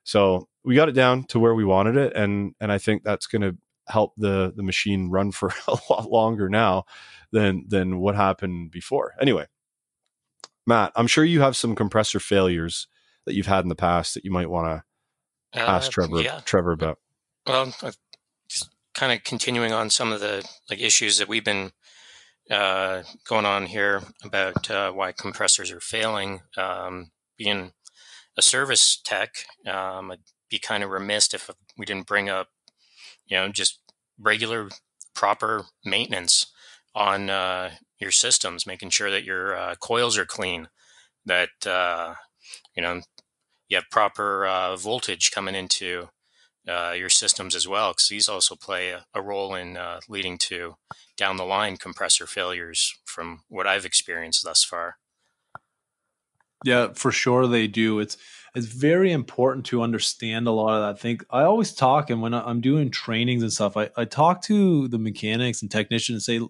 So 0.05 0.49
we 0.65 0.75
got 0.75 0.89
it 0.89 0.93
down 0.93 1.25
to 1.25 1.39
where 1.39 1.55
we 1.55 1.65
wanted 1.65 1.97
it. 1.97 2.15
And, 2.15 2.55
and 2.61 2.71
I 2.71 2.79
think 2.79 3.03
that's 3.03 3.27
going 3.27 3.43
to 3.43 3.57
help 3.89 4.13
the, 4.17 4.53
the 4.55 4.63
machine 4.63 5.11
run 5.11 5.33
for 5.33 5.53
a 5.69 5.77
lot 5.91 6.11
longer 6.11 6.49
now 6.49 6.85
than, 7.33 7.65
than 7.69 7.99
what 7.99 8.15
happened 8.15 8.71
before. 8.71 9.15
Anyway, 9.21 9.47
Matt, 10.67 10.93
I'm 10.95 11.07
sure 11.07 11.25
you 11.25 11.41
have 11.41 11.57
some 11.57 11.75
compressor 11.75 12.21
failures 12.21 12.87
that 13.27 13.35
you've 13.35 13.47
had 13.47 13.65
in 13.65 13.69
the 13.69 13.75
past 13.75 14.15
that 14.15 14.25
you 14.25 14.31
might 14.31 14.51
want 14.51 14.83
to 15.53 15.61
uh, 15.61 15.67
ask 15.67 15.91
Trevor, 15.91 16.21
yeah. 16.21 16.41
Trevor 16.45 16.73
about. 16.73 16.99
Well, 17.47 17.73
just 18.49 18.71
kind 18.95 19.13
of 19.13 19.25
continuing 19.25 19.73
on 19.73 19.91
some 19.91 20.13
of 20.13 20.21
the 20.21 20.49
like 20.71 20.81
issues 20.81 21.19
that 21.19 21.29
we've 21.29 21.45
been 21.45 21.73
uh, 22.51 23.03
going 23.27 23.47
on 23.47 23.67
here 23.67 24.03
about 24.25 24.71
uh, 24.71 24.93
why 24.93 25.13
compressors 25.13 25.71
are 25.71 25.81
failing. 25.81 26.43
Um, 26.57 27.11
being 27.37 27.73
a 28.37 28.43
service 28.43 29.01
tech, 29.03 29.35
um, 29.67 30.13
I'd 30.13 30.21
be 30.53 30.59
kind 30.61 30.85
of 30.85 30.91
remiss 30.91 31.35
if 31.35 31.51
we 31.77 31.87
didn't 31.87 32.07
bring 32.07 32.29
up, 32.29 32.49
you 33.27 33.37
know, 33.37 33.49
just 33.49 33.81
regular, 34.21 34.69
proper 35.15 35.65
maintenance 35.85 36.47
on 36.95 37.31
uh, 37.31 37.71
your 37.99 38.11
systems, 38.11 38.67
making 38.67 38.91
sure 38.91 39.11
that 39.11 39.25
your 39.25 39.57
uh, 39.57 39.75
coils 39.77 40.19
are 40.19 40.27
clean, 40.27 40.69
that 41.25 41.49
uh, 41.67 42.15
you 42.77 42.83
know 42.83 43.01
you 43.69 43.77
have 43.77 43.85
proper 43.91 44.47
uh, 44.47 44.77
voltage 44.77 45.31
coming 45.33 45.55
into 45.55 46.09
your 46.67 47.09
systems 47.09 47.57
as 47.57 47.67
well, 47.67 47.91
because 47.91 48.09
these 48.09 48.29
also 48.29 48.55
play 48.55 48.91
a, 48.91 49.07
a 49.15 49.23
role 49.23 49.55
in 49.55 49.79
leading 50.09 50.39
to 50.39 50.77
down 51.17 51.37
the 51.37 51.45
line 51.45 51.77
compressor 51.77 52.27
failures 52.27 52.95
from 53.05 53.41
what 53.49 53.67
I've 53.67 53.87
experienced 53.87 54.45
thus 54.45 54.63
far. 54.63 54.97
Yeah, 56.65 56.89
for 56.95 57.11
sure 57.11 57.49
they 57.49 57.67
do. 57.67 57.99
It's 57.99 58.17
it's 58.55 58.67
very 58.67 59.13
important 59.13 59.67
to 59.67 59.83
understand 59.83 60.47
a 60.47 60.51
lot 60.51 60.75
of 60.75 60.83
that 60.83 60.97
I 60.97 60.99
think 60.99 61.25
I 61.31 61.43
always 61.43 61.73
talk, 61.73 62.11
and 62.11 62.21
when 62.21 62.35
I'm 62.35 62.61
doing 62.61 62.91
trainings 62.91 63.43
and 63.43 63.53
stuff, 63.53 63.77
I, 63.77 63.91
I 63.97 64.05
talk 64.05 64.43
to 64.43 64.89
the 64.89 64.99
mechanics 64.99 65.63
and 65.63 65.71
technicians 65.71 66.29
and 66.29 66.41
say, 66.41 66.47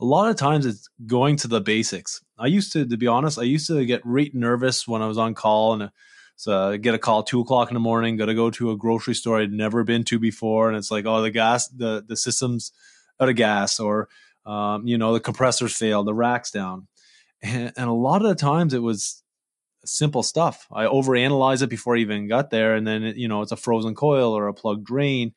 a 0.00 0.04
lot 0.04 0.30
of 0.30 0.36
times 0.36 0.66
it's 0.66 0.88
going 1.06 1.36
to 1.36 1.48
the 1.48 1.60
basics. 1.60 2.24
I 2.38 2.46
used 2.46 2.72
to, 2.72 2.86
to 2.86 2.96
be 2.96 3.06
honest, 3.06 3.38
I 3.38 3.42
used 3.42 3.66
to 3.68 3.84
get 3.84 4.04
really 4.04 4.32
nervous 4.34 4.88
when 4.88 5.02
I 5.02 5.06
was 5.06 5.18
on 5.18 5.34
call 5.34 5.74
and 5.74 5.90
so 6.36 6.76
get 6.76 6.94
a 6.94 6.98
call 6.98 7.22
two 7.22 7.40
o'clock 7.40 7.68
in 7.68 7.74
the 7.74 7.80
morning, 7.80 8.16
got 8.16 8.26
to 8.26 8.34
go 8.34 8.50
to 8.50 8.70
a 8.72 8.76
grocery 8.76 9.14
store 9.14 9.40
I'd 9.40 9.52
never 9.52 9.84
been 9.84 10.02
to 10.04 10.18
before, 10.18 10.68
and 10.68 10.76
it's 10.76 10.90
like, 10.90 11.06
oh, 11.06 11.22
the 11.22 11.30
gas, 11.30 11.68
the 11.68 12.04
the 12.04 12.16
system's 12.16 12.72
out 13.20 13.28
of 13.28 13.36
gas, 13.36 13.78
or 13.78 14.08
um, 14.44 14.86
you 14.86 14.98
know, 14.98 15.12
the 15.12 15.20
compressors 15.20 15.76
failed, 15.76 16.06
the 16.06 16.14
racks 16.14 16.50
down, 16.50 16.88
and 17.42 17.72
a 17.76 17.92
lot 17.92 18.22
of 18.22 18.28
the 18.28 18.34
times 18.34 18.74
it 18.74 18.82
was 18.82 19.21
simple 19.84 20.22
stuff. 20.22 20.66
I 20.72 20.84
overanalyze 20.84 21.62
it 21.62 21.70
before 21.70 21.96
I 21.96 22.00
even 22.00 22.28
got 22.28 22.50
there, 22.50 22.74
and 22.74 22.86
then 22.86 23.02
you 23.16 23.28
know, 23.28 23.42
it's 23.42 23.52
a 23.52 23.56
frozen 23.56 23.94
coil 23.94 24.36
or 24.36 24.48
a 24.48 24.54
plug 24.54 24.84
drain. 24.84 25.34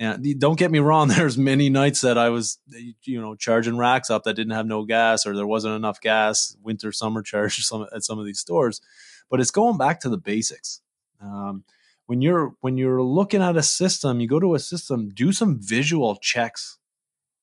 And 0.00 0.38
don't 0.38 0.58
get 0.58 0.70
me 0.70 0.78
wrong, 0.78 1.08
there's 1.08 1.36
many 1.36 1.68
nights 1.68 2.02
that 2.02 2.18
I 2.18 2.28
was, 2.28 2.58
you 3.04 3.20
know, 3.20 3.34
charging 3.34 3.76
racks 3.76 4.10
up 4.10 4.24
that 4.24 4.34
didn't 4.34 4.54
have 4.54 4.66
no 4.66 4.84
gas 4.84 5.26
or 5.26 5.34
there 5.34 5.46
wasn't 5.46 5.74
enough 5.74 6.00
gas, 6.00 6.56
winter, 6.62 6.92
summer 6.92 7.22
charge 7.24 7.64
some, 7.64 7.86
at 7.92 8.04
some 8.04 8.18
of 8.18 8.26
these 8.26 8.38
stores. 8.38 8.80
But 9.30 9.40
it's 9.40 9.50
going 9.50 9.76
back 9.76 10.00
to 10.00 10.08
the 10.08 10.18
basics. 10.18 10.80
Um, 11.20 11.64
when 12.06 12.22
you're 12.22 12.54
when 12.60 12.78
you're 12.78 13.02
looking 13.02 13.42
at 13.42 13.56
a 13.56 13.62
system, 13.62 14.20
you 14.20 14.28
go 14.28 14.40
to 14.40 14.54
a 14.54 14.58
system, 14.58 15.10
do 15.10 15.30
some 15.30 15.60
visual 15.60 16.16
checks 16.16 16.78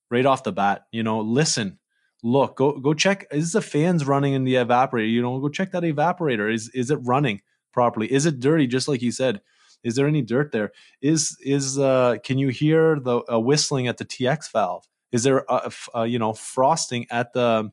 right 0.10 0.26
off 0.26 0.44
the 0.44 0.52
bat. 0.52 0.86
You 0.92 1.04
know, 1.04 1.20
listen, 1.20 1.78
look, 2.26 2.58
go 2.58 2.80
go 2.80 2.94
check. 2.94 3.28
Is 3.32 3.54
the 3.54 3.62
fans 3.62 4.06
running 4.06 4.34
in 4.34 4.44
the 4.44 4.56
evaporator? 4.56 5.10
You 5.10 5.22
know, 5.22 5.40
go 5.40 5.48
check 5.48 5.72
that 5.72 5.84
evaporator. 5.84 6.52
Is 6.52 6.70
is 6.70 6.90
it 6.92 6.98
running 7.04 7.42
properly? 7.72 8.12
Is 8.12 8.26
it 8.26 8.40
dirty? 8.40 8.68
Just 8.68 8.88
like 8.88 9.02
you 9.02 9.12
said. 9.12 9.42
Is 9.84 9.96
there 9.96 10.08
any 10.08 10.24
dirt 10.24 10.52
there? 10.52 10.72
Is 11.00 11.38
is 11.42 11.78
uh, 11.78 12.16
can 12.24 12.40
you 12.40 12.50
hear 12.50 13.00
the 13.00 13.22
uh, 13.32 13.40
whistling 13.40 13.88
at 13.88 13.98
the 13.98 14.06
TX 14.06 14.52
valve? 14.52 14.84
Is 15.12 15.24
there 15.24 15.46
a, 15.48 16.08
you 16.08 16.18
know 16.18 16.34
frosting 16.34 17.06
at 17.12 17.34
the 17.34 17.70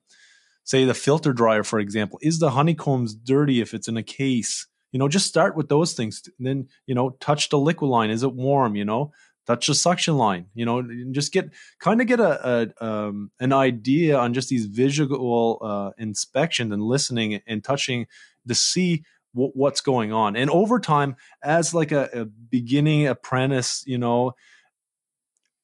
say 0.64 0.84
the 0.84 0.94
filter 0.94 1.32
dryer 1.32 1.64
for 1.64 1.78
example? 1.80 2.18
Is 2.20 2.38
the 2.38 2.50
honeycombs 2.50 3.14
dirty 3.14 3.62
if 3.62 3.72
it's 3.72 3.88
in 3.88 3.96
a 3.96 4.02
case? 4.02 4.66
You 4.92 4.98
know, 4.98 5.08
just 5.08 5.26
start 5.26 5.56
with 5.56 5.70
those 5.70 5.94
things. 5.94 6.22
then 6.38 6.68
you 6.86 6.94
know, 6.94 7.16
touch 7.18 7.48
the 7.48 7.58
liquid 7.58 7.90
line. 7.90 8.10
Is 8.10 8.22
it 8.22 8.34
warm? 8.34 8.76
You 8.76 8.84
know, 8.84 9.12
touch 9.46 9.66
the 9.66 9.74
suction 9.74 10.16
line 10.16 10.46
you 10.54 10.64
know 10.64 10.78
and 10.78 11.14
just 11.14 11.32
get 11.32 11.50
kind 11.80 12.00
of 12.00 12.06
get 12.06 12.20
a, 12.20 12.72
a 12.80 12.86
um, 12.86 13.30
an 13.40 13.52
idea 13.52 14.16
on 14.16 14.34
just 14.34 14.48
these 14.48 14.66
visual 14.66 15.58
uh, 15.62 15.90
inspection 15.98 16.72
and 16.72 16.82
listening 16.82 17.40
and 17.46 17.64
touching 17.64 18.06
to 18.46 18.54
see 18.54 19.04
w- 19.34 19.52
what's 19.54 19.80
going 19.80 20.12
on. 20.12 20.36
And 20.36 20.50
over 20.50 20.78
time 20.78 21.16
as 21.42 21.74
like 21.74 21.92
a, 21.92 22.08
a 22.12 22.24
beginning 22.24 23.06
apprentice 23.06 23.84
you 23.86 23.98
know 23.98 24.34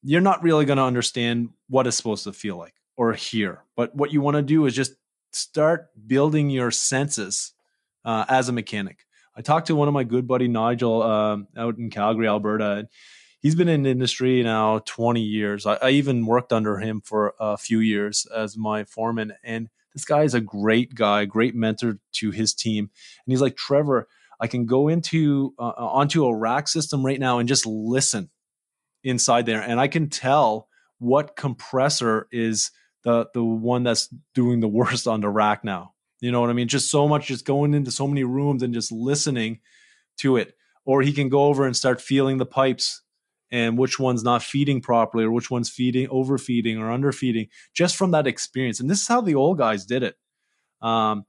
you're 0.02 0.20
not 0.20 0.42
really 0.42 0.64
going 0.64 0.78
to 0.78 0.84
understand 0.84 1.50
what 1.68 1.86
it's 1.86 1.96
supposed 1.96 2.24
to 2.24 2.32
feel 2.32 2.56
like 2.56 2.74
or 2.96 3.12
hear. 3.12 3.64
But 3.76 3.94
what 3.94 4.12
you 4.12 4.20
want 4.20 4.36
to 4.36 4.42
do 4.42 4.66
is 4.66 4.74
just 4.74 4.94
start 5.32 5.88
building 6.06 6.50
your 6.50 6.70
senses 6.70 7.52
uh, 8.04 8.24
as 8.28 8.48
a 8.48 8.52
mechanic. 8.52 9.04
I 9.36 9.40
talked 9.40 9.68
to 9.68 9.76
one 9.76 9.86
of 9.86 9.94
my 9.94 10.04
good 10.04 10.26
buddy 10.26 10.48
nigel 10.48 11.02
um, 11.02 11.46
out 11.56 11.78
in 11.78 11.90
calgary 11.90 12.26
alberta 12.26 12.88
he's 13.40 13.54
been 13.54 13.68
in 13.68 13.84
the 13.84 13.90
industry 13.90 14.42
now 14.42 14.80
20 14.84 15.20
years. 15.20 15.66
I, 15.66 15.74
I, 15.74 15.90
even 15.90 16.26
worked 16.26 16.52
under 16.52 16.78
him 16.78 17.00
for 17.00 17.34
a 17.38 17.56
few 17.56 17.80
years 17.80 18.26
as 18.34 18.56
my 18.56 18.84
foreman. 18.84 19.34
And 19.42 19.68
this 19.94 20.04
guy 20.04 20.22
is 20.22 20.34
a 20.34 20.40
great 20.40 20.94
guy, 20.94 21.24
great 21.24 21.54
mentor 21.54 21.98
to 22.14 22.30
his 22.30 22.54
team. 22.54 22.84
And 22.84 23.32
he's 23.32 23.40
like, 23.40 23.56
Trevor, 23.56 24.08
I 24.40 24.46
can 24.46 24.66
go 24.66 24.88
into 24.88 25.54
uh, 25.58 25.72
uh, 25.76 25.86
onto 25.86 26.24
a 26.24 26.36
rack 26.36 26.68
system 26.68 27.04
right 27.04 27.18
now 27.18 27.38
and 27.38 27.48
just 27.48 27.66
listen 27.66 28.30
inside 29.02 29.46
there, 29.46 29.60
and 29.60 29.80
I 29.80 29.88
can 29.88 30.08
tell 30.08 30.68
what 30.98 31.36
compressor 31.36 32.28
is 32.30 32.70
the 33.04 33.26
the 33.34 33.42
one 33.42 33.82
that's 33.82 34.12
doing 34.34 34.60
the 34.60 34.68
worst 34.78 35.06
on 35.06 35.20
the 35.20 35.28
rack 35.28 35.64
now. 35.64 35.94
You 36.20 36.32
know 36.32 36.40
what 36.40 36.50
I 36.50 36.54
mean? 36.54 36.68
Just 36.68 36.90
so 36.90 37.06
much, 37.06 37.26
just 37.26 37.44
going 37.44 37.74
into 37.74 37.90
so 37.90 38.06
many 38.06 38.24
rooms 38.24 38.62
and 38.62 38.74
just 38.74 38.90
listening 38.90 39.60
to 40.18 40.36
it. 40.36 40.54
Or 40.84 41.02
he 41.02 41.12
can 41.12 41.28
go 41.28 41.44
over 41.44 41.64
and 41.64 41.76
start 41.76 42.00
feeling 42.00 42.38
the 42.38 42.46
pipes 42.46 43.02
and 43.50 43.78
which 43.78 43.98
one's 43.98 44.22
not 44.22 44.42
feeding 44.42 44.80
properly 44.80 45.24
or 45.24 45.30
which 45.30 45.50
one's 45.50 45.70
feeding 45.70 46.08
overfeeding 46.10 46.78
or 46.78 46.90
underfeeding 46.90 47.48
just 47.74 47.96
from 47.96 48.10
that 48.10 48.26
experience. 48.26 48.80
And 48.80 48.90
this 48.90 49.02
is 49.02 49.08
how 49.08 49.20
the 49.20 49.34
old 49.34 49.58
guys 49.58 49.86
did 49.86 50.02
it. 50.02 50.16
Um, 50.80 51.24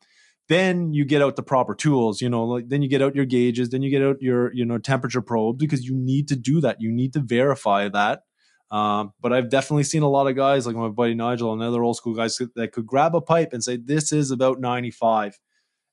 then 0.47 0.93
you 0.93 1.05
get 1.05 1.21
out 1.21 1.35
the 1.35 1.43
proper 1.43 1.75
tools 1.75 2.21
you 2.21 2.29
know 2.29 2.43
like 2.43 2.69
then 2.69 2.81
you 2.81 2.89
get 2.89 3.03
out 3.03 3.15
your 3.15 3.25
gauges 3.25 3.69
then 3.69 3.83
you 3.83 3.89
get 3.91 4.01
out 4.01 4.19
your 4.19 4.51
you 4.53 4.65
know 4.65 4.79
temperature 4.79 5.21
probe 5.21 5.59
because 5.59 5.85
you 5.85 5.95
need 5.95 6.27
to 6.27 6.35
do 6.35 6.59
that. 6.61 6.77
You 6.79 6.91
need 6.91 7.13
to 7.13 7.19
verify 7.19 7.87
that. 7.89 8.23
Um, 8.71 9.13
but 9.19 9.33
I've 9.33 9.49
definitely 9.49 9.83
seen 9.83 10.03
a 10.03 10.09
lot 10.09 10.27
of 10.27 10.35
guys 10.35 10.67
like 10.67 10.75
my 10.75 10.89
buddy 10.89 11.15
Nigel 11.15 11.53
and 11.53 11.61
other 11.61 11.83
old 11.83 11.97
school 11.97 12.13
guys 12.13 12.39
that 12.55 12.71
could 12.71 12.85
grab 12.85 13.15
a 13.15 13.21
pipe 13.21 13.51
and 13.51 13.63
say 13.63 13.77
this 13.77 14.11
is 14.11 14.29
about 14.29 14.59
95 14.59 15.39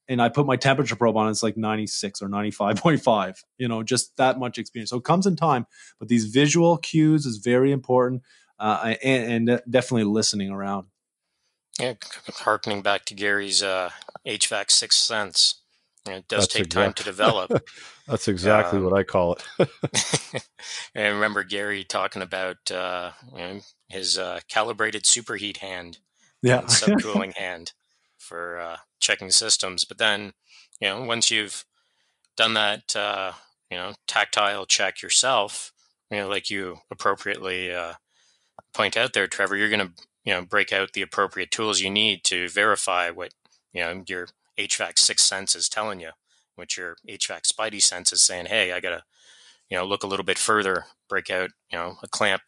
and 0.09 0.23
I 0.23 0.29
put 0.29 0.47
my 0.47 0.57
temperature 0.57 0.97
probe 0.97 1.17
on, 1.17 1.29
it's 1.29 1.43
like 1.43 1.57
96 1.57 2.23
or 2.23 2.29
95.5, 2.29 3.43
you 3.59 3.69
know, 3.69 3.83
just 3.83 4.17
that 4.17 4.39
much 4.39 4.59
experience. 4.59 4.91
So 4.91 4.99
it 4.99 5.05
comes 5.05 5.27
in 5.27 5.37
time, 5.37 5.67
but 5.99 6.09
these 6.09 6.27
visual 6.27 6.77
cues 6.79 7.27
is 7.27 7.39
very 7.39 7.73
important 7.73 8.23
uh, 8.59 8.95
and, 9.03 9.49
and, 9.51 9.63
definitely 9.69 10.05
listening 10.05 10.51
around. 10.51 10.87
Yeah, 11.79 11.95
harkening 12.37 12.81
back 12.81 13.05
to 13.07 13.15
Gary's 13.15 13.63
uh, 13.63 13.91
HVAC 14.27 14.71
sixth 14.71 14.99
sense. 14.99 15.61
It 16.07 16.27
does 16.29 16.45
That's 16.45 16.55
take 16.55 16.71
time 16.71 16.95
to 16.95 17.05
develop. 17.05 17.51
That's 18.09 18.29
exactly 18.29 18.79
um, 18.79 18.85
what 18.85 18.95
I 18.95 19.03
call 19.03 19.37
it. 19.59 19.69
I 20.97 21.09
remember 21.09 21.43
Gary 21.43 21.85
talking 21.85 22.23
about 22.23 22.71
uh, 22.71 23.11
you 23.33 23.39
know, 23.39 23.61
his 23.89 24.17
uh, 24.17 24.41
calibrated 24.49 25.03
superheat 25.03 25.59
hand, 25.59 25.99
yeah, 26.43 26.63
subcooling 26.63 27.35
hand 27.35 27.73
for 28.27 28.59
uh, 28.59 28.77
checking 29.01 29.31
systems. 29.31 29.85
But 29.85 29.99
then, 29.99 30.33
you 30.81 30.89
know, 30.89 31.05
once 31.05 31.31
you've 31.31 31.65
done 32.37 32.55
that, 32.55 32.95
uh, 32.97 33.33
you 33.71 33.77
know, 33.77 33.95
tactile 34.07 34.67
check 34.67 35.03
yourself, 35.03 35.73
you 36.11 36.19
know, 36.19 36.29
like 36.29 36.51
you 36.51 36.79
appropriately 36.91 37.73
uh, 37.73 37.95
point 38.75 38.97
out 38.97 39.13
there, 39.13 39.27
Trevor, 39.27 39.57
you're 39.57 39.71
going 39.71 39.87
to, 39.87 39.93
you 40.25 40.33
know, 40.33 40.45
break 40.45 40.73
out 40.73 40.93
the 40.93 41.03
appropriate 41.03 41.51
tools 41.51 41.81
you 41.81 41.91
need 41.91 42.25
to 42.25 42.49
verify 42.49 43.11
what, 43.11 43.33
you 43.73 43.81
know, 43.81 44.03
your 44.07 44.29
HVAC 44.59 44.99
sixth 44.99 45.27
sense 45.27 45.55
is 45.55 45.69
telling 45.69 46.01
you, 46.01 46.11
what 46.57 46.77
your 46.77 46.97
HVAC 47.09 47.43
spidey 47.43 47.81
sense 47.81 48.13
is 48.13 48.23
saying, 48.23 48.47
hey, 48.47 48.73
I 48.73 48.81
got 48.81 48.91
to, 48.91 49.03
you 49.69 49.77
know, 49.77 49.85
look 49.85 50.03
a 50.03 50.07
little 50.07 50.25
bit 50.25 50.39
further, 50.39 50.87
break 51.09 51.31
out, 51.31 51.51
you 51.71 51.79
know, 51.79 51.97
a 52.03 52.09
clamp 52.09 52.43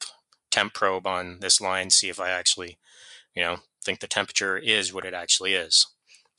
temp 0.50 0.74
probe 0.74 1.06
on 1.06 1.38
this 1.40 1.60
line, 1.60 1.90
see 1.90 2.08
if 2.08 2.18
I 2.18 2.30
actually, 2.30 2.78
you 3.34 3.42
know, 3.42 3.58
think 3.88 4.00
the 4.00 4.06
temperature 4.06 4.58
is 4.58 4.92
what 4.92 5.04
it 5.04 5.14
actually 5.14 5.54
is 5.54 5.86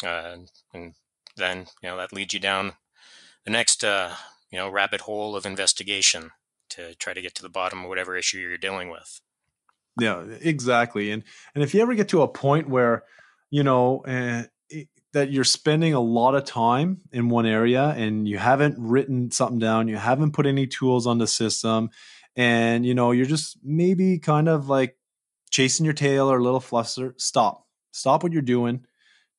uh, 0.05 0.35
and 0.73 0.93
then 1.35 1.65
you 1.81 1.89
know 1.89 1.97
that 1.97 2.13
leads 2.13 2.33
you 2.33 2.39
down 2.39 2.73
the 3.45 3.51
next 3.51 3.83
uh, 3.83 4.11
you 4.51 4.57
know 4.57 4.69
rabbit 4.69 5.01
hole 5.01 5.35
of 5.35 5.45
investigation 5.45 6.31
to 6.69 6.93
try 6.95 7.13
to 7.13 7.21
get 7.21 7.33
to 7.35 7.41
the 7.41 7.49
bottom 7.49 7.83
of 7.83 7.89
whatever 7.89 8.15
issue 8.15 8.37
you're 8.37 8.57
dealing 8.57 8.89
with. 8.89 9.21
Yeah, 9.99 10.23
exactly. 10.41 11.09
And 11.11 11.23
and 11.55 11.63
if 11.63 11.73
you 11.73 11.81
ever 11.81 11.95
get 11.95 12.09
to 12.09 12.21
a 12.21 12.27
point 12.27 12.69
where 12.69 13.03
you 13.51 13.63
know, 13.63 14.01
uh, 14.01 14.43
that 15.13 15.31
you're 15.31 15.43
spending 15.43 15.95
a 15.95 15.99
lot 15.99 16.35
of 16.35 16.45
time 16.45 17.01
in 17.11 17.29
one 17.29 17.47
area 17.47 17.95
and 17.97 18.27
you 18.27 18.37
haven't 18.37 18.75
written 18.77 19.31
something 19.31 19.57
down, 19.57 19.87
you 19.87 19.97
haven't 19.97 20.33
put 20.33 20.45
any 20.45 20.67
tools 20.67 21.07
on 21.07 21.17
the 21.17 21.25
system, 21.25 21.89
and 22.35 22.85
you 22.85 22.93
know, 22.93 23.11
you're 23.11 23.25
just 23.25 23.57
maybe 23.63 24.19
kind 24.19 24.47
of 24.47 24.69
like 24.69 24.98
chasing 25.59 25.83
your 25.83 25.93
tail 25.93 26.31
or 26.31 26.37
a 26.37 26.41
little 26.41 26.61
fluster, 26.61 27.13
stop. 27.17 27.67
Stop 27.91 28.23
what 28.23 28.31
you're 28.31 28.41
doing. 28.41 28.85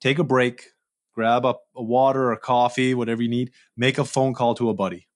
Take 0.02 0.18
a 0.18 0.22
break. 0.22 0.66
Grab 1.14 1.46
up 1.46 1.62
a 1.74 1.82
water 1.82 2.24
or 2.24 2.32
a 2.32 2.38
coffee, 2.38 2.92
whatever 2.92 3.22
you 3.22 3.28
need. 3.30 3.52
Make 3.74 3.96
a 3.96 4.04
phone 4.04 4.34
call 4.34 4.54
to 4.56 4.68
a 4.68 4.74
buddy. 4.74 5.08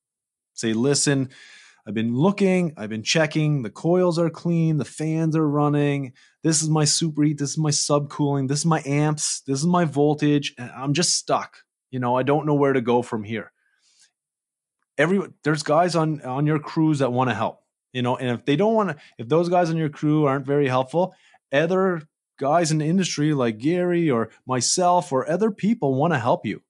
Say, 0.54 0.72
listen, 0.72 1.28
I've 1.86 1.92
been 1.92 2.16
looking, 2.16 2.72
I've 2.78 2.88
been 2.88 3.02
checking. 3.02 3.60
The 3.60 3.68
coils 3.68 4.18
are 4.18 4.30
clean, 4.30 4.78
the 4.78 4.86
fans 4.86 5.36
are 5.36 5.46
running. 5.46 6.14
This 6.42 6.62
is 6.62 6.70
my 6.70 6.84
superheat, 6.84 7.36
this 7.36 7.50
is 7.50 7.58
my 7.58 7.70
subcooling, 7.70 8.48
this 8.48 8.60
is 8.60 8.66
my 8.66 8.82
amps, 8.86 9.42
this 9.42 9.58
is 9.58 9.66
my 9.66 9.84
voltage. 9.84 10.54
And 10.56 10.70
I'm 10.70 10.94
just 10.94 11.12
stuck. 11.12 11.58
You 11.90 12.00
know, 12.00 12.16
I 12.16 12.22
don't 12.22 12.46
know 12.46 12.54
where 12.54 12.72
to 12.72 12.80
go 12.80 13.02
from 13.02 13.24
here. 13.24 13.52
Every 14.96 15.20
there's 15.42 15.64
guys 15.64 15.96
on 15.96 16.22
on 16.22 16.46
your 16.46 16.60
crews 16.60 17.00
that 17.00 17.12
want 17.12 17.28
to 17.28 17.36
help 17.36 17.63
you 17.94 18.02
know 18.02 18.16
and 18.16 18.28
if 18.30 18.44
they 18.44 18.56
don't 18.56 18.74
want 18.74 18.90
to 18.90 18.96
if 19.16 19.28
those 19.28 19.48
guys 19.48 19.70
on 19.70 19.78
your 19.78 19.88
crew 19.88 20.26
aren't 20.26 20.44
very 20.44 20.68
helpful 20.68 21.14
other 21.50 22.02
guys 22.38 22.70
in 22.70 22.78
the 22.78 22.84
industry 22.84 23.32
like 23.32 23.56
gary 23.56 24.10
or 24.10 24.28
myself 24.46 25.12
or 25.12 25.30
other 25.30 25.50
people 25.50 25.94
want 25.94 26.12
to 26.12 26.18
help 26.18 26.44
you 26.44 26.60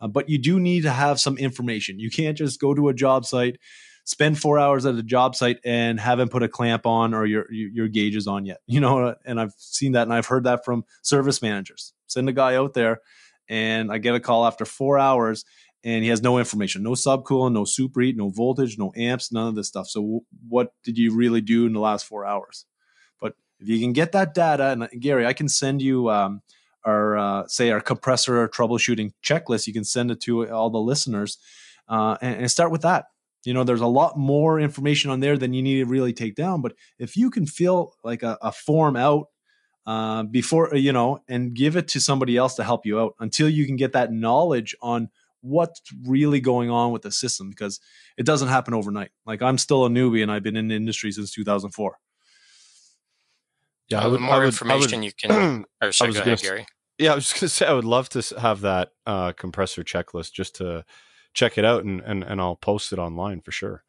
uh, 0.00 0.08
but 0.08 0.28
you 0.28 0.38
do 0.38 0.60
need 0.60 0.82
to 0.82 0.90
have 0.90 1.20
some 1.20 1.38
information. 1.38 1.98
You 1.98 2.10
can't 2.10 2.36
just 2.36 2.60
go 2.60 2.74
to 2.74 2.88
a 2.88 2.94
job 2.94 3.24
site 3.24 3.58
spend 4.04 4.38
four 4.38 4.56
hours 4.56 4.86
at 4.86 4.94
a 4.94 5.02
job 5.02 5.34
site 5.34 5.58
and 5.64 5.98
haven't 5.98 6.30
put 6.30 6.44
a 6.44 6.48
clamp 6.48 6.86
on 6.86 7.12
or 7.12 7.26
your 7.26 7.50
your 7.50 7.88
gauges 7.88 8.28
on 8.28 8.46
yet 8.46 8.58
you 8.66 8.78
know 8.78 9.16
and 9.24 9.40
i've 9.40 9.52
seen 9.58 9.92
that 9.92 10.02
and 10.02 10.12
i've 10.12 10.26
heard 10.26 10.44
that 10.44 10.64
from 10.64 10.84
service 11.02 11.42
managers. 11.42 11.92
Send 12.06 12.28
a 12.28 12.32
guy 12.32 12.54
out 12.54 12.72
there 12.72 13.00
and 13.48 13.90
i 13.90 13.98
get 13.98 14.14
a 14.14 14.20
call 14.20 14.46
after 14.46 14.64
four 14.64 14.96
hours 14.96 15.44
and 15.86 16.02
he 16.02 16.10
has 16.10 16.20
no 16.20 16.36
information, 16.36 16.82
no 16.82 16.90
subcooling, 16.90 17.52
no 17.52 17.62
superheat, 17.62 18.16
no 18.16 18.28
voltage, 18.28 18.76
no 18.76 18.92
amps, 18.96 19.30
none 19.30 19.46
of 19.46 19.54
this 19.54 19.68
stuff. 19.68 19.86
So 19.86 20.24
what 20.48 20.72
did 20.82 20.98
you 20.98 21.14
really 21.14 21.40
do 21.40 21.64
in 21.64 21.72
the 21.72 21.78
last 21.78 22.06
four 22.06 22.26
hours? 22.26 22.66
But 23.20 23.34
if 23.60 23.68
you 23.68 23.78
can 23.78 23.92
get 23.92 24.10
that 24.10 24.34
data, 24.34 24.70
and 24.70 24.82
uh, 24.82 24.88
Gary, 24.98 25.24
I 25.24 25.32
can 25.32 25.48
send 25.48 25.80
you 25.80 26.10
um, 26.10 26.42
our 26.84 27.16
uh, 27.16 27.46
say 27.46 27.70
our 27.70 27.80
compressor 27.80 28.48
troubleshooting 28.48 29.12
checklist. 29.24 29.68
You 29.68 29.72
can 29.72 29.84
send 29.84 30.10
it 30.10 30.20
to 30.22 30.50
all 30.50 30.70
the 30.70 30.78
listeners 30.78 31.38
uh, 31.88 32.16
and, 32.20 32.40
and 32.40 32.50
start 32.50 32.72
with 32.72 32.82
that. 32.82 33.04
You 33.44 33.54
know, 33.54 33.62
there's 33.62 33.80
a 33.80 33.86
lot 33.86 34.18
more 34.18 34.58
information 34.58 35.12
on 35.12 35.20
there 35.20 35.38
than 35.38 35.54
you 35.54 35.62
need 35.62 35.84
to 35.84 35.86
really 35.86 36.12
take 36.12 36.34
down. 36.34 36.62
But 36.62 36.74
if 36.98 37.16
you 37.16 37.30
can 37.30 37.46
fill 37.46 37.92
like 38.02 38.24
a, 38.24 38.36
a 38.42 38.50
form 38.50 38.96
out 38.96 39.28
uh, 39.86 40.24
before 40.24 40.74
you 40.74 40.92
know 40.92 41.20
and 41.28 41.54
give 41.54 41.76
it 41.76 41.86
to 41.86 42.00
somebody 42.00 42.36
else 42.36 42.56
to 42.56 42.64
help 42.64 42.84
you 42.84 42.98
out 42.98 43.14
until 43.20 43.48
you 43.48 43.66
can 43.66 43.76
get 43.76 43.92
that 43.92 44.12
knowledge 44.12 44.74
on 44.82 45.10
what's 45.46 45.80
really 46.04 46.40
going 46.40 46.70
on 46.70 46.92
with 46.92 47.02
the 47.02 47.12
system 47.12 47.50
because 47.50 47.80
it 48.16 48.26
doesn't 48.26 48.48
happen 48.48 48.74
overnight. 48.74 49.10
Like 49.24 49.42
I'm 49.42 49.58
still 49.58 49.86
a 49.86 49.88
newbie 49.88 50.22
and 50.22 50.30
I've 50.30 50.42
been 50.42 50.56
in 50.56 50.68
the 50.68 50.74
industry 50.74 51.12
since 51.12 51.30
2004. 51.32 51.96
Yeah, 53.88 54.02
I 54.02 54.06
would, 54.08 54.20
more 54.20 54.34
I 54.34 54.38
would, 54.38 54.46
information 54.46 55.00
would, 55.00 55.06
you 55.06 55.12
can. 55.12 55.64
Or 55.82 55.92
sorry, 55.92 56.12
go 56.12 56.20
ahead, 56.20 56.40
Gary. 56.40 56.66
Yeah, 56.98 57.12
I 57.12 57.14
was 57.14 57.28
just 57.28 57.40
gonna 57.40 57.48
say 57.50 57.66
I 57.66 57.72
would 57.72 57.84
love 57.84 58.08
to 58.10 58.40
have 58.40 58.62
that 58.62 58.90
uh, 59.06 59.32
compressor 59.32 59.84
checklist 59.84 60.32
just 60.32 60.56
to 60.56 60.84
check 61.34 61.58
it 61.58 61.64
out 61.64 61.84
and, 61.84 62.00
and 62.00 62.24
and 62.24 62.40
I'll 62.40 62.56
post 62.56 62.92
it 62.92 62.98
online 62.98 63.40
for 63.40 63.52
sure. 63.52 63.84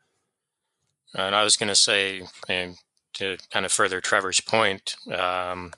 And 1.15 1.33
I 1.33 1.43
was 1.43 1.57
gonna 1.57 1.75
say, 1.75 2.23
and 2.47 2.75
to 3.13 3.37
kind 3.51 3.65
of 3.65 3.71
further 3.71 4.01
Trevor's 4.01 4.41
point, 4.41 4.95
um, 5.11 5.71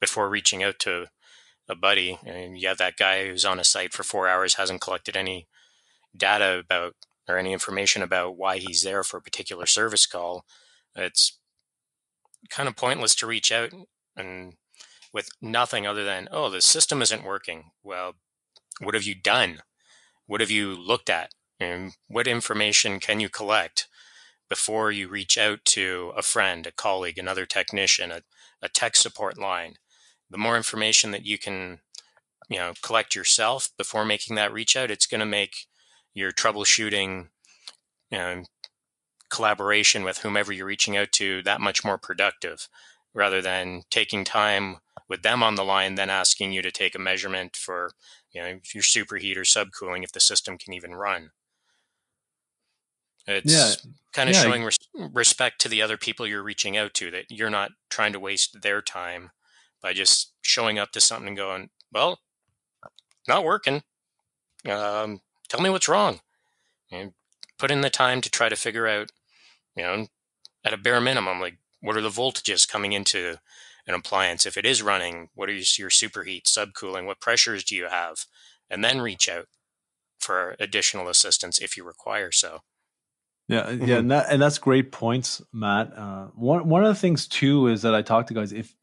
before 0.00 0.30
reaching 0.30 0.62
out 0.62 0.78
to 0.80 1.06
a 1.68 1.74
buddy, 1.74 2.18
and 2.24 2.58
you 2.58 2.68
have 2.68 2.78
that 2.78 2.96
guy 2.96 3.26
who's 3.26 3.44
on 3.44 3.58
a 3.58 3.64
site 3.64 3.92
for 3.92 4.02
four 4.02 4.28
hours 4.28 4.54
hasn't 4.54 4.80
collected 4.80 5.16
any 5.16 5.46
data 6.16 6.58
about 6.58 6.94
or 7.28 7.36
any 7.36 7.52
information 7.52 8.02
about 8.02 8.36
why 8.36 8.58
he's 8.58 8.82
there 8.82 9.02
for 9.02 9.16
a 9.16 9.22
particular 9.22 9.66
service 9.66 10.06
call. 10.06 10.44
It's 10.94 11.38
kind 12.50 12.68
of 12.68 12.76
pointless 12.76 13.14
to 13.16 13.26
reach 13.26 13.50
out 13.50 13.72
and 14.16 14.54
with 15.12 15.28
nothing 15.40 15.86
other 15.86 16.04
than, 16.04 16.28
oh, 16.30 16.50
the 16.50 16.60
system 16.60 17.02
isn't 17.02 17.24
working. 17.24 17.70
Well, 17.82 18.14
what 18.80 18.94
have 18.94 19.04
you 19.04 19.14
done? 19.14 19.62
What 20.26 20.40
have 20.40 20.50
you 20.50 20.74
looked 20.74 21.10
at? 21.10 21.30
And 21.58 21.92
what 22.06 22.26
information 22.26 23.00
can 23.00 23.20
you 23.20 23.28
collect 23.28 23.88
before 24.48 24.92
you 24.92 25.08
reach 25.08 25.38
out 25.38 25.64
to 25.64 26.12
a 26.16 26.22
friend, 26.22 26.66
a 26.66 26.72
colleague, 26.72 27.18
another 27.18 27.46
technician, 27.46 28.12
a, 28.12 28.22
a 28.62 28.68
tech 28.68 28.94
support 28.94 29.38
line? 29.38 29.76
The 30.30 30.38
more 30.38 30.56
information 30.56 31.10
that 31.10 31.24
you 31.24 31.38
can 31.38 31.80
you 32.48 32.58
know 32.58 32.72
collect 32.82 33.14
yourself 33.14 33.70
before 33.76 34.04
making 34.04 34.36
that 34.36 34.52
reach 34.52 34.76
out 34.76 34.90
it's 34.90 35.06
going 35.06 35.20
to 35.20 35.26
make 35.26 35.66
your 36.14 36.32
troubleshooting 36.32 37.28
you 38.10 38.18
know, 38.18 38.42
collaboration 39.28 40.04
with 40.04 40.18
whomever 40.18 40.52
you're 40.52 40.66
reaching 40.66 40.96
out 40.96 41.12
to 41.12 41.42
that 41.42 41.60
much 41.60 41.84
more 41.84 41.98
productive 41.98 42.68
rather 43.12 43.42
than 43.42 43.82
taking 43.90 44.24
time 44.24 44.76
with 45.08 45.22
them 45.22 45.42
on 45.42 45.56
the 45.56 45.64
line 45.64 45.96
then 45.96 46.10
asking 46.10 46.52
you 46.52 46.62
to 46.62 46.70
take 46.70 46.94
a 46.94 46.98
measurement 46.98 47.56
for 47.56 47.90
you 48.32 48.40
know 48.40 48.58
your 48.72 48.82
superheat 48.82 49.36
or 49.36 49.42
subcooling 49.42 50.04
if 50.04 50.12
the 50.12 50.20
system 50.20 50.56
can 50.56 50.72
even 50.72 50.94
run 50.94 51.30
it's 53.26 53.52
yeah. 53.52 53.90
kind 54.12 54.28
of 54.28 54.36
yeah. 54.36 54.42
showing 54.42 54.62
res- 54.62 54.78
respect 55.12 55.60
to 55.60 55.68
the 55.68 55.82
other 55.82 55.96
people 55.96 56.26
you're 56.26 56.42
reaching 56.42 56.76
out 56.76 56.94
to 56.94 57.10
that 57.10 57.24
you're 57.30 57.50
not 57.50 57.72
trying 57.90 58.12
to 58.12 58.20
waste 58.20 58.62
their 58.62 58.80
time 58.80 59.30
by 59.82 59.92
just 59.92 60.32
showing 60.42 60.78
up 60.78 60.92
to 60.92 61.00
something 61.00 61.28
and 61.28 61.36
going, 61.36 61.70
well, 61.92 62.18
not 63.28 63.44
working. 63.44 63.82
Um, 64.68 65.20
tell 65.48 65.60
me 65.60 65.70
what's 65.70 65.88
wrong. 65.88 66.20
And 66.90 67.12
put 67.58 67.70
in 67.70 67.80
the 67.80 67.90
time 67.90 68.20
to 68.20 68.30
try 68.30 68.48
to 68.48 68.56
figure 68.56 68.86
out, 68.86 69.10
you 69.76 69.82
know, 69.82 70.06
at 70.64 70.74
a 70.74 70.78
bare 70.78 71.00
minimum, 71.00 71.40
like 71.40 71.58
what 71.80 71.96
are 71.96 72.02
the 72.02 72.08
voltages 72.08 72.68
coming 72.68 72.92
into 72.92 73.36
an 73.86 73.94
appliance? 73.94 74.46
If 74.46 74.56
it 74.56 74.66
is 74.66 74.82
running, 74.82 75.28
what 75.34 75.48
are 75.48 75.52
your 75.52 75.90
superheat, 75.90 76.44
subcooling? 76.44 77.06
What 77.06 77.20
pressures 77.20 77.64
do 77.64 77.76
you 77.76 77.88
have? 77.88 78.26
And 78.68 78.84
then 78.84 79.00
reach 79.00 79.28
out 79.28 79.46
for 80.18 80.56
additional 80.58 81.08
assistance 81.08 81.58
if 81.58 81.76
you 81.76 81.84
require 81.84 82.32
so. 82.32 82.60
Yeah, 83.48 83.70
yeah, 83.70 83.76
mm-hmm. 83.76 83.92
and 83.92 84.10
that 84.10 84.26
and 84.28 84.42
that's 84.42 84.58
great 84.58 84.90
points, 84.90 85.40
Matt. 85.52 85.92
Uh, 85.96 86.26
one 86.34 86.68
one 86.68 86.82
of 86.82 86.88
the 86.88 87.00
things 87.00 87.28
too 87.28 87.68
is 87.68 87.82
that 87.82 87.94
I 87.94 88.02
talk 88.02 88.26
to 88.26 88.34
guys 88.34 88.52
if 88.52 88.74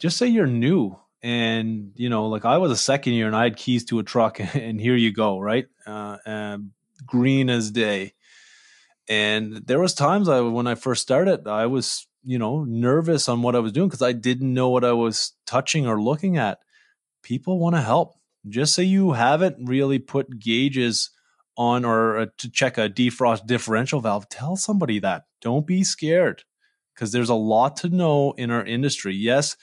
just 0.00 0.16
say 0.16 0.26
you're 0.26 0.46
new 0.46 0.98
and 1.22 1.92
you 1.94 2.08
know 2.08 2.26
like 2.26 2.44
i 2.44 2.58
was 2.58 2.72
a 2.72 2.76
second 2.76 3.12
year 3.12 3.26
and 3.26 3.36
i 3.36 3.44
had 3.44 3.56
keys 3.56 3.84
to 3.84 3.98
a 3.98 4.02
truck 4.02 4.40
and 4.54 4.80
here 4.80 4.96
you 4.96 5.12
go 5.12 5.38
right? 5.38 5.66
Uh, 5.86 6.58
green 7.06 7.48
as 7.48 7.70
day. 7.70 8.12
And 9.08 9.56
there 9.66 9.80
was 9.80 9.94
times 9.94 10.28
i 10.28 10.40
when 10.40 10.66
i 10.66 10.74
first 10.74 11.02
started 11.02 11.46
i 11.46 11.66
was 11.66 12.06
you 12.24 12.38
know 12.38 12.64
nervous 12.64 13.28
on 13.28 13.42
what 13.42 13.56
i 13.56 13.58
was 13.58 13.72
doing 13.72 13.88
because 13.88 14.02
i 14.02 14.12
didn't 14.12 14.52
know 14.52 14.68
what 14.68 14.84
i 14.84 14.92
was 14.92 15.32
touching 15.46 15.86
or 15.86 16.02
looking 16.02 16.36
at. 16.36 16.58
People 17.22 17.58
want 17.58 17.76
to 17.76 17.82
help. 17.82 18.14
Just 18.48 18.74
say 18.74 18.82
you 18.82 19.12
haven't 19.12 19.68
really 19.68 19.98
put 19.98 20.38
gauges 20.38 21.10
on 21.56 21.84
or 21.84 22.18
uh, 22.18 22.26
to 22.38 22.50
check 22.50 22.78
a 22.78 22.88
defrost 22.88 23.46
differential 23.46 24.00
valve 24.00 24.28
tell 24.30 24.56
somebody 24.56 24.98
that. 25.00 25.24
Don't 25.42 25.66
be 25.66 25.84
scared 25.84 26.44
because 26.94 27.12
there's 27.12 27.28
a 27.28 27.34
lot 27.34 27.76
to 27.78 27.90
know 27.90 28.32
in 28.38 28.50
our 28.50 28.64
industry. 28.64 29.14
Yes 29.14 29.56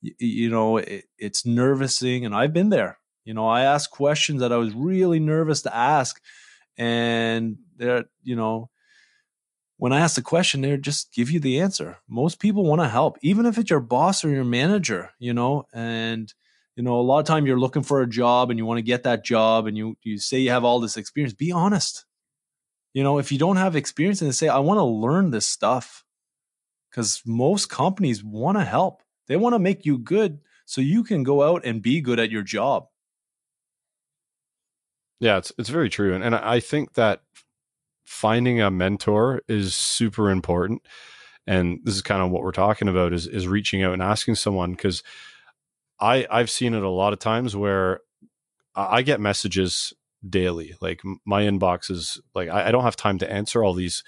you, 0.00 0.50
know, 0.50 0.78
it, 0.78 1.04
it's 1.18 1.46
nervousing. 1.46 2.24
And 2.24 2.34
I've 2.34 2.52
been 2.52 2.70
there. 2.70 2.98
You 3.24 3.34
know, 3.34 3.46
I 3.46 3.62
asked 3.62 3.90
questions 3.90 4.40
that 4.40 4.52
I 4.52 4.56
was 4.56 4.74
really 4.74 5.20
nervous 5.20 5.62
to 5.62 5.74
ask. 5.74 6.20
And 6.76 7.58
they're, 7.76 8.04
you 8.22 8.36
know, 8.36 8.70
when 9.76 9.92
I 9.92 10.00
ask 10.00 10.14
the 10.14 10.22
question, 10.22 10.60
they 10.60 10.76
just 10.76 11.12
give 11.14 11.30
you 11.30 11.40
the 11.40 11.60
answer. 11.60 11.98
Most 12.08 12.38
people 12.38 12.64
want 12.64 12.82
to 12.82 12.88
help, 12.88 13.18
even 13.22 13.46
if 13.46 13.56
it's 13.58 13.70
your 13.70 13.80
boss 13.80 14.24
or 14.24 14.28
your 14.30 14.44
manager, 14.44 15.10
you 15.18 15.32
know, 15.32 15.64
and 15.72 16.32
you 16.76 16.82
know, 16.82 16.98
a 16.98 17.02
lot 17.02 17.18
of 17.18 17.26
time 17.26 17.46
you're 17.46 17.58
looking 17.58 17.82
for 17.82 18.00
a 18.00 18.08
job 18.08 18.50
and 18.50 18.58
you 18.58 18.64
want 18.64 18.78
to 18.78 18.82
get 18.82 19.02
that 19.02 19.24
job 19.24 19.66
and 19.66 19.76
you 19.76 19.96
you 20.02 20.18
say 20.18 20.38
you 20.38 20.50
have 20.50 20.64
all 20.64 20.80
this 20.80 20.96
experience. 20.96 21.34
Be 21.34 21.52
honest. 21.52 22.04
You 22.92 23.02
know, 23.02 23.18
if 23.18 23.30
you 23.30 23.38
don't 23.38 23.56
have 23.56 23.76
experience 23.76 24.20
and 24.20 24.34
say, 24.34 24.48
I 24.48 24.58
want 24.58 24.78
to 24.78 24.84
learn 24.84 25.30
this 25.30 25.46
stuff, 25.46 26.04
because 26.90 27.22
most 27.24 27.70
companies 27.70 28.24
want 28.24 28.58
to 28.58 28.64
help. 28.64 29.02
They 29.30 29.36
want 29.36 29.54
to 29.54 29.60
make 29.60 29.86
you 29.86 29.96
good 29.96 30.40
so 30.66 30.80
you 30.80 31.04
can 31.04 31.22
go 31.22 31.44
out 31.44 31.64
and 31.64 31.80
be 31.80 32.00
good 32.00 32.18
at 32.18 32.32
your 32.32 32.42
job. 32.42 32.88
Yeah, 35.20 35.36
it's 35.36 35.52
it's 35.56 35.68
very 35.68 35.88
true, 35.88 36.14
and 36.14 36.24
and 36.24 36.34
I 36.34 36.58
think 36.58 36.94
that 36.94 37.22
finding 38.04 38.60
a 38.60 38.72
mentor 38.72 39.40
is 39.46 39.72
super 39.72 40.30
important. 40.30 40.82
And 41.46 41.78
this 41.84 41.94
is 41.94 42.02
kind 42.02 42.22
of 42.22 42.30
what 42.32 42.42
we're 42.42 42.50
talking 42.50 42.88
about 42.88 43.12
is 43.12 43.28
is 43.28 43.46
reaching 43.46 43.84
out 43.84 43.92
and 43.92 44.02
asking 44.02 44.34
someone 44.34 44.72
because 44.72 45.04
I 46.00 46.26
I've 46.28 46.50
seen 46.50 46.74
it 46.74 46.82
a 46.82 46.90
lot 46.90 47.12
of 47.12 47.20
times 47.20 47.54
where 47.54 48.00
I 48.74 49.02
get 49.02 49.20
messages 49.20 49.92
daily. 50.28 50.74
Like 50.80 51.02
my 51.24 51.44
inbox 51.44 51.88
is 51.88 52.20
like 52.34 52.48
I, 52.48 52.66
I 52.66 52.70
don't 52.72 52.82
have 52.82 52.96
time 52.96 53.18
to 53.18 53.32
answer 53.32 53.62
all 53.62 53.74
these 53.74 54.02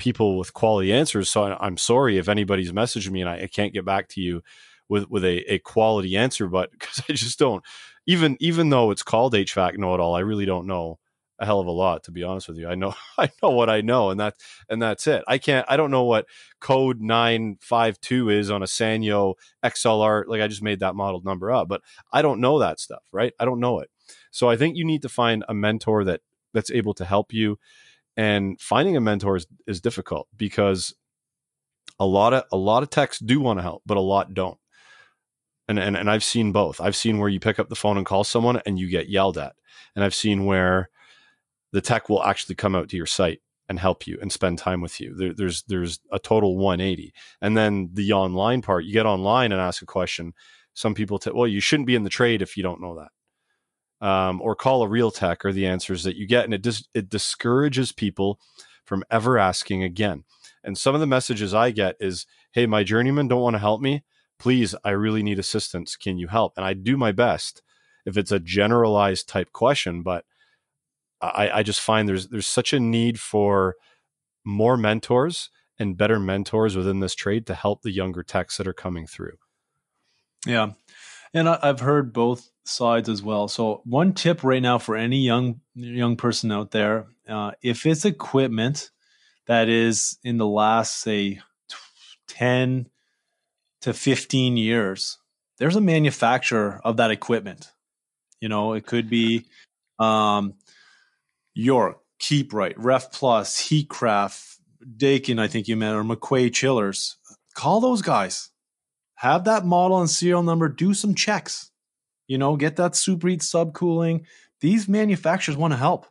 people 0.00 0.38
with 0.38 0.54
quality 0.54 0.92
answers. 0.92 1.30
So 1.30 1.44
I, 1.44 1.66
am 1.66 1.76
sorry 1.76 2.18
if 2.18 2.28
anybody's 2.28 2.72
messaging 2.72 3.12
me 3.12 3.20
and 3.20 3.30
I, 3.30 3.42
I, 3.42 3.46
can't 3.46 3.74
get 3.74 3.84
back 3.84 4.08
to 4.08 4.20
you 4.20 4.42
with 4.88 5.08
with 5.08 5.24
a, 5.24 5.52
a 5.52 5.58
quality 5.60 6.16
answer, 6.16 6.48
but 6.48 6.72
because 6.72 7.04
I 7.08 7.12
just 7.12 7.38
don't 7.38 7.62
even 8.06 8.36
even 8.40 8.70
though 8.70 8.90
it's 8.90 9.04
called 9.04 9.34
HVAC 9.34 9.76
know 9.76 9.94
it 9.94 10.00
all, 10.00 10.16
I 10.16 10.20
really 10.20 10.46
don't 10.46 10.66
know 10.66 10.98
a 11.38 11.46
hell 11.46 11.60
of 11.60 11.66
a 11.66 11.70
lot 11.70 12.04
to 12.04 12.10
be 12.10 12.24
honest 12.24 12.48
with 12.48 12.56
you. 12.56 12.66
I 12.66 12.74
know 12.74 12.94
I 13.18 13.30
know 13.42 13.50
what 13.50 13.70
I 13.70 13.82
know 13.82 14.10
and 14.10 14.18
that 14.18 14.34
and 14.68 14.82
that's 14.82 15.06
it. 15.06 15.22
I 15.28 15.38
can't 15.38 15.66
I 15.68 15.76
don't 15.76 15.90
know 15.90 16.04
what 16.04 16.26
code 16.60 17.00
952 17.00 18.30
is 18.30 18.50
on 18.50 18.62
a 18.62 18.66
Sanyo 18.66 19.34
XLR 19.62 20.24
like 20.26 20.40
I 20.40 20.48
just 20.48 20.62
made 20.62 20.80
that 20.80 20.96
model 20.96 21.20
number 21.22 21.52
up, 21.52 21.68
but 21.68 21.82
I 22.10 22.22
don't 22.22 22.40
know 22.40 22.58
that 22.58 22.80
stuff, 22.80 23.02
right? 23.12 23.34
I 23.38 23.44
don't 23.44 23.60
know 23.60 23.80
it. 23.80 23.90
So 24.30 24.48
I 24.48 24.56
think 24.56 24.76
you 24.76 24.84
need 24.84 25.02
to 25.02 25.08
find 25.10 25.44
a 25.46 25.54
mentor 25.54 26.04
that 26.04 26.22
that's 26.52 26.70
able 26.70 26.94
to 26.94 27.04
help 27.04 27.32
you 27.32 27.58
and 28.20 28.60
finding 28.60 28.98
a 28.98 29.00
mentor 29.00 29.36
is, 29.36 29.46
is 29.66 29.80
difficult 29.80 30.28
because 30.36 30.94
a 31.98 32.04
lot 32.04 32.34
of 32.34 32.44
a 32.52 32.56
lot 32.56 32.82
of 32.82 32.90
techs 32.90 33.18
do 33.18 33.40
want 33.40 33.58
to 33.58 33.62
help, 33.62 33.82
but 33.86 33.96
a 33.96 34.02
lot 34.02 34.34
don't. 34.34 34.58
And, 35.68 35.78
and 35.78 35.96
and 35.96 36.10
I've 36.10 36.22
seen 36.22 36.52
both. 36.52 36.82
I've 36.82 36.96
seen 36.96 37.18
where 37.18 37.30
you 37.30 37.40
pick 37.40 37.58
up 37.58 37.70
the 37.70 37.76
phone 37.76 37.96
and 37.96 38.04
call 38.04 38.24
someone 38.24 38.60
and 38.66 38.78
you 38.78 38.90
get 38.90 39.08
yelled 39.08 39.38
at. 39.38 39.54
And 39.96 40.04
I've 40.04 40.14
seen 40.14 40.44
where 40.44 40.90
the 41.72 41.80
tech 41.80 42.10
will 42.10 42.22
actually 42.22 42.56
come 42.56 42.74
out 42.74 42.90
to 42.90 42.96
your 42.98 43.06
site 43.06 43.40
and 43.70 43.78
help 43.78 44.06
you 44.06 44.18
and 44.20 44.30
spend 44.30 44.58
time 44.58 44.82
with 44.82 45.00
you. 45.00 45.14
There, 45.16 45.32
there's 45.32 45.62
there's 45.62 46.00
a 46.12 46.18
total 46.18 46.58
180. 46.58 47.14
And 47.40 47.56
then 47.56 47.88
the 47.94 48.12
online 48.12 48.60
part, 48.60 48.84
you 48.84 48.92
get 48.92 49.06
online 49.06 49.50
and 49.50 49.62
ask 49.62 49.80
a 49.80 49.86
question. 49.86 50.34
Some 50.74 50.92
people 50.92 51.18
tell, 51.18 51.34
well, 51.34 51.48
you 51.48 51.60
shouldn't 51.60 51.86
be 51.86 51.94
in 51.94 52.04
the 52.04 52.10
trade 52.10 52.42
if 52.42 52.58
you 52.58 52.62
don't 52.62 52.82
know 52.82 52.96
that. 52.96 53.12
Um, 54.00 54.40
or 54.40 54.54
call 54.54 54.82
a 54.82 54.88
real 54.88 55.10
tech 55.10 55.44
are 55.44 55.52
the 55.52 55.66
answers 55.66 56.04
that 56.04 56.16
you 56.16 56.26
get. 56.26 56.44
And 56.44 56.54
it 56.54 56.62
just 56.62 56.88
it 56.94 57.10
discourages 57.10 57.92
people 57.92 58.40
from 58.84 59.04
ever 59.10 59.38
asking 59.38 59.82
again. 59.82 60.24
And 60.64 60.76
some 60.76 60.94
of 60.94 61.00
the 61.00 61.06
messages 61.06 61.54
I 61.54 61.70
get 61.70 61.96
is, 62.00 62.26
hey, 62.52 62.66
my 62.66 62.82
journeyman 62.82 63.28
don't 63.28 63.42
want 63.42 63.54
to 63.54 63.60
help 63.60 63.80
me. 63.80 64.04
Please, 64.38 64.74
I 64.84 64.90
really 64.90 65.22
need 65.22 65.38
assistance. 65.38 65.96
Can 65.96 66.18
you 66.18 66.28
help? 66.28 66.54
And 66.56 66.64
I 66.64 66.72
do 66.72 66.96
my 66.96 67.12
best 67.12 67.62
if 68.06 68.16
it's 68.16 68.32
a 68.32 68.40
generalized 68.40 69.28
type 69.28 69.52
question, 69.52 70.02
but 70.02 70.24
I, 71.20 71.50
I 71.50 71.62
just 71.62 71.80
find 71.80 72.08
there's 72.08 72.28
there's 72.28 72.46
such 72.46 72.72
a 72.72 72.80
need 72.80 73.20
for 73.20 73.76
more 74.44 74.76
mentors 74.76 75.50
and 75.78 75.96
better 75.96 76.18
mentors 76.18 76.76
within 76.76 77.00
this 77.00 77.14
trade 77.14 77.46
to 77.46 77.54
help 77.54 77.82
the 77.82 77.90
younger 77.90 78.22
techs 78.22 78.56
that 78.56 78.66
are 78.66 78.72
coming 78.72 79.06
through. 79.06 79.36
Yeah. 80.46 80.72
And 81.32 81.48
I've 81.48 81.80
heard 81.80 82.12
both 82.12 82.50
sides 82.64 83.08
as 83.08 83.22
well. 83.22 83.48
So 83.48 83.82
one 83.84 84.12
tip 84.14 84.42
right 84.42 84.62
now 84.62 84.78
for 84.78 84.96
any 84.96 85.18
young 85.18 85.60
young 85.74 86.16
person 86.16 86.50
out 86.50 86.72
there, 86.72 87.06
uh, 87.28 87.52
if 87.62 87.86
it's 87.86 88.04
equipment 88.04 88.90
that 89.46 89.68
is 89.68 90.18
in 90.24 90.38
the 90.38 90.46
last 90.46 91.00
say 91.00 91.40
10 92.28 92.88
to 93.82 93.92
15 93.92 94.56
years, 94.56 95.18
there's 95.58 95.76
a 95.76 95.80
manufacturer 95.80 96.80
of 96.84 96.96
that 96.96 97.10
equipment. 97.10 97.70
You 98.40 98.48
know, 98.48 98.72
it 98.72 98.86
could 98.86 99.08
be 99.08 99.46
um, 99.98 100.54
York, 101.54 101.98
Right, 102.52 102.78
Ref 102.78 103.12
Plus, 103.12 103.56
Heatcraft, 103.68 104.56
Daikin, 104.96 105.38
I 105.38 105.48
think 105.48 105.68
you 105.68 105.76
meant, 105.76 105.96
or 105.96 106.04
McQuay 106.04 106.52
chillers. 106.52 107.16
Call 107.54 107.80
those 107.80 108.02
guys. 108.02 108.49
Have 109.20 109.44
that 109.44 109.66
model 109.66 110.00
and 110.00 110.08
serial 110.08 110.42
number. 110.42 110.66
Do 110.66 110.94
some 110.94 111.14
checks. 111.14 111.70
You 112.26 112.38
know, 112.38 112.56
get 112.56 112.76
that 112.76 112.96
super 112.96 113.28
heat 113.28 113.40
subcooling. 113.40 114.24
These 114.62 114.88
manufacturers 114.88 115.58
want 115.58 115.74
to 115.74 115.76
help. 115.76 116.06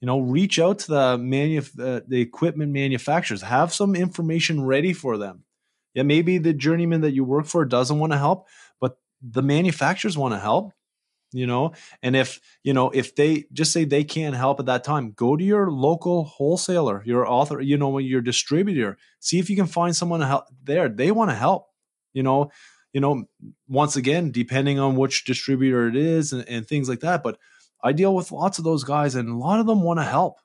You 0.00 0.06
know, 0.06 0.18
reach 0.18 0.58
out 0.58 0.80
to 0.80 0.88
the 0.88 1.18
manuf- 1.18 1.78
uh, 1.78 2.00
the 2.08 2.20
equipment 2.20 2.72
manufacturers. 2.72 3.42
Have 3.42 3.72
some 3.72 3.94
information 3.94 4.64
ready 4.64 4.92
for 4.92 5.18
them. 5.18 5.44
Yeah, 5.94 6.02
maybe 6.02 6.38
the 6.38 6.52
journeyman 6.52 7.02
that 7.02 7.12
you 7.12 7.22
work 7.22 7.46
for 7.46 7.64
doesn't 7.64 8.00
want 8.00 8.12
to 8.12 8.18
help, 8.18 8.48
but 8.80 8.98
the 9.22 9.42
manufacturers 9.42 10.18
want 10.18 10.34
to 10.34 10.40
help 10.40 10.72
you 11.32 11.46
know 11.46 11.72
and 12.02 12.16
if 12.16 12.40
you 12.64 12.72
know 12.72 12.90
if 12.90 13.14
they 13.14 13.44
just 13.52 13.72
say 13.72 13.84
they 13.84 14.02
can't 14.02 14.34
help 14.34 14.58
at 14.58 14.66
that 14.66 14.82
time 14.82 15.12
go 15.12 15.36
to 15.36 15.44
your 15.44 15.70
local 15.70 16.24
wholesaler 16.24 17.04
your 17.06 17.24
author 17.24 17.60
you 17.60 17.76
know 17.76 17.98
your 17.98 18.20
distributor 18.20 18.98
see 19.20 19.38
if 19.38 19.48
you 19.48 19.54
can 19.54 19.66
find 19.66 19.94
someone 19.94 20.18
to 20.18 20.26
help 20.26 20.46
there 20.64 20.88
they 20.88 21.12
want 21.12 21.30
to 21.30 21.36
help 21.36 21.69
you 22.12 22.22
know 22.22 22.50
you 22.92 23.00
know 23.00 23.24
once 23.68 23.96
again 23.96 24.30
depending 24.30 24.78
on 24.78 24.96
which 24.96 25.24
distributor 25.24 25.88
it 25.88 25.96
is 25.96 26.32
and, 26.32 26.48
and 26.48 26.66
things 26.66 26.88
like 26.88 27.00
that 27.00 27.22
but 27.22 27.38
i 27.82 27.92
deal 27.92 28.14
with 28.14 28.32
lots 28.32 28.58
of 28.58 28.64
those 28.64 28.84
guys 28.84 29.14
and 29.14 29.28
a 29.28 29.36
lot 29.36 29.60
of 29.60 29.66
them 29.66 29.82
want 29.82 29.98
to 29.98 30.04
help 30.04 30.38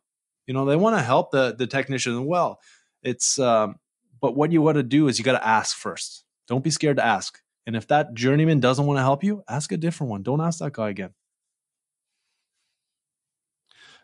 you 0.48 0.54
know 0.54 0.66
they 0.66 0.76
want 0.76 0.96
to 0.96 1.02
help 1.02 1.32
the 1.32 1.56
the 1.56 1.68
technician 1.68 2.26
well 2.26 2.60
it's 3.04 3.40
um 3.40 3.76
but 4.22 4.36
what 4.36 4.52
you 4.52 4.62
want 4.62 4.76
to 4.76 4.84
do 4.84 5.08
is 5.08 5.20
you 5.20 5.26
got 5.26 5.38
to 5.38 5.48
ask 5.48 5.76
first 5.76 6.24
don't 6.48 6.64
be 6.64 6.70
scared 6.70 6.98
to 6.98 7.06
ask 7.06 7.42
and 7.66 7.76
if 7.76 7.88
that 7.88 8.14
journeyman 8.14 8.60
doesn't 8.60 8.86
want 8.86 8.98
to 8.98 9.04
help 9.04 9.24
you, 9.24 9.44
ask 9.48 9.72
a 9.72 9.78
different 9.78 10.12
one. 10.12 10.24
Don't 10.24 10.42
ask 10.42 10.60
that 10.60 10.74
guy 10.74 10.90
again. 10.90 11.14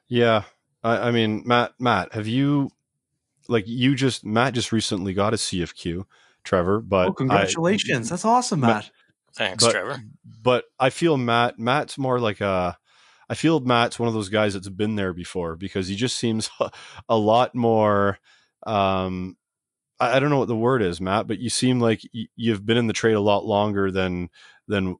Yeah. 0.08 0.44
I, 0.84 1.10
I 1.10 1.12
mean, 1.12 1.44
Matt, 1.46 1.74
Matt, 1.80 2.14
have 2.14 2.28
you 2.28 2.72
like 3.48 3.68
you 3.68 3.96
just 3.96 4.26
Matt 4.26 4.54
just 4.54 4.72
recently 4.72 5.14
got 5.14 5.34
a 5.34 5.38
CFQ, 5.38 6.06
Trevor, 6.44 6.80
but 6.80 7.10
oh, 7.10 7.14
congratulations. 7.14 8.10
I, 8.10 8.14
That's 8.14 8.26
awesome, 8.26 8.62
Matt. 8.62 8.70
Matt 8.70 8.92
Thanks, 9.36 9.64
but, 9.64 9.72
Trevor. 9.72 10.02
But 10.42 10.66
I 10.80 10.90
feel 10.90 11.18
Matt 11.18 11.60
Matt's 11.60 11.98
more 11.98 12.20
like 12.20 12.42
a 12.42 12.78
I 13.30 13.36
feel 13.36 13.60
Matt's 13.62 14.00
one 14.00 14.08
of 14.08 14.14
those 14.14 14.30
guys 14.30 14.54
that's 14.54 14.70
been 14.70 14.96
there 14.96 15.14
before 15.14 15.56
because 15.56 15.88
he 15.88 15.96
just 15.96 16.18
seems 16.18 16.50
a, 16.60 16.70
a 17.10 17.18
lot 17.18 17.56
more 17.56 18.20
um 18.66 19.38
I, 20.00 20.20
don't 20.20 20.32
know 20.32 20.40
what 20.40 20.48
the 20.48 20.56
word 20.56 20.82
is, 20.82 21.00
Matt, 21.00 21.28
but 21.28 21.38
you 21.38 21.52
seem 21.52 21.80
like 21.80 22.02
you've 22.36 22.66
been 22.66 22.78
in 22.78 22.88
the 22.88 22.94
trade 22.94 23.14
a 23.14 23.20
lot 23.20 23.46
longer 23.46 23.92
than 23.92 24.30
than 24.68 24.96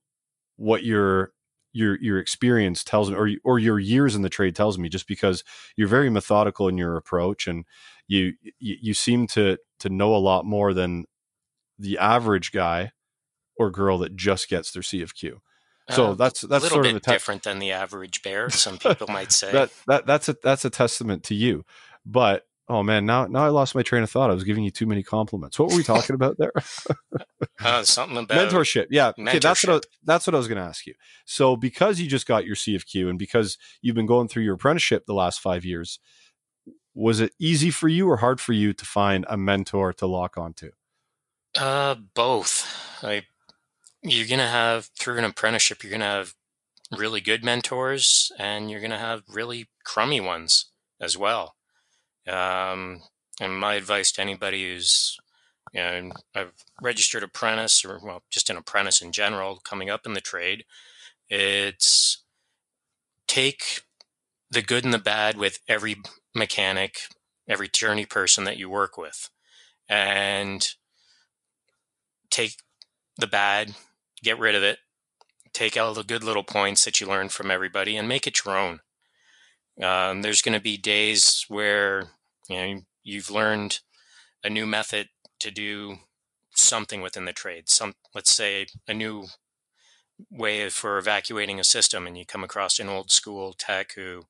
what 0.58 0.84
your 0.84 1.34
your 1.74 2.00
your 2.00 2.20
experience 2.20 2.84
tells 2.84 3.10
me, 3.10 3.16
or 3.16 3.32
or 3.44 3.58
your 3.58 3.80
years 3.80 4.16
in 4.16 4.22
the 4.22 4.30
trade 4.30 4.56
tells 4.56 4.78
me. 4.78 4.90
Just 4.90 5.08
because 5.08 5.44
you're 5.76 5.88
very 5.88 6.12
methodical 6.12 6.68
in 6.68 6.78
your 6.78 6.98
approach, 6.98 7.48
and 7.48 7.66
you 8.08 8.34
you, 8.60 8.78
you 8.80 8.94
seem 8.94 9.26
to 9.28 9.58
to 9.80 9.90
know 9.90 10.16
a 10.16 10.18
lot 10.18 10.46
more 10.46 10.72
than 10.72 11.06
the 11.82 11.98
average 11.98 12.52
guy 12.52 12.92
or 13.58 13.72
girl 13.72 13.98
that 14.00 14.16
just 14.16 14.50
gets 14.50 14.72
their 14.72 14.84
CFQ. 14.84 15.40
So 15.90 16.12
uh, 16.12 16.14
that's 16.14 16.42
that's 16.42 16.70
sort 16.70 16.86
of 16.86 16.96
a 16.96 17.00
te- 17.00 17.12
different 17.12 17.44
than 17.44 17.60
the 17.60 17.72
average 17.72 18.22
bear. 18.22 18.50
Some 18.50 18.78
people 18.78 19.08
might 19.08 19.32
say 19.32 19.52
that 19.52 19.72
that 19.88 20.06
that's 20.06 20.30
a 20.30 20.38
that's 20.42 20.64
a 20.64 20.70
testament 20.70 21.24
to 21.26 21.36
you. 21.36 21.66
But 22.06 22.46
Oh 22.70 22.84
man, 22.84 23.06
now 23.06 23.26
now 23.26 23.44
I 23.44 23.50
lost 23.50 23.76
my 23.76 23.82
train 23.82 24.02
of 24.02 24.10
thought. 24.10 24.32
I 24.32 24.34
was 24.34 24.46
giving 24.46 24.64
you 24.64 24.72
too 24.72 24.86
many 24.86 25.04
compliments. 25.04 25.60
What 25.60 25.72
were 25.72 25.76
we 25.76 25.84
talking 25.84 26.14
about 26.14 26.38
there? 26.38 26.54
uh, 27.60 27.84
something 27.84 28.18
about 28.18 28.50
mentorship. 28.50 28.88
Yeah, 28.90 29.12
mentorship. 29.20 29.28
okay, 29.28 29.40
that's 29.40 29.68
what 29.68 29.76
I, 29.76 29.88
that's 30.06 30.26
what 30.26 30.36
I 30.36 30.38
was 30.38 30.48
going 30.48 30.58
to 30.58 30.64
ask 30.64 30.86
you. 30.86 30.94
So 31.26 31.58
because 31.58 32.00
you 32.00 32.08
just 32.08 32.26
got 32.26 32.46
your 32.46 32.56
CFQ 32.56 33.10
and 33.10 33.20
because 33.20 33.58
you've 33.82 33.96
been 33.96 34.06
going 34.06 34.30
through 34.30 34.44
your 34.44 34.54
apprenticeship 34.54 35.06
the 35.06 35.14
last 35.14 35.42
five 35.42 35.66
years, 35.66 36.00
was 36.94 37.20
it 37.20 37.34
easy 37.40 37.72
for 37.72 37.90
you 37.90 38.08
or 38.10 38.18
hard 38.18 38.40
for 38.40 38.54
you 38.54 38.72
to 38.72 38.86
find 38.86 39.26
a 39.28 39.36
mentor 39.36 39.92
to 39.92 40.06
lock 40.06 40.38
onto? 40.38 40.72
Uh, 41.58 41.96
both. 42.14 42.68
I 43.04 43.24
you're 44.04 44.28
gonna 44.28 44.48
have 44.48 44.90
through 45.00 45.18
an 45.20 45.26
apprenticeship, 45.26 45.84
you're 45.84 45.92
gonna 45.92 46.06
have 46.06 46.34
really 46.98 47.22
good 47.22 47.44
mentors, 47.44 48.32
and 48.40 48.72
you're 48.72 48.82
gonna 48.82 49.00
have 49.00 49.24
really 49.30 49.70
crummy 49.86 50.22
ones 50.22 50.68
as 51.02 51.18
well. 51.18 51.56
Um, 52.28 53.02
and 53.42 53.60
my 53.60 53.76
advice 53.76 54.12
to 54.14 54.22
anybody 54.22 54.72
who's 54.72 55.18
you 55.74 55.82
know, 55.82 56.12
a 56.36 56.46
registered 56.82 57.24
apprentice 57.24 57.86
or 57.86 58.00
well, 58.04 58.24
just 58.32 58.50
an 58.50 58.58
apprentice 58.58 59.02
in 59.02 59.12
general 59.12 59.58
coming 59.64 59.90
up 59.90 60.06
in 60.06 60.14
the 60.14 60.22
trade, 60.22 60.66
it's 61.30 62.24
take 63.28 63.82
the 64.52 64.62
good 64.62 64.86
and 64.86 64.94
the 64.94 65.00
bad 65.00 65.38
with 65.38 65.60
every 65.68 65.98
mechanic, 66.36 67.00
every 67.48 67.70
journey 67.70 68.06
person 68.06 68.44
that 68.46 68.58
you 68.58 68.70
work 68.70 68.98
with, 68.98 69.30
and 69.90 70.70
take 72.32 72.56
the 73.18 73.28
bad, 73.28 73.76
get 74.24 74.40
rid 74.40 74.56
of 74.56 74.64
it, 74.64 74.80
take 75.54 75.78
all 75.78 75.94
the 75.94 76.04
good 76.04 76.24
little 76.24 76.44
points 76.44 76.86
that 76.86 77.00
you 77.00 77.08
learned 77.08 77.32
from 77.32 77.52
everybody, 77.52 77.96
and 77.96 78.08
make 78.08 78.26
it 78.26 78.44
your 78.44 78.58
own. 78.58 78.80
Um, 79.82 80.22
there's 80.22 80.42
going 80.42 80.58
to 80.58 80.64
be 80.64 80.78
days 80.78 81.46
where 81.48 82.10
you 82.50 82.56
know 82.56 82.82
you've 83.04 83.30
learned 83.30 83.80
a 84.44 84.50
new 84.50 84.66
method 84.66 85.10
to 85.40 85.52
do 85.52 85.98
something 86.56 87.02
within 87.02 87.26
the 87.26 87.34
trade. 87.34 87.70
Some, 87.70 87.94
let's 88.14 88.34
say, 88.34 88.68
a 88.88 88.94
new 88.94 89.26
way 90.30 90.70
for 90.70 90.98
evacuating 90.98 91.60
a 91.60 91.64
system, 91.64 92.08
and 92.08 92.18
you 92.18 92.26
come 92.26 92.44
across 92.44 92.80
an 92.80 92.90
old 92.90 93.12
school 93.12 93.54
tech 93.58 93.94
who 93.96 94.24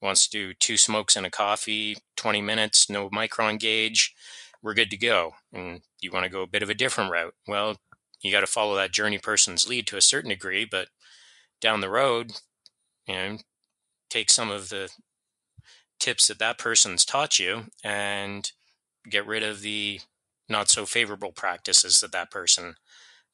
wants 0.00 0.28
to 0.28 0.38
do 0.38 0.54
two 0.54 0.76
smokes 0.76 1.16
and 1.16 1.26
a 1.26 1.30
coffee, 1.30 1.96
20 2.16 2.40
minutes, 2.40 2.88
no 2.88 3.10
micron 3.10 3.58
gauge, 3.58 4.14
we're 4.62 4.74
good 4.74 4.90
to 4.90 4.96
go. 4.96 5.32
And 5.52 5.82
you 6.00 6.10
want 6.10 6.24
to 6.24 6.30
go 6.30 6.42
a 6.42 6.46
bit 6.46 6.62
of 6.62 6.70
a 6.70 6.74
different 6.74 7.10
route. 7.10 7.34
Well, 7.46 7.76
you 8.20 8.32
got 8.32 8.40
to 8.40 8.46
follow 8.46 8.74
that 8.76 8.92
journey 8.92 9.18
person's 9.18 9.68
lead 9.68 9.86
to 9.88 9.96
a 9.96 10.02
certain 10.02 10.30
degree, 10.30 10.66
but 10.68 10.88
down 11.60 11.80
the 11.80 11.90
road, 11.90 12.32
you 13.06 13.14
know, 13.14 13.38
take 14.10 14.30
some 14.30 14.50
of 14.50 14.68
the 14.68 14.88
tips 16.00 16.28
that 16.28 16.38
that 16.38 16.58
person's 16.58 17.04
taught 17.04 17.38
you 17.38 17.64
and 17.82 18.52
get 19.08 19.26
rid 19.26 19.42
of 19.42 19.60
the 19.60 20.00
not 20.48 20.68
so 20.68 20.86
favorable 20.86 21.32
practices 21.32 22.00
that 22.00 22.12
that 22.12 22.30
person 22.30 22.74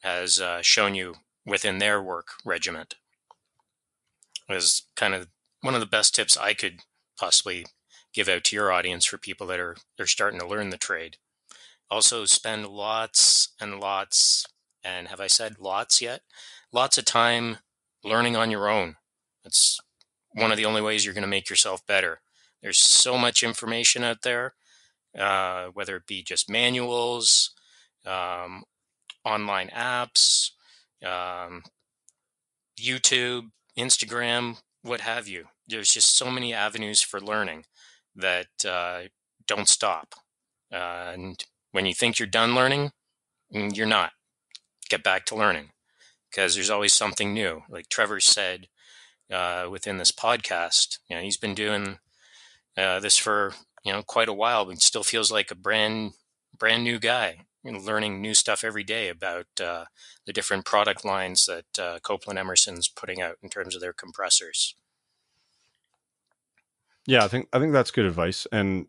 has 0.03 0.41
uh, 0.41 0.61
shown 0.63 0.95
you 0.95 1.15
within 1.47 1.79
their 1.79 2.03
work 2.03 2.29
regiment. 2.45 2.95
Was 4.49 4.83
kind 4.97 5.15
of 5.15 5.29
one 5.61 5.75
of 5.75 5.81
the 5.81 5.87
best 5.87 6.15
tips 6.15 6.37
I 6.37 6.53
could 6.53 6.81
possibly 7.19 7.65
give 8.15 8.29
out 8.29 8.45
to 8.45 8.57
your 8.57 8.73
audience 8.73 9.05
for 9.05 9.19
people 9.19 9.47
that 9.49 9.61
are 9.61 9.77
they're 9.97 10.07
starting 10.07 10.41
to 10.41 10.47
learn 10.47 10.71
the 10.71 10.79
trade. 10.79 11.19
Also, 11.91 12.25
spend 12.25 12.67
lots 12.67 13.51
and 13.61 13.81
lots, 13.81 14.47
and 14.83 15.09
have 15.09 15.21
I 15.21 15.27
said 15.27 15.59
lots 15.59 16.01
yet? 16.01 16.23
Lots 16.73 16.97
of 16.97 17.05
time 17.05 17.59
learning 18.03 18.37
on 18.37 18.51
your 18.51 18.69
own. 18.69 18.97
That's 19.43 19.79
one 20.33 20.51
of 20.51 20.57
the 20.57 20.65
only 20.65 20.81
ways 20.81 21.05
you're 21.05 21.15
going 21.15 21.23
to 21.23 21.29
make 21.29 21.51
yourself 21.51 21.87
better. 21.87 22.21
There's 22.63 22.79
so 22.79 23.19
much 23.19 23.43
information 23.43 24.03
out 24.03 24.23
there, 24.23 24.55
uh, 25.19 25.67
whether 25.75 25.97
it 25.97 26.07
be 26.07 26.23
just 26.23 26.49
manuals, 26.49 27.51
um, 28.07 28.65
online 29.25 29.69
apps, 29.69 30.51
um, 31.05 31.63
YouTube, 32.81 33.51
Instagram, 33.79 34.61
what 34.83 35.01
have 35.01 35.29
you. 35.29 35.47
There's 35.67 35.91
just 35.91 36.17
so 36.17 36.31
many 36.31 36.53
avenues 36.53 37.01
for 37.01 37.21
learning 37.21 37.65
that 38.15 38.65
uh, 38.67 39.03
don't 39.47 39.69
stop. 39.69 40.15
Uh, 40.73 41.13
and 41.13 41.45
when 41.73 41.87
you 41.87 41.95
think 41.95 42.19
you're 42.19 42.29
done 42.29 42.55
learning, 42.55 42.93
mm, 43.55 43.77
you're 43.77 43.87
not. 43.87 44.13
Get 44.89 45.03
back 45.03 45.25
to 45.27 45.37
learning 45.37 45.71
because 46.31 46.55
there's 46.55 46.71
always 46.71 46.93
something 46.93 47.33
new. 47.33 47.63
Like 47.69 47.89
Trevor 47.89 48.21
said 48.21 48.69
uh, 49.33 49.69
within 49.71 49.99
this 49.99 50.13
podcast, 50.13 50.99
you 51.09 51.17
know, 51.17 51.23
he's 51.23 51.37
been 51.37 51.55
doing 51.55 51.99
uh, 52.77 53.01
this 53.01 53.17
for 53.17 53.55
you 53.85 53.93
know 53.93 54.03
quite 54.03 54.29
a 54.29 54.35
while, 54.35 54.65
but 54.65 54.81
still 54.81 55.05
feels 55.05 55.31
like 55.31 55.51
a 55.51 55.57
brand 55.57 56.13
brand 56.57 56.85
new 56.85 56.99
guy, 56.99 57.47
learning 57.65 58.21
new 58.21 58.35
stuff 58.35 58.65
every 58.65 58.85
day 58.85 59.09
about 59.09 59.47
uh, 59.63 59.85
the 60.27 60.33
different 60.33 60.65
product 60.65 61.05
lines 61.05 61.47
that 61.47 61.79
uh, 61.79 61.99
Copeland 62.01 62.39
Emerson's 62.39 62.89
putting 62.89 63.21
out 63.21 63.37
in 63.43 63.49
terms 63.49 63.75
of 63.75 63.81
their 63.81 63.93
compressors. 63.93 64.75
Yeah, 67.07 67.25
I 67.25 67.29
think 67.29 67.49
I 67.53 67.59
think 67.59 67.73
that's 67.73 67.91
good 67.91 68.07
advice, 68.07 68.47
and 68.51 68.87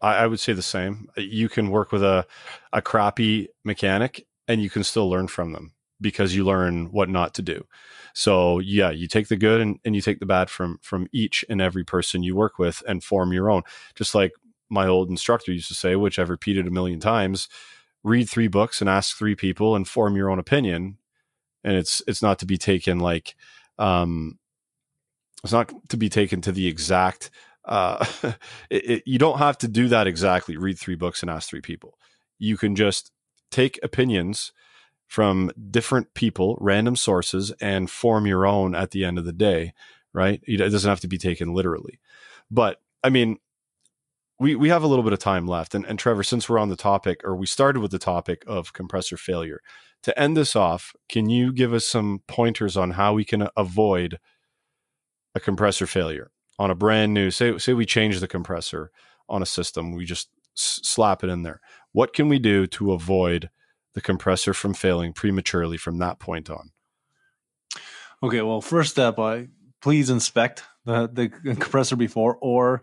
I, 0.00 0.16
I, 0.16 0.26
would 0.26 0.40
say 0.40 0.52
the 0.52 0.62
same. 0.62 1.08
You 1.16 1.48
can 1.48 1.70
work 1.70 1.92
with 1.92 2.02
a 2.02 2.26
a 2.72 2.80
crappy 2.80 3.48
mechanic, 3.64 4.26
and 4.48 4.62
you 4.62 4.70
can 4.70 4.84
still 4.84 5.08
learn 5.10 5.28
from 5.28 5.52
them 5.52 5.72
because 6.00 6.34
you 6.34 6.44
learn 6.44 6.86
what 6.92 7.08
not 7.08 7.34
to 7.34 7.42
do. 7.42 7.66
So 8.14 8.58
yeah, 8.60 8.90
you 8.90 9.06
take 9.08 9.28
the 9.28 9.36
good 9.36 9.60
and, 9.60 9.78
and 9.84 9.94
you 9.94 10.00
take 10.00 10.20
the 10.20 10.26
bad 10.26 10.48
from 10.48 10.78
from 10.82 11.08
each 11.12 11.44
and 11.50 11.60
every 11.60 11.84
person 11.84 12.22
you 12.22 12.34
work 12.34 12.58
with, 12.58 12.82
and 12.88 13.04
form 13.04 13.32
your 13.32 13.50
own. 13.50 13.62
Just 13.94 14.14
like 14.14 14.32
my 14.70 14.86
old 14.86 15.10
instructor 15.10 15.52
used 15.52 15.68
to 15.68 15.74
say, 15.74 15.96
which 15.96 16.18
I've 16.18 16.30
repeated 16.30 16.66
a 16.66 16.70
million 16.70 17.00
times: 17.00 17.48
read 18.02 18.30
three 18.30 18.48
books 18.48 18.80
and 18.80 18.88
ask 18.88 19.16
three 19.16 19.34
people, 19.34 19.76
and 19.76 19.86
form 19.86 20.16
your 20.16 20.30
own 20.30 20.38
opinion. 20.38 20.98
And 21.62 21.76
it's 21.76 22.00
it's 22.06 22.22
not 22.22 22.38
to 22.38 22.46
be 22.46 22.56
taken 22.56 22.98
like 22.98 23.34
um, 23.78 24.38
it's 25.42 25.52
not 25.52 25.72
to 25.88 25.96
be 25.96 26.08
taken 26.08 26.40
to 26.42 26.52
the 26.52 26.66
exact. 26.66 27.30
Uh, 27.64 28.04
it, 28.70 28.90
it, 28.90 29.02
you 29.06 29.18
don't 29.18 29.38
have 29.38 29.58
to 29.58 29.68
do 29.68 29.88
that 29.88 30.06
exactly. 30.06 30.56
Read 30.56 30.78
three 30.78 30.94
books 30.94 31.22
and 31.22 31.30
ask 31.30 31.48
three 31.48 31.60
people. 31.60 31.98
You 32.38 32.56
can 32.56 32.74
just 32.74 33.12
take 33.50 33.78
opinions 33.82 34.52
from 35.06 35.52
different 35.70 36.14
people, 36.14 36.58
random 36.60 36.96
sources, 36.96 37.52
and 37.60 37.90
form 37.90 38.26
your 38.26 38.46
own 38.46 38.74
at 38.74 38.90
the 38.90 39.04
end 39.04 39.18
of 39.18 39.24
the 39.24 39.32
day. 39.32 39.72
Right? 40.12 40.40
It 40.46 40.56
doesn't 40.56 40.88
have 40.88 41.00
to 41.00 41.08
be 41.08 41.18
taken 41.18 41.52
literally. 41.52 42.00
But 42.50 42.80
I 43.04 43.10
mean, 43.10 43.38
we 44.38 44.54
we 44.54 44.68
have 44.68 44.82
a 44.82 44.86
little 44.86 45.04
bit 45.04 45.12
of 45.12 45.18
time 45.18 45.46
left, 45.46 45.74
and, 45.74 45.84
and 45.86 45.98
Trevor, 45.98 46.22
since 46.22 46.48
we're 46.48 46.58
on 46.58 46.68
the 46.68 46.76
topic, 46.76 47.20
or 47.24 47.36
we 47.36 47.46
started 47.46 47.80
with 47.80 47.90
the 47.90 47.98
topic 47.98 48.42
of 48.46 48.72
compressor 48.72 49.16
failure, 49.16 49.60
to 50.02 50.18
end 50.18 50.36
this 50.36 50.54
off, 50.54 50.94
can 51.08 51.28
you 51.28 51.52
give 51.52 51.72
us 51.72 51.86
some 51.86 52.22
pointers 52.26 52.76
on 52.76 52.92
how 52.92 53.14
we 53.14 53.24
can 53.24 53.48
avoid 53.56 54.18
a 55.36 55.40
compressor 55.40 55.86
failure 55.86 56.30
on 56.58 56.70
a 56.70 56.74
brand 56.74 57.12
new 57.12 57.30
say 57.30 57.56
say 57.58 57.74
we 57.74 57.84
change 57.86 58.18
the 58.18 58.26
compressor 58.26 58.90
on 59.28 59.42
a 59.42 59.46
system 59.46 59.92
we 59.92 60.04
just 60.04 60.28
s- 60.56 60.80
slap 60.82 61.22
it 61.22 61.30
in 61.30 61.42
there. 61.42 61.60
What 61.92 62.12
can 62.12 62.28
we 62.28 62.38
do 62.38 62.66
to 62.68 62.92
avoid 62.92 63.50
the 63.94 64.00
compressor 64.00 64.54
from 64.54 64.74
failing 64.74 65.12
prematurely 65.12 65.76
from 65.76 65.98
that 65.98 66.18
point 66.18 66.50
on? 66.50 66.70
Okay 68.22 68.40
well 68.42 68.60
first 68.60 68.90
step 68.90 69.18
i 69.18 69.48
please 69.82 70.10
inspect 70.10 70.64
the, 70.86 71.08
the 71.12 71.28
compressor 71.28 71.96
before 71.96 72.38
or 72.40 72.82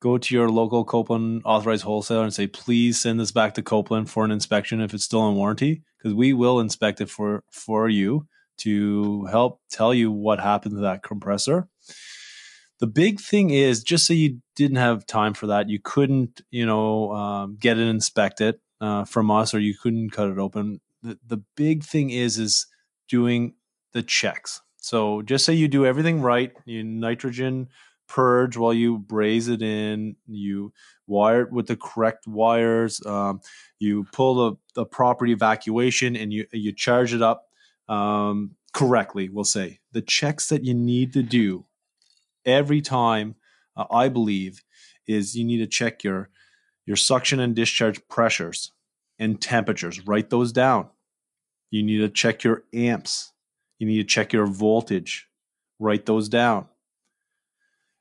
go 0.00 0.16
to 0.18 0.34
your 0.34 0.50
local 0.50 0.84
copeland 0.84 1.42
authorized 1.44 1.84
wholesaler 1.84 2.24
and 2.24 2.32
say 2.32 2.46
please 2.46 3.00
send 3.00 3.20
this 3.20 3.32
back 3.32 3.54
to 3.54 3.62
copeland 3.62 4.10
for 4.10 4.24
an 4.24 4.30
inspection 4.30 4.80
if 4.80 4.94
it's 4.94 5.04
still 5.04 5.28
in 5.28 5.34
warranty 5.34 5.82
because 5.98 6.14
we 6.14 6.32
will 6.32 6.60
inspect 6.60 7.00
it 7.00 7.10
for 7.10 7.44
for 7.50 7.88
you 7.88 8.26
to 8.56 9.24
help 9.26 9.60
tell 9.70 9.92
you 9.92 10.10
what 10.10 10.40
happened 10.40 10.76
to 10.76 10.82
that 10.82 11.02
compressor 11.02 11.68
the 12.80 12.86
big 12.86 13.20
thing 13.20 13.50
is 13.50 13.82
just 13.82 14.06
so 14.06 14.12
you 14.12 14.40
didn't 14.56 14.76
have 14.76 15.06
time 15.06 15.34
for 15.34 15.46
that, 15.46 15.68
you 15.68 15.78
couldn't, 15.82 16.40
you 16.50 16.66
know, 16.66 17.12
um, 17.12 17.56
get 17.58 17.78
it 17.78 17.86
inspected 17.86 18.56
uh, 18.80 19.04
from 19.04 19.30
us, 19.30 19.54
or 19.54 19.60
you 19.60 19.74
couldn't 19.80 20.10
cut 20.10 20.28
it 20.28 20.38
open. 20.38 20.80
The 21.02 21.18
the 21.26 21.42
big 21.56 21.84
thing 21.84 22.10
is 22.10 22.38
is 22.38 22.66
doing 23.08 23.54
the 23.92 24.02
checks. 24.02 24.60
So 24.76 25.22
just 25.22 25.44
say 25.44 25.54
you 25.54 25.68
do 25.68 25.86
everything 25.86 26.20
right, 26.20 26.52
you 26.66 26.82
nitrogen 26.84 27.68
purge 28.06 28.56
while 28.56 28.74
you 28.74 28.98
braze 28.98 29.48
it 29.48 29.62
in, 29.62 30.16
you 30.26 30.72
wire 31.06 31.42
it 31.42 31.52
with 31.52 31.66
the 31.66 31.76
correct 31.76 32.26
wires, 32.26 33.04
um, 33.06 33.40
you 33.78 34.04
pull 34.12 34.34
the, 34.34 34.56
the 34.74 34.84
proper 34.84 35.26
evacuation 35.26 36.16
and 36.16 36.32
you 36.32 36.46
you 36.52 36.72
charge 36.72 37.14
it 37.14 37.22
up 37.22 37.46
um, 37.88 38.52
correctly. 38.72 39.28
We'll 39.28 39.44
say 39.44 39.80
the 39.92 40.02
checks 40.02 40.48
that 40.48 40.64
you 40.64 40.74
need 40.74 41.12
to 41.14 41.22
do 41.22 41.64
every 42.44 42.80
time 42.80 43.36
uh, 43.76 43.84
I 43.90 44.08
believe 44.08 44.62
is 45.06 45.36
you 45.36 45.44
need 45.44 45.58
to 45.58 45.66
check 45.66 46.04
your 46.04 46.30
your 46.86 46.96
suction 46.96 47.40
and 47.40 47.54
discharge 47.54 48.06
pressures 48.08 48.72
and 49.18 49.40
temperatures. 49.40 50.06
Write 50.06 50.30
those 50.30 50.52
down. 50.52 50.88
You 51.70 51.82
need 51.82 51.98
to 51.98 52.08
check 52.08 52.44
your 52.44 52.64
amps. 52.74 53.32
You 53.78 53.86
need 53.86 53.98
to 53.98 54.04
check 54.04 54.32
your 54.32 54.46
voltage. 54.46 55.28
Write 55.78 56.06
those 56.06 56.28
down. 56.28 56.66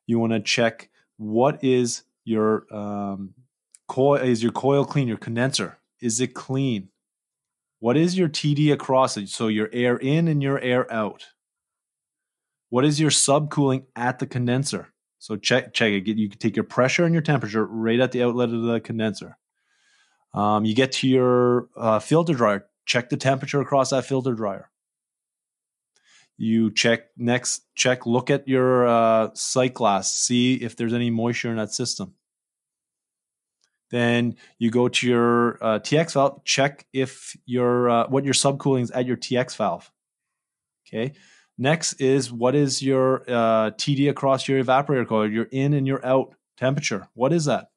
You 0.06 0.20
want 0.20 0.34
to 0.34 0.42
check 0.42 0.90
what 1.18 1.64
is 1.64 2.04
your 2.26 2.66
um, 2.74 3.34
coil 3.88 4.16
is 4.16 4.42
your 4.42 4.52
coil 4.52 4.86
clean 4.86 5.08
your 5.08 5.18
condenser 5.18 5.78
is 6.02 6.20
it 6.20 6.34
clean 6.34 6.90
what 7.80 7.98
is 7.98 8.18
your 8.18 8.30
td 8.30 8.72
across 8.72 9.18
it 9.18 9.30
so 9.30 9.48
your 9.48 9.70
air 9.74 9.98
in 9.98 10.28
and 10.28 10.42
your 10.42 10.60
air 10.60 10.92
out 10.92 11.28
what 12.74 12.86
is 12.86 13.00
your 13.00 13.12
subcooling 13.12 13.84
at 13.96 14.18
the 14.18 14.26
condenser? 14.26 14.92
So 15.20 15.36
check 15.36 15.76
check 15.76 15.92
it. 15.92 16.08
You 16.08 16.28
can 16.28 16.40
take 16.40 16.56
your 16.56 16.64
pressure 16.64 17.06
and 17.06 17.14
your 17.14 17.22
temperature 17.22 17.64
right 17.64 18.00
at 18.00 18.12
the 18.12 18.24
outlet 18.24 18.50
of 18.50 18.64
the 18.64 18.80
condenser. 18.80 19.38
Um, 20.34 20.66
you 20.66 20.74
get 20.74 20.94
to 20.94 21.08
your 21.08 21.70
uh, 21.78 22.00
filter 22.00 22.34
dryer. 22.34 22.66
Check 22.88 23.12
the 23.12 23.18
temperature 23.18 23.62
across 23.62 23.92
that 23.92 24.06
filter 24.06 24.34
dryer. 24.34 24.72
You 26.36 26.72
check 26.72 27.10
next. 27.16 27.62
Check. 27.76 28.08
Look 28.08 28.32
at 28.32 28.48
your 28.48 28.88
uh, 28.88 29.30
sight 29.36 29.76
glass. 29.76 30.12
See 30.12 30.56
if 30.56 30.76
there's 30.76 30.96
any 30.96 31.12
moisture 31.12 31.52
in 31.52 31.58
that 31.58 31.74
system. 31.74 32.16
Then 33.92 34.36
you 34.58 34.72
go 34.72 34.88
to 34.88 35.08
your 35.08 35.64
uh, 35.64 35.78
TX 35.78 36.14
valve. 36.14 36.44
Check 36.44 36.88
if 36.92 37.38
your 37.46 37.88
uh, 37.88 38.08
what 38.08 38.26
your 38.26 38.34
subcooling 38.34 38.82
is 38.82 38.90
at 38.90 39.06
your 39.06 39.18
TX 39.18 39.58
valve. 39.58 39.92
Okay. 40.88 41.14
Next 41.58 41.94
is 41.94 42.32
what 42.32 42.56
is 42.56 42.82
your 42.82 43.22
uh, 43.28 43.72
TD 43.72 44.10
across 44.10 44.48
your 44.48 44.64
evaporator 44.64 45.08
coil, 45.08 45.30
your 45.30 45.48
in 45.52 45.74
and 45.74 45.86
your 45.86 46.04
out 46.06 46.36
temperature? 46.58 47.08
What 47.14 47.32
is 47.32 47.46
that? 47.46 47.70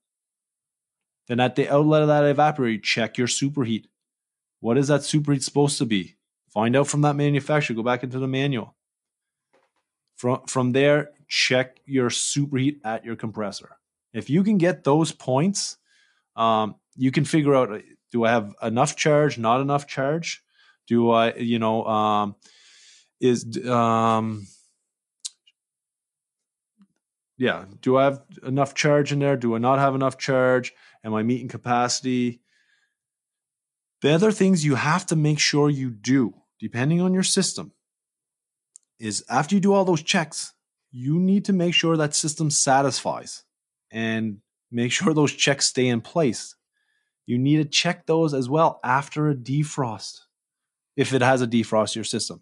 Then 1.28 1.40
at 1.40 1.56
the 1.56 1.68
outlet 1.68 2.02
of 2.02 2.08
that 2.08 2.36
evaporator, 2.36 2.82
check 2.82 3.18
your 3.18 3.26
superheat. 3.26 3.86
What 4.60 4.78
is 4.78 4.88
that 4.88 5.00
superheat 5.00 5.42
supposed 5.42 5.78
to 5.78 5.86
be? 5.86 6.16
Find 6.48 6.74
out 6.74 6.86
from 6.86 7.02
that 7.02 7.16
manufacturer. 7.16 7.76
Go 7.76 7.82
back 7.82 8.02
into 8.02 8.18
the 8.18 8.28
manual. 8.28 8.74
From, 10.16 10.46
from 10.46 10.72
there, 10.72 11.10
check 11.28 11.78
your 11.84 12.08
superheat 12.08 12.80
at 12.84 13.04
your 13.04 13.16
compressor. 13.16 13.76
If 14.14 14.30
you 14.30 14.42
can 14.42 14.56
get 14.56 14.84
those 14.84 15.12
points, 15.12 15.76
um, 16.36 16.76
you 16.96 17.10
can 17.10 17.26
figure 17.26 17.54
out 17.54 17.82
do 18.12 18.24
I 18.24 18.30
have 18.30 18.54
enough 18.62 18.96
charge, 18.96 19.36
not 19.36 19.60
enough 19.60 19.86
charge? 19.86 20.42
Do 20.86 21.10
I, 21.10 21.34
you 21.34 21.58
know, 21.58 21.84
um, 21.84 22.36
is 23.20 23.66
um 23.66 24.46
yeah 27.38 27.64
do 27.80 27.96
i 27.96 28.04
have 28.04 28.22
enough 28.44 28.74
charge 28.74 29.12
in 29.12 29.18
there? 29.18 29.36
Do 29.36 29.54
i 29.54 29.58
not 29.58 29.78
have 29.78 29.94
enough 29.94 30.18
charge? 30.18 30.72
Am 31.04 31.14
i 31.14 31.22
meeting 31.22 31.48
capacity? 31.48 32.40
The 34.02 34.12
other 34.12 34.30
things 34.30 34.64
you 34.64 34.74
have 34.74 35.06
to 35.06 35.16
make 35.16 35.38
sure 35.38 35.70
you 35.70 35.90
do 35.90 36.34
depending 36.60 37.00
on 37.00 37.14
your 37.14 37.22
system 37.22 37.72
is 38.98 39.24
after 39.28 39.54
you 39.54 39.60
do 39.60 39.72
all 39.72 39.84
those 39.84 40.02
checks 40.02 40.52
you 40.90 41.18
need 41.18 41.44
to 41.44 41.52
make 41.52 41.74
sure 41.74 41.96
that 41.98 42.14
system 42.14 42.50
satisfies 42.50 43.44
and 43.90 44.38
make 44.70 44.92
sure 44.92 45.12
those 45.12 45.32
checks 45.32 45.66
stay 45.66 45.88
in 45.88 46.00
place. 46.00 46.54
You 47.26 47.38
need 47.38 47.56
to 47.56 47.64
check 47.64 48.06
those 48.06 48.32
as 48.32 48.48
well 48.48 48.80
after 48.82 49.28
a 49.28 49.34
defrost 49.34 50.20
if 50.96 51.12
it 51.12 51.20
has 51.20 51.42
a 51.42 51.46
defrost 51.46 51.94
your 51.94 52.04
system 52.04 52.40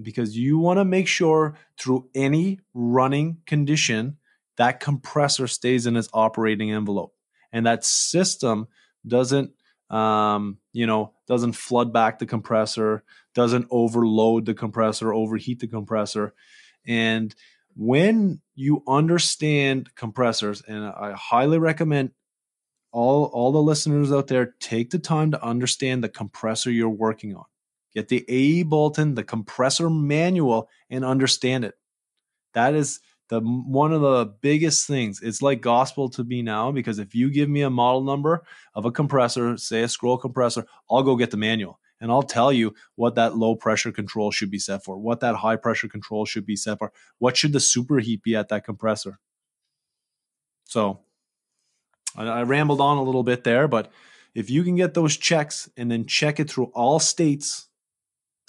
because 0.00 0.36
you 0.36 0.58
want 0.58 0.78
to 0.78 0.84
make 0.84 1.06
sure 1.06 1.56
through 1.78 2.08
any 2.14 2.60
running 2.74 3.38
condition 3.46 4.16
that 4.56 4.80
compressor 4.80 5.46
stays 5.46 5.86
in 5.86 5.96
its 5.96 6.08
operating 6.12 6.70
envelope. 6.70 7.14
And 7.52 7.66
that 7.66 7.84
system 7.84 8.68
doesn't 9.06 9.52
um, 9.88 10.58
you 10.72 10.86
know 10.86 11.14
doesn't 11.26 11.52
flood 11.52 11.92
back 11.92 12.20
the 12.20 12.26
compressor 12.26 13.02
doesn't 13.34 13.66
overload 13.70 14.46
the 14.46 14.54
compressor 14.54 15.12
overheat 15.12 15.60
the 15.60 15.66
compressor. 15.66 16.32
And 16.86 17.34
when 17.76 18.40
you 18.54 18.82
understand 18.86 19.94
compressors 19.94 20.62
and 20.62 20.84
i 20.84 21.12
highly 21.12 21.58
recommend 21.58 22.10
all 22.92 23.24
all 23.26 23.52
the 23.52 23.62
listeners 23.62 24.12
out 24.12 24.26
there 24.26 24.54
take 24.60 24.90
the 24.90 24.98
time 24.98 25.30
to 25.30 25.42
understand 25.42 26.02
the 26.02 26.08
compressor 26.08 26.70
you're 26.70 26.88
working 26.88 27.34
on 27.34 27.44
get 27.94 28.08
the 28.08 28.24
AE 28.28 28.64
bulletin 28.64 29.14
the 29.14 29.24
compressor 29.24 29.90
manual 29.90 30.68
and 30.88 31.04
understand 31.04 31.64
it. 31.64 31.74
That 32.54 32.74
is 32.74 33.00
the 33.30 33.40
one 33.40 33.92
of 33.92 34.02
the 34.02 34.26
biggest 34.40 34.86
things. 34.86 35.20
It's 35.22 35.40
like 35.40 35.60
gospel 35.60 36.10
to 36.10 36.24
me 36.24 36.42
now 36.42 36.72
because 36.72 36.98
if 36.98 37.14
you 37.14 37.30
give 37.30 37.48
me 37.48 37.62
a 37.62 37.70
model 37.70 38.02
number 38.02 38.42
of 38.74 38.84
a 38.84 38.90
compressor 38.90 39.56
say 39.56 39.82
a 39.82 39.88
scroll 39.88 40.18
compressor 40.18 40.66
i'll 40.90 41.04
go 41.04 41.16
get 41.16 41.30
the 41.30 41.36
manual 41.36 41.78
and 42.00 42.10
i'll 42.10 42.22
tell 42.22 42.52
you 42.52 42.74
what 42.96 43.14
that 43.14 43.36
low 43.36 43.54
pressure 43.54 43.92
control 43.92 44.30
should 44.30 44.50
be 44.50 44.58
set 44.58 44.84
for 44.84 44.98
what 44.98 45.20
that 45.20 45.36
high 45.36 45.56
pressure 45.56 45.88
control 45.88 46.26
should 46.26 46.44
be 46.44 46.56
set 46.56 46.78
for 46.78 46.92
what 47.18 47.36
should 47.36 47.52
the 47.52 47.58
superheat 47.58 48.22
be 48.22 48.36
at 48.36 48.48
that 48.48 48.64
compressor. 48.64 49.18
So 50.64 51.00
i, 52.16 52.24
I 52.24 52.42
rambled 52.42 52.80
on 52.80 52.98
a 52.98 53.02
little 53.02 53.22
bit 53.22 53.44
there 53.44 53.68
but 53.68 53.92
if 54.34 54.50
you 54.50 54.64
can 54.64 54.74
get 54.74 54.94
those 54.94 55.16
checks 55.16 55.70
and 55.76 55.90
then 55.90 56.04
check 56.04 56.40
it 56.40 56.50
through 56.50 56.66
all 56.74 56.98
states 56.98 57.68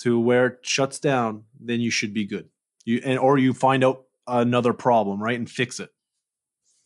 to 0.02 0.20
where 0.20 0.48
it 0.48 0.60
shuts 0.62 1.00
down 1.00 1.44
then 1.60 1.80
you 1.80 1.90
should 1.90 2.14
be 2.14 2.26
good 2.26 2.50
you 2.86 3.02
and 3.04 3.20
or 3.20 3.38
you 3.38 3.54
find 3.54 3.84
out 3.84 4.04
another 4.28 4.74
problem, 4.74 5.22
right, 5.22 5.38
and 5.38 5.50
fix 5.50 5.80
it. 5.80 5.90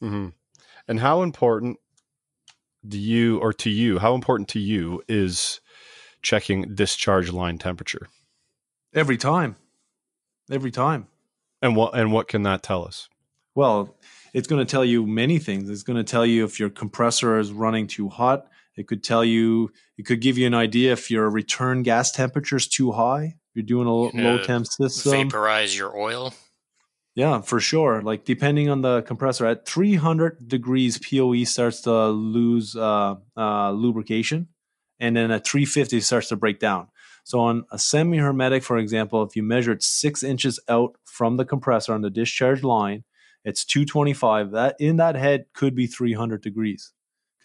Mm-hmm. 0.03 0.29
And 0.87 0.99
how 0.99 1.21
important 1.21 1.77
do 2.87 2.97
you, 2.97 3.39
or 3.39 3.53
to 3.53 3.69
you, 3.69 3.99
how 3.99 4.13
important 4.13 4.49
to 4.49 4.59
you 4.59 5.01
is 5.07 5.61
checking 6.21 6.75
discharge 6.75 7.31
line 7.31 7.57
temperature? 7.57 8.07
Every 8.93 9.17
time, 9.17 9.55
every 10.51 10.71
time. 10.71 11.07
And 11.61 11.75
what 11.75 11.97
and 11.97 12.11
what 12.11 12.27
can 12.27 12.43
that 12.43 12.61
tell 12.61 12.85
us? 12.85 13.09
Well, 13.55 13.95
it's 14.33 14.47
going 14.47 14.65
to 14.65 14.69
tell 14.69 14.85
you 14.85 15.05
many 15.05 15.39
things. 15.39 15.69
It's 15.69 15.83
going 15.83 15.97
to 15.97 16.03
tell 16.03 16.25
you 16.25 16.43
if 16.43 16.59
your 16.59 16.69
compressor 16.69 17.39
is 17.39 17.51
running 17.51 17.87
too 17.87 18.09
hot. 18.09 18.47
It 18.77 18.87
could 18.87 19.03
tell 19.03 19.23
you. 19.23 19.71
It 19.97 20.05
could 20.05 20.21
give 20.21 20.37
you 20.37 20.47
an 20.47 20.53
idea 20.53 20.93
if 20.93 21.09
your 21.09 21.29
return 21.29 21.83
gas 21.83 22.11
temperature 22.11 22.57
is 22.57 22.67
too 22.67 22.91
high. 22.91 23.35
You're 23.53 23.63
doing 23.63 23.87
a 23.87 23.93
low 23.93 24.43
temp 24.43 24.67
system. 24.67 25.29
Vaporize 25.29 25.77
your 25.77 25.97
oil. 25.97 26.33
Yeah, 27.15 27.39
for 27.39 27.61
sure. 27.61 28.01
Like 28.01 28.25
depending 28.25 28.69
on 28.69 28.81
the 28.81 29.01
compressor, 29.03 29.45
at 29.45 29.65
300 29.65 30.47
degrees, 30.47 30.97
POE 30.97 31.45
starts 31.45 31.81
to 31.81 32.07
lose 32.07 32.75
uh, 32.75 33.15
uh, 33.37 33.71
lubrication, 33.71 34.49
and 34.99 35.15
then 35.15 35.31
at 35.31 35.47
350 35.47 36.01
starts 36.01 36.27
to 36.29 36.35
break 36.35 36.59
down. 36.59 36.89
So 37.23 37.39
on 37.39 37.65
a 37.71 37.79
semi-hermetic, 37.79 38.63
for 38.63 38.77
example, 38.77 39.23
if 39.23 39.35
you 39.35 39.43
measure 39.43 39.71
it 39.71 39.81
six 39.81 40.21
inches 40.21 40.59
out 40.67 40.97
from 41.05 41.37
the 41.37 41.45
compressor 41.45 41.93
on 41.93 42.01
the 42.01 42.09
discharge 42.09 42.63
line, 42.63 43.05
it's 43.45 43.63
225. 43.63 44.51
That 44.51 44.75
in 44.79 44.97
that 44.97 45.15
head 45.15 45.45
could 45.53 45.73
be 45.73 45.87
300 45.87 46.41
degrees 46.41 46.91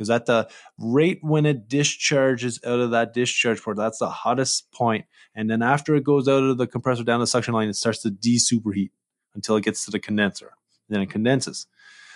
because 0.00 0.08
at 0.08 0.24
the 0.24 0.48
rate 0.78 1.18
when 1.20 1.44
it 1.44 1.68
discharges 1.68 2.58
out 2.64 2.80
of 2.80 2.92
that 2.92 3.12
discharge 3.12 3.60
port, 3.60 3.76
that's 3.76 3.98
the 3.98 4.08
hottest 4.08 4.72
point. 4.72 5.04
And 5.34 5.50
then 5.50 5.60
after 5.60 5.94
it 5.94 6.04
goes 6.04 6.26
out 6.26 6.42
of 6.42 6.56
the 6.56 6.66
compressor 6.66 7.04
down 7.04 7.20
the 7.20 7.26
suction 7.26 7.52
line, 7.52 7.68
it 7.68 7.76
starts 7.76 8.00
to 8.00 8.10
de-superheat 8.10 8.92
until 9.34 9.56
it 9.56 9.64
gets 9.64 9.84
to 9.84 9.90
the 9.90 9.98
condenser. 9.98 10.54
And 10.88 10.94
then 10.96 11.02
it 11.02 11.10
condenses. 11.10 11.66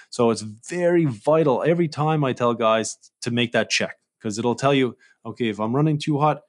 So 0.09 0.31
it's 0.31 0.41
very 0.41 1.05
vital 1.05 1.63
every 1.63 1.87
time 1.87 2.25
I 2.25 2.33
tell 2.33 2.55
guys 2.55 2.97
to 3.21 3.31
make 3.31 3.53
that 3.53 3.69
check 3.69 3.99
because 4.19 4.39
it'll 4.39 4.55
tell 4.55 4.73
you, 4.73 4.97
okay, 5.27 5.51
if 5.51 5.61
I'm 5.61 5.77
running 5.77 5.99
too 5.99 6.19
hot, 6.19 6.41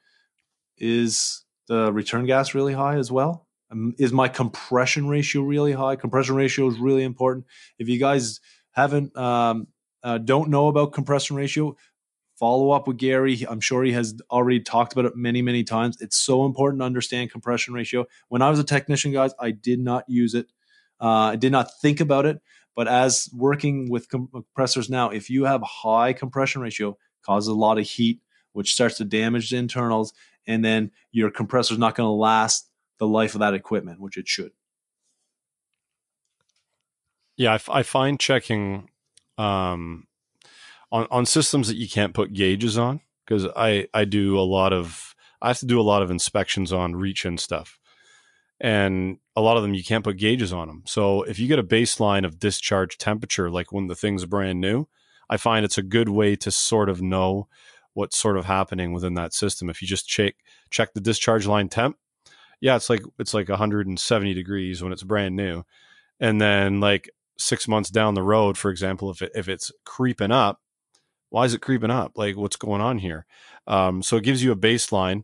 is 0.77 1.43
the 1.67 1.91
return 1.91 2.25
gas 2.27 2.55
really 2.55 2.73
high 2.73 2.95
as 2.95 3.11
well? 3.11 3.45
Um, 3.69 3.93
is 3.99 4.13
my 4.13 4.29
compression 4.29 5.09
ratio 5.09 5.41
really 5.41 5.73
high? 5.73 5.97
Compression 5.97 6.35
ratio 6.35 6.67
is 6.69 6.77
really 6.79 7.03
important. 7.03 7.45
If 7.77 7.89
you 7.89 7.99
guys 7.99 8.39
haven't 8.71 9.17
um, 9.17 9.67
uh, 10.05 10.19
don't 10.19 10.49
know 10.49 10.67
about 10.67 10.93
compression 10.93 11.35
ratio, 11.35 11.75
follow 12.39 12.69
up 12.69 12.87
with 12.87 12.97
Gary. 12.97 13.45
I'm 13.49 13.59
sure 13.59 13.83
he 13.83 13.91
has 13.93 14.15
already 14.29 14.59
talked 14.59 14.93
about 14.93 15.05
it 15.05 15.15
many, 15.15 15.41
many 15.41 15.63
times. 15.63 15.97
It's 15.99 16.15
so 16.15 16.45
important 16.45 16.81
to 16.81 16.85
understand 16.85 17.31
compression 17.31 17.73
ratio. 17.73 18.05
When 18.29 18.43
I 18.43 18.49
was 18.51 18.59
a 18.59 18.63
technician, 18.63 19.11
guys, 19.11 19.33
I 19.39 19.51
did 19.51 19.79
not 19.79 20.03
use 20.07 20.35
it. 20.35 20.45
Uh, 21.01 21.31
I 21.31 21.35
did 21.35 21.51
not 21.51 21.69
think 21.81 21.99
about 21.99 22.25
it. 22.25 22.39
But 22.75 22.87
as 22.87 23.29
working 23.33 23.89
with 23.89 24.09
compressors 24.09 24.89
now, 24.89 25.09
if 25.09 25.29
you 25.29 25.45
have 25.45 25.63
high 25.63 26.13
compression 26.13 26.61
ratio, 26.61 26.97
causes 27.25 27.47
a 27.47 27.53
lot 27.53 27.79
of 27.79 27.85
heat, 27.85 28.21
which 28.53 28.73
starts 28.73 28.97
to 28.97 29.05
damage 29.05 29.49
the 29.49 29.57
internals, 29.57 30.13
and 30.45 30.63
then 30.63 30.91
your 31.11 31.31
compressor 31.31 31.73
is 31.73 31.79
not 31.79 31.95
going 31.95 32.05
to 32.05 32.11
last 32.11 32.69
the 32.99 33.07
life 33.07 33.33
of 33.33 33.39
that 33.39 33.53
equipment, 33.55 33.99
which 33.99 34.17
it 34.17 34.27
should. 34.27 34.51
Yeah, 37.37 37.53
I, 37.53 37.55
f- 37.55 37.69
I 37.69 37.81
find 37.81 38.19
checking 38.19 38.89
um, 39.37 40.07
on 40.91 41.07
on 41.11 41.25
systems 41.25 41.67
that 41.67 41.77
you 41.77 41.89
can't 41.89 42.13
put 42.13 42.33
gauges 42.33 42.77
on 42.77 43.01
because 43.25 43.47
I 43.55 43.87
I 43.93 44.05
do 44.05 44.39
a 44.39 44.41
lot 44.41 44.73
of 44.73 45.15
I 45.41 45.49
have 45.49 45.59
to 45.59 45.65
do 45.65 45.79
a 45.79 45.83
lot 45.83 46.01
of 46.01 46.11
inspections 46.11 46.71
on 46.71 46.95
reach 46.95 47.25
and 47.25 47.39
stuff, 47.39 47.79
and 48.59 49.17
a 49.35 49.41
lot 49.41 49.57
of 49.57 49.63
them 49.63 49.73
you 49.73 49.83
can't 49.83 50.03
put 50.03 50.17
gauges 50.17 50.53
on 50.53 50.67
them. 50.67 50.83
So 50.85 51.23
if 51.23 51.39
you 51.39 51.47
get 51.47 51.59
a 51.59 51.63
baseline 51.63 52.25
of 52.25 52.39
discharge 52.39 52.97
temperature, 52.97 53.49
like 53.49 53.71
when 53.71 53.87
the 53.87 53.95
thing's 53.95 54.25
brand 54.25 54.61
new, 54.61 54.87
I 55.29 55.37
find 55.37 55.65
it's 55.65 55.77
a 55.77 55.83
good 55.83 56.09
way 56.09 56.35
to 56.37 56.51
sort 56.51 56.89
of 56.89 57.01
know 57.01 57.47
what's 57.93 58.17
sort 58.17 58.37
of 58.37 58.45
happening 58.45 58.93
within 58.93 59.15
that 59.15 59.33
system. 59.33 59.69
If 59.69 59.81
you 59.81 59.87
just 59.87 60.07
check 60.07 60.35
check 60.69 60.93
the 60.93 61.01
discharge 61.01 61.47
line 61.47 61.69
temp, 61.69 61.97
yeah, 62.61 62.75
it's 62.75 62.89
like 62.89 63.01
it's 63.19 63.33
like 63.33 63.49
170 63.49 64.33
degrees 64.33 64.81
when 64.81 64.93
it's 64.93 65.03
brand 65.03 65.35
new, 65.35 65.63
and 66.19 66.39
then 66.39 66.79
like 66.79 67.09
six 67.37 67.67
months 67.67 67.89
down 67.89 68.13
the 68.13 68.23
road, 68.23 68.57
for 68.57 68.71
example, 68.71 69.11
if 69.11 69.21
it, 69.21 69.31
if 69.35 69.49
it's 69.49 69.71
creeping 69.85 70.31
up, 70.31 70.59
why 71.29 71.45
is 71.45 71.53
it 71.53 71.61
creeping 71.61 71.91
up? 71.91 72.13
Like 72.15 72.37
what's 72.37 72.55
going 72.55 72.81
on 72.81 72.99
here? 72.99 73.25
Um, 73.67 74.01
so 74.01 74.17
it 74.17 74.23
gives 74.23 74.43
you 74.43 74.51
a 74.51 74.57
baseline 74.57 75.23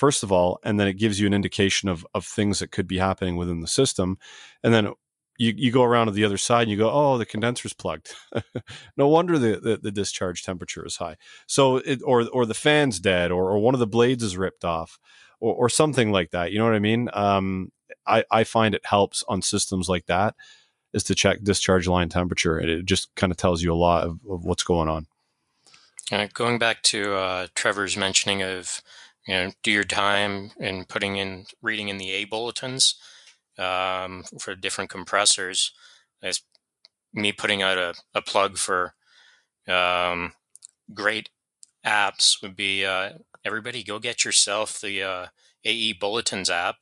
first 0.00 0.22
of 0.22 0.32
all, 0.32 0.58
and 0.64 0.80
then 0.80 0.88
it 0.88 0.94
gives 0.94 1.20
you 1.20 1.26
an 1.26 1.34
indication 1.34 1.88
of 1.88 2.06
of 2.14 2.24
things 2.24 2.58
that 2.58 2.72
could 2.72 2.86
be 2.86 2.98
happening 2.98 3.36
within 3.36 3.60
the 3.60 3.68
system, 3.68 4.18
and 4.64 4.72
then 4.72 4.92
you, 5.38 5.54
you 5.56 5.70
go 5.70 5.84
around 5.84 6.06
to 6.06 6.12
the 6.12 6.24
other 6.24 6.38
side 6.38 6.62
and 6.62 6.70
you 6.70 6.76
go, 6.76 6.90
oh, 6.90 7.16
the 7.16 7.24
condenser's 7.26 7.72
plugged. 7.72 8.14
no 8.96 9.08
wonder 9.08 9.38
the, 9.38 9.58
the, 9.58 9.78
the, 9.78 9.90
discharge 9.90 10.42
temperature 10.42 10.84
is 10.84 10.96
high. 10.96 11.16
So 11.46 11.78
it, 11.78 12.00
or 12.04 12.28
or 12.28 12.44
the 12.44 12.54
fan's 12.54 13.00
dead, 13.00 13.30
or 13.30 13.50
or 13.50 13.58
one 13.58 13.74
of 13.74 13.80
the 13.80 13.86
blades 13.86 14.22
is 14.22 14.36
ripped 14.36 14.64
off, 14.64 14.98
or 15.38 15.54
or 15.54 15.68
something 15.68 16.10
like 16.10 16.30
that. 16.30 16.50
You 16.50 16.58
know 16.58 16.64
what 16.64 16.74
I 16.74 16.80
mean? 16.80 17.08
Um, 17.12 17.72
I 18.06 18.24
I 18.30 18.44
find 18.44 18.74
it 18.74 18.86
helps 18.86 19.22
on 19.28 19.42
systems 19.42 19.88
like 19.88 20.06
that 20.06 20.34
is 20.92 21.04
to 21.04 21.14
check 21.14 21.42
discharge 21.42 21.86
line 21.86 22.08
temperature, 22.08 22.58
and 22.58 22.68
it 22.68 22.84
just 22.84 23.14
kind 23.14 23.30
of 23.30 23.36
tells 23.36 23.62
you 23.62 23.72
a 23.72 23.74
lot 23.74 24.04
of, 24.04 24.20
of 24.28 24.44
what's 24.44 24.62
going 24.62 24.88
on. 24.88 25.06
Uh, 26.12 26.26
going 26.34 26.58
back 26.58 26.82
to 26.82 27.14
uh, 27.14 27.46
Trevor's 27.54 27.96
mentioning 27.96 28.42
of 28.42 28.82
you 29.26 29.34
know, 29.34 29.52
do 29.62 29.70
your 29.70 29.84
time 29.84 30.50
in 30.58 30.84
putting 30.84 31.16
in 31.16 31.46
reading 31.62 31.88
in 31.88 31.98
the 31.98 32.10
AE 32.10 32.24
bulletins 32.24 32.96
um, 33.58 34.24
for 34.40 34.54
different 34.54 34.90
compressors. 34.90 35.72
It's 36.22 36.42
me 37.12 37.32
putting 37.32 37.62
out 37.62 37.78
a, 37.78 37.94
a 38.14 38.22
plug 38.22 38.56
for 38.56 38.94
um, 39.68 40.32
great 40.92 41.30
apps 41.84 42.42
would 42.42 42.56
be 42.56 42.84
uh, 42.84 43.10
everybody 43.44 43.82
go 43.82 43.98
get 43.98 44.24
yourself 44.24 44.80
the 44.80 45.02
uh, 45.02 45.26
AE 45.64 45.94
Bulletins 45.94 46.50
app. 46.50 46.76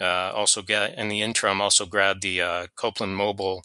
Uh, 0.00 0.32
also 0.34 0.62
get 0.62 0.96
in 0.96 1.08
the 1.08 1.22
interim, 1.22 1.60
also 1.60 1.86
grab 1.86 2.20
the 2.20 2.40
uh, 2.40 2.66
Copeland 2.76 3.16
Mobile 3.16 3.64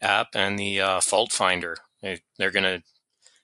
app 0.00 0.28
and 0.34 0.58
the 0.58 0.80
uh, 0.80 1.00
Fault 1.00 1.32
Finder. 1.32 1.76
They're 2.02 2.50
gonna, 2.50 2.82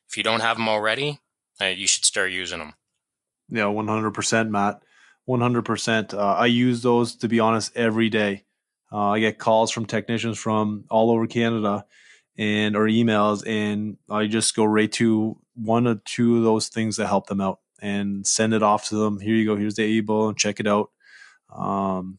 if 0.08 0.16
you 0.16 0.22
don't 0.22 0.40
have 0.40 0.56
them 0.56 0.68
already, 0.68 1.20
uh, 1.60 1.66
you 1.66 1.86
should 1.86 2.04
start 2.04 2.30
using 2.30 2.58
them. 2.58 2.74
Yeah, 3.48 3.64
100%, 3.64 4.48
Matt. 4.48 4.80
100%. 5.28 6.14
Uh, 6.14 6.18
I 6.18 6.46
use 6.46 6.82
those, 6.82 7.16
to 7.16 7.28
be 7.28 7.40
honest, 7.40 7.76
every 7.76 8.08
day. 8.08 8.44
Uh, 8.92 9.10
I 9.10 9.20
get 9.20 9.38
calls 9.38 9.70
from 9.70 9.86
technicians 9.86 10.38
from 10.38 10.84
all 10.90 11.10
over 11.10 11.26
Canada 11.26 11.84
and 12.38 12.76
or 12.76 12.86
emails, 12.86 13.46
and 13.46 13.96
I 14.08 14.26
just 14.26 14.54
go 14.54 14.64
right 14.64 14.90
to 14.92 15.38
one 15.54 15.86
or 15.86 15.96
two 16.04 16.38
of 16.38 16.44
those 16.44 16.68
things 16.68 16.96
that 16.96 17.06
help 17.06 17.26
them 17.26 17.40
out 17.40 17.60
and 17.80 18.26
send 18.26 18.54
it 18.54 18.62
off 18.62 18.88
to 18.88 18.96
them. 18.96 19.20
Here 19.20 19.34
you 19.34 19.46
go. 19.46 19.56
Here's 19.56 19.74
the 19.74 19.82
able 19.82 20.28
and 20.28 20.38
check 20.38 20.60
it 20.60 20.66
out. 20.66 20.90
Um, 21.54 22.18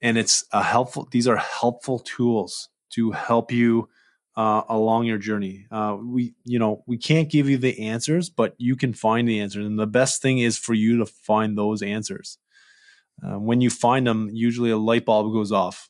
and 0.00 0.18
it's 0.18 0.44
a 0.52 0.62
helpful. 0.62 1.08
These 1.10 1.28
are 1.28 1.36
helpful 1.36 2.00
tools 2.00 2.68
to 2.90 3.12
help 3.12 3.52
you 3.52 3.88
uh, 4.36 4.62
along 4.68 5.04
your 5.04 5.18
journey. 5.18 5.66
Uh, 5.70 5.96
we, 6.02 6.34
you 6.44 6.58
know, 6.58 6.82
we 6.86 6.96
can't 6.96 7.30
give 7.30 7.48
you 7.48 7.58
the 7.58 7.88
answers, 7.88 8.30
but 8.30 8.54
you 8.58 8.76
can 8.76 8.94
find 8.94 9.28
the 9.28 9.40
answers. 9.40 9.66
And 9.66 9.78
the 9.78 9.86
best 9.86 10.22
thing 10.22 10.38
is 10.38 10.58
for 10.58 10.74
you 10.74 10.98
to 10.98 11.06
find 11.06 11.56
those 11.56 11.82
answers. 11.82 12.38
Uh, 13.22 13.38
when 13.38 13.60
you 13.60 13.70
find 13.70 14.06
them, 14.06 14.30
usually 14.32 14.70
a 14.70 14.76
light 14.76 15.04
bulb 15.04 15.32
goes 15.32 15.52
off. 15.52 15.88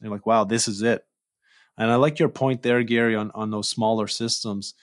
You're 0.00 0.12
like, 0.12 0.26
wow, 0.26 0.44
this 0.44 0.68
is 0.68 0.82
it. 0.82 1.04
And 1.76 1.90
I 1.90 1.96
like 1.96 2.18
your 2.18 2.28
point 2.28 2.62
there, 2.62 2.82
Gary, 2.82 3.16
on, 3.16 3.30
on 3.34 3.50
those 3.50 3.68
smaller 3.68 4.06
systems. 4.06 4.74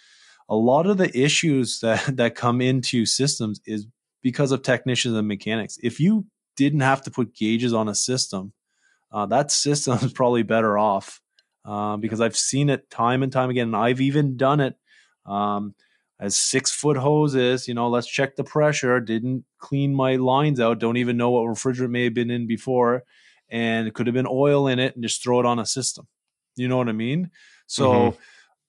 A 0.50 0.56
lot 0.56 0.88
of 0.88 0.98
the 0.98 1.18
issues 1.18 1.80
that, 1.82 2.18
that 2.18 2.36
come 2.36 2.62
into 2.62 3.06
systems 3.06 3.62
is 3.66 3.88
because 4.22 4.52
of 4.52 4.62
technicians 4.62 5.16
and 5.16 5.28
mechanics. 5.28 5.78
If 5.82 6.00
you 6.00 6.26
didn't 6.60 6.82
have 6.82 7.02
to 7.04 7.12
put 7.12 7.34
gauges 7.34 7.74
on 7.74 7.88
a 7.88 7.96
system, 7.96 8.52
uh, 9.12 9.26
that 9.28 9.50
system 9.50 9.98
is 10.02 10.14
probably 10.14 10.44
better 10.44 10.78
off 10.78 11.22
uh, 11.66 11.96
because 11.98 12.20
I've 12.22 12.38
seen 12.38 12.70
it 12.70 12.90
time 12.90 13.24
and 13.24 13.32
time 13.32 13.50
again. 13.50 13.68
And 13.68 13.76
I've 13.76 14.02
even 14.02 14.36
done 14.36 14.60
it 14.60 14.76
um, 15.26 15.74
as 16.20 16.36
six 16.38 16.72
foot 16.72 16.98
hoses. 16.98 17.68
You 17.68 17.74
know, 17.74 17.90
let's 17.90 18.08
check 18.08 18.36
the 18.36 18.44
pressure. 18.44 19.00
Didn't 19.00 19.46
clean 19.58 19.96
my 19.96 20.18
lines 20.18 20.60
out. 20.60 20.80
Don't 20.80 20.98
even 20.98 21.18
know 21.18 21.32
what 21.32 21.46
refrigerant 21.46 21.92
may 21.92 22.04
have 22.04 22.14
been 22.14 22.30
in 22.30 22.46
before, 22.46 23.04
and 23.50 23.88
it 23.88 23.94
could 23.94 24.08
have 24.08 24.14
been 24.14 24.28
oil 24.30 24.68
in 24.68 24.80
it, 24.80 24.96
and 24.96 25.04
just 25.04 25.24
throw 25.24 25.40
it 25.40 25.46
on 25.46 25.60
a 25.60 25.66
system. 25.66 26.08
You 26.56 26.68
know 26.68 26.78
what 26.78 26.90
I 26.90 26.94
mean? 26.94 27.32
So. 27.68 27.92
Mm-hmm. 27.92 28.20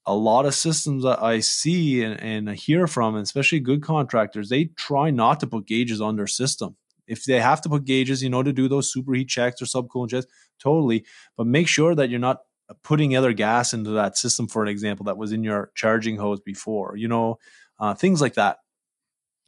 A 0.07 0.14
lot 0.14 0.47
of 0.47 0.55
systems 0.55 1.05
that 1.05 1.22
I 1.22 1.41
see 1.41 2.03
and, 2.03 2.18
and 2.20 2.49
hear 2.49 2.86
from, 2.86 3.16
especially 3.16 3.61
good 3.61 3.82
contractors, 3.82 4.49
they 4.49 4.64
try 4.64 5.11
not 5.11 5.41
to 5.41 5.47
put 5.47 5.66
gauges 5.66 6.01
on 6.01 6.16
their 6.16 6.26
system 6.26 6.74
if 7.11 7.24
they 7.24 7.40
have 7.40 7.61
to 7.62 7.68
put 7.68 7.84
gauges, 7.84 8.22
you 8.22 8.30
know, 8.30 8.42
to 8.42 8.52
do 8.52 8.68
those 8.68 8.94
superheat 8.94 9.28
checks 9.28 9.61
or 9.61 9.64
subcoolant 9.64 10.11
checks, 10.11 10.26
totally. 10.61 11.04
But 11.36 11.46
make 11.46 11.68
sure 11.68 11.94
that 11.94 12.08
you're 12.08 12.20
not 12.20 12.38
putting 12.84 13.16
other 13.16 13.32
gas 13.32 13.72
into 13.72 13.90
that 13.90 14.16
system, 14.16 14.46
for 14.46 14.62
an 14.62 14.68
example, 14.68 15.04
that 15.06 15.18
was 15.18 15.32
in 15.32 15.42
your 15.42 15.72
charging 15.74 16.16
hose 16.16 16.40
before, 16.40 16.96
you 16.96 17.08
know, 17.08 17.38
uh, 17.80 17.94
things 17.94 18.20
like 18.20 18.34
that. 18.34 18.58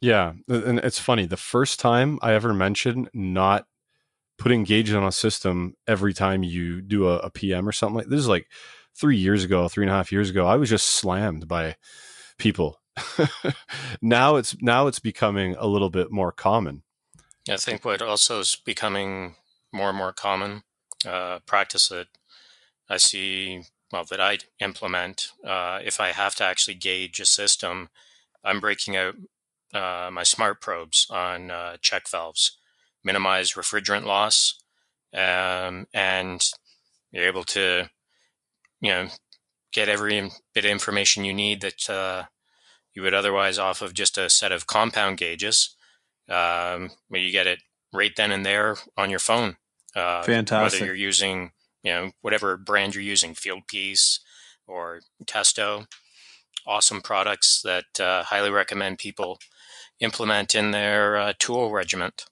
Yeah. 0.01 0.33
And 0.49 0.79
it's 0.79 0.99
funny. 0.99 1.25
The 1.25 1.37
first 1.37 1.79
time 1.79 2.19
I 2.21 2.33
ever 2.33 2.53
mentioned 2.53 3.09
not 3.13 3.65
putting 4.37 4.65
gauges 4.65 4.95
on 4.95 5.05
a 5.05 5.11
system 5.11 5.75
every 5.87 6.13
time 6.13 6.43
you 6.43 6.81
do 6.81 7.07
a, 7.07 7.19
a 7.19 7.29
PM 7.29 7.67
or 7.67 7.71
something 7.71 7.95
like 7.95 8.07
this 8.07 8.19
is 8.19 8.27
like 8.27 8.47
three 8.93 9.17
years 9.17 9.45
ago, 9.45 9.69
three 9.69 9.85
and 9.85 9.91
a 9.91 9.95
half 9.95 10.11
years 10.11 10.29
ago, 10.29 10.45
I 10.45 10.57
was 10.57 10.69
just 10.69 10.87
slammed 10.87 11.47
by 11.47 11.77
people. 12.37 12.81
now 14.01 14.35
it's 14.35 14.55
now 14.61 14.87
it's 14.87 14.99
becoming 14.99 15.55
a 15.57 15.65
little 15.65 15.89
bit 15.89 16.11
more 16.11 16.31
common. 16.31 16.83
I 17.49 17.57
think 17.57 17.83
what 17.83 18.01
also 18.01 18.39
is 18.39 18.55
becoming 18.55 19.35
more 19.71 19.89
and 19.89 19.97
more 19.97 20.13
common 20.13 20.63
uh, 21.05 21.39
practice 21.45 21.89
that 21.89 22.07
I 22.89 22.97
see, 22.97 23.63
well, 23.91 24.05
that 24.09 24.21
I 24.21 24.39
implement, 24.59 25.31
uh, 25.45 25.79
if 25.83 25.99
I 25.99 26.11
have 26.11 26.35
to 26.35 26.45
actually 26.45 26.75
gauge 26.75 27.19
a 27.19 27.25
system, 27.25 27.89
I'm 28.43 28.59
breaking 28.59 28.95
out 28.95 29.15
uh, 29.73 30.09
my 30.11 30.23
smart 30.23 30.61
probes 30.61 31.07
on 31.09 31.51
uh, 31.51 31.77
check 31.81 32.07
valves, 32.07 32.57
minimize 33.03 33.53
refrigerant 33.53 34.05
loss, 34.05 34.61
um, 35.13 35.87
and 35.93 36.41
you're 37.11 37.27
able 37.27 37.43
to, 37.43 37.89
you 38.79 38.89
know, 38.89 39.07
get 39.73 39.89
every 39.89 40.31
bit 40.53 40.65
of 40.65 40.71
information 40.71 41.25
you 41.25 41.33
need 41.33 41.61
that 41.61 41.89
uh, 41.89 42.23
you 42.93 43.01
would 43.01 43.13
otherwise 43.13 43.57
off 43.57 43.81
of 43.81 43.93
just 43.93 44.17
a 44.17 44.29
set 44.29 44.51
of 44.51 44.67
compound 44.67 45.17
gauges. 45.17 45.75
Um, 46.29 46.89
you 47.11 47.31
get 47.31 47.47
it 47.47 47.59
right 47.93 48.11
then 48.15 48.31
and 48.31 48.45
there 48.45 48.77
on 48.97 49.09
your 49.09 49.19
phone. 49.19 49.57
Uh, 49.95 50.23
Fantastic. 50.23 50.81
Whether 50.81 50.85
you're 50.87 50.95
using 50.95 51.51
you 51.83 51.91
know, 51.91 52.11
whatever 52.21 52.57
brand 52.57 52.95
you're 52.95 53.03
using, 53.03 53.35
Fieldpiece 53.35 54.19
or 54.65 55.01
Testo. 55.25 55.85
Awesome 56.65 57.01
products 57.01 57.61
that 57.63 57.99
uh, 57.99 58.23
highly 58.23 58.49
recommend 58.49 58.97
people 58.97 59.37
implement 59.99 60.55
in 60.55 60.71
their 60.71 61.17
uh, 61.17 61.33
tool 61.37 61.71
regiment. 61.71 62.25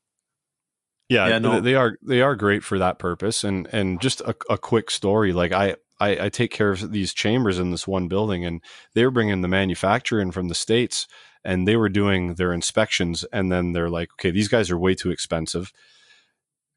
Yeah, 1.10 1.28
yeah 1.28 1.40
no. 1.40 1.60
they 1.60 1.76
are 1.76 1.98
they 2.02 2.22
are 2.22 2.38
great 2.38 2.64
for 2.64 2.80
that 2.80 2.98
purpose. 2.98 3.44
And 3.44 3.68
and 3.74 4.00
just 4.00 4.22
a, 4.22 4.34
a 4.50 4.58
quick 4.58 4.90
story, 4.90 5.34
like 5.34 5.52
I, 5.52 5.76
I 6.00 6.26
I 6.26 6.30
take 6.30 6.52
care 6.52 6.72
of 6.72 6.94
these 6.94 7.14
chambers 7.14 7.60
in 7.60 7.72
this 7.72 7.86
one 7.86 8.08
building, 8.08 8.46
and 8.46 8.62
they're 8.96 9.12
bringing 9.12 9.42
the 9.42 9.50
manufacturer 9.50 10.22
in 10.22 10.32
from 10.32 10.48
the 10.48 10.56
states, 10.56 11.08
and 11.44 11.68
they 11.68 11.76
were 11.76 11.90
doing 11.90 12.36
their 12.36 12.54
inspections, 12.54 13.26
and 13.34 13.52
then 13.52 13.74
they're 13.74 13.90
like, 13.90 14.12
okay, 14.14 14.32
these 14.32 14.48
guys 14.48 14.70
are 14.72 14.78
way 14.78 14.96
too 14.96 15.12
expensive 15.12 15.72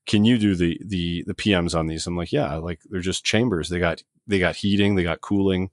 can 0.07 0.25
you 0.25 0.39
do 0.39 0.55
the 0.55 0.81
the 0.85 1.25
the 1.27 1.35
PMs 1.35 1.77
on 1.77 1.87
these? 1.87 2.07
I'm 2.07 2.17
like, 2.17 2.33
yeah, 2.33 2.57
like 2.57 2.81
they're 2.91 3.01
just 3.01 3.25
chambers. 3.25 3.69
They 3.69 3.79
got 3.79 4.03
they 4.27 4.39
got 4.39 4.57
heating, 4.57 4.95
they 4.95 5.03
got 5.03 5.21
cooling, 5.21 5.71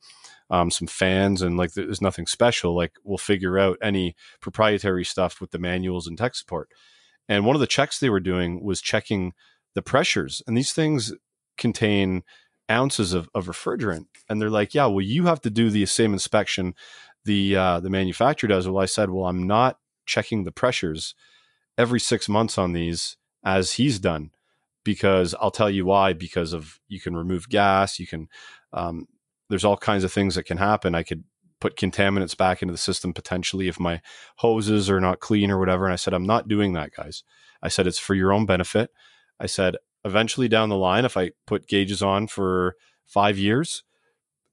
um, 0.50 0.72
some 0.72 0.88
fans, 0.88 1.42
and 1.42 1.58
like 1.58 1.74
there's 1.74 2.02
nothing 2.02 2.28
special. 2.28 2.76
Like 2.76 2.94
we'll 3.04 3.18
figure 3.18 3.60
out 3.60 3.78
any 3.82 4.16
proprietary 4.40 5.04
stuff 5.04 5.42
with 5.42 5.52
the 5.52 5.60
manuals 5.60 6.08
and 6.08 6.18
tech 6.18 6.36
support. 6.36 6.70
And 7.28 7.46
one 7.46 7.56
of 7.56 7.60
the 7.60 7.68
checks 7.68 8.00
they 8.00 8.10
were 8.10 8.20
doing 8.20 8.64
was 8.64 8.82
checking 8.82 9.34
the 9.74 9.82
pressures, 9.82 10.42
and 10.48 10.58
these 10.58 10.74
things 10.74 11.14
contain 11.58 12.24
ounces 12.70 13.14
of, 13.14 13.30
of 13.36 13.48
refrigerant. 13.48 14.06
And 14.30 14.42
they're 14.42 14.50
like, 14.50 14.74
yeah, 14.74 14.86
well, 14.86 15.02
you 15.02 15.26
have 15.26 15.42
to 15.42 15.50
do 15.50 15.70
the 15.70 15.86
same 15.86 16.14
inspection 16.14 16.74
the 17.26 17.56
uh, 17.56 17.80
the 17.80 17.90
manufacturer 17.90 18.48
does. 18.48 18.68
Well, 18.68 18.82
I 18.82 18.86
said, 18.86 19.10
well, 19.10 19.26
I'm 19.26 19.46
not 19.48 19.78
checking 20.06 20.44
the 20.44 20.52
pressures 20.52 21.16
every 21.78 22.00
six 22.00 22.28
months 22.28 22.58
on 22.58 22.74
these 22.74 23.18
as 23.44 23.74
he's 23.74 24.00
done 24.00 24.32
because 24.84 25.36
I'll 25.40 25.52
tell 25.52 25.70
you 25.70 25.86
why 25.86 26.14
because 26.14 26.54
of 26.54 26.80
you 26.88 27.00
can 27.00 27.16
remove 27.16 27.50
gas 27.50 28.00
you 28.00 28.08
can 28.08 28.28
um, 28.74 29.08
there's 29.50 29.66
all 29.66 29.78
kinds 29.78 30.04
of 30.04 30.12
things 30.12 30.36
that 30.36 30.44
can 30.44 30.58
happen 30.58 30.96
I 30.96 31.04
could 31.04 31.24
put 31.60 31.78
contaminants 31.78 32.36
back 32.36 32.62
into 32.62 32.72
the 32.72 32.78
system 32.78 33.14
potentially 33.14 33.68
if 33.68 33.80
my 33.80 34.02
hoses 34.38 34.90
are 34.90 35.00
not 35.00 35.20
clean 35.20 35.52
or 35.52 35.60
whatever 35.60 35.86
and 35.86 35.94
I 35.94 35.98
said 35.98 36.14
I'm 36.14 36.26
not 36.26 36.48
doing 36.48 36.74
that 36.74 36.92
guys 36.96 37.24
I 37.62 37.68
said 37.68 37.88
it's 37.88 38.00
for 38.00 38.16
your 38.16 38.34
own 38.34 38.46
benefit 38.46 38.92
I 39.40 39.46
said 39.46 39.78
eventually 40.04 40.48
down 40.48 40.70
the 40.70 40.78
line 40.78 41.06
if 41.06 41.16
I 41.16 41.32
put 41.46 41.68
gauges 41.68 42.02
on 42.02 42.28
for 42.28 42.76
5 43.06 43.38
years 43.38 43.84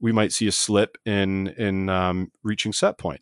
we 0.00 0.12
might 0.12 0.32
see 0.32 0.46
a 0.46 0.52
slip 0.52 0.96
in 1.04 1.48
in 1.48 1.88
um, 1.88 2.30
reaching 2.42 2.72
set 2.72 2.98
point 2.98 3.20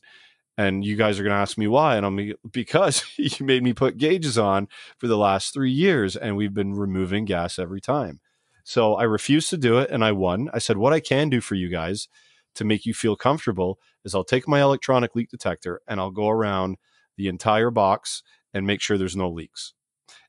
and 0.59 0.85
you 0.85 0.97
guys 0.97 1.19
are 1.19 1.23
going 1.23 1.35
to 1.35 1.41
ask 1.41 1.59
me 1.59 1.67
why. 1.67 1.97
And 1.97 2.07
I'm 2.07 2.17
be, 2.17 2.35
because 2.51 3.05
you 3.17 3.45
made 3.45 3.63
me 3.63 3.73
put 3.73 3.99
gauges 3.99 4.39
on 4.39 4.69
for 4.99 5.07
the 5.07 5.19
last 5.19 5.53
three 5.53 5.71
years 5.71 6.17
and 6.17 6.37
we've 6.37 6.55
been 6.55 6.75
removing 6.75 7.25
gas 7.25 7.59
every 7.59 7.81
time. 7.81 8.21
So 8.65 8.95
I 8.95 9.05
refused 9.05 9.51
to 9.51 9.57
do 9.57 9.79
it 9.79 9.91
and 9.91 10.05
I 10.05 10.13
won. 10.13 10.51
I 10.53 10.59
said, 10.59 10.77
what 10.77 10.93
I 10.93 11.01
can 11.01 11.29
do 11.29 11.41
for 11.41 11.55
you 11.55 11.69
guys 11.69 12.09
to 12.57 12.65
make 12.65 12.87
you 12.87 12.95
feel 12.95 13.17
comfortable 13.17 13.79
is 14.05 14.15
I'll 14.15 14.25
take 14.25 14.49
my 14.49 14.61
electronic 14.61 15.15
leak 15.15 15.31
detector 15.31 15.83
and 15.87 16.01
I'll 16.01 16.11
go 16.11 16.29
around 16.29 16.79
the 17.17 17.29
entire 17.29 17.71
box 17.71 18.23
and 18.53 18.67
make 18.67 18.81
sure 18.81 18.97
there's 18.99 19.17
no 19.17 19.29
leaks. 19.31 19.75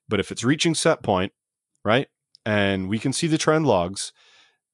But 0.10 0.20
if 0.20 0.32
it's 0.32 0.44
reaching 0.44 0.76
set 0.76 1.02
point, 1.04 1.32
right, 1.84 2.08
and 2.46 2.90
we 2.90 3.00
can 3.00 3.12
see 3.12 3.28
the 3.28 3.38
trend 3.38 3.66
logs 3.66 4.14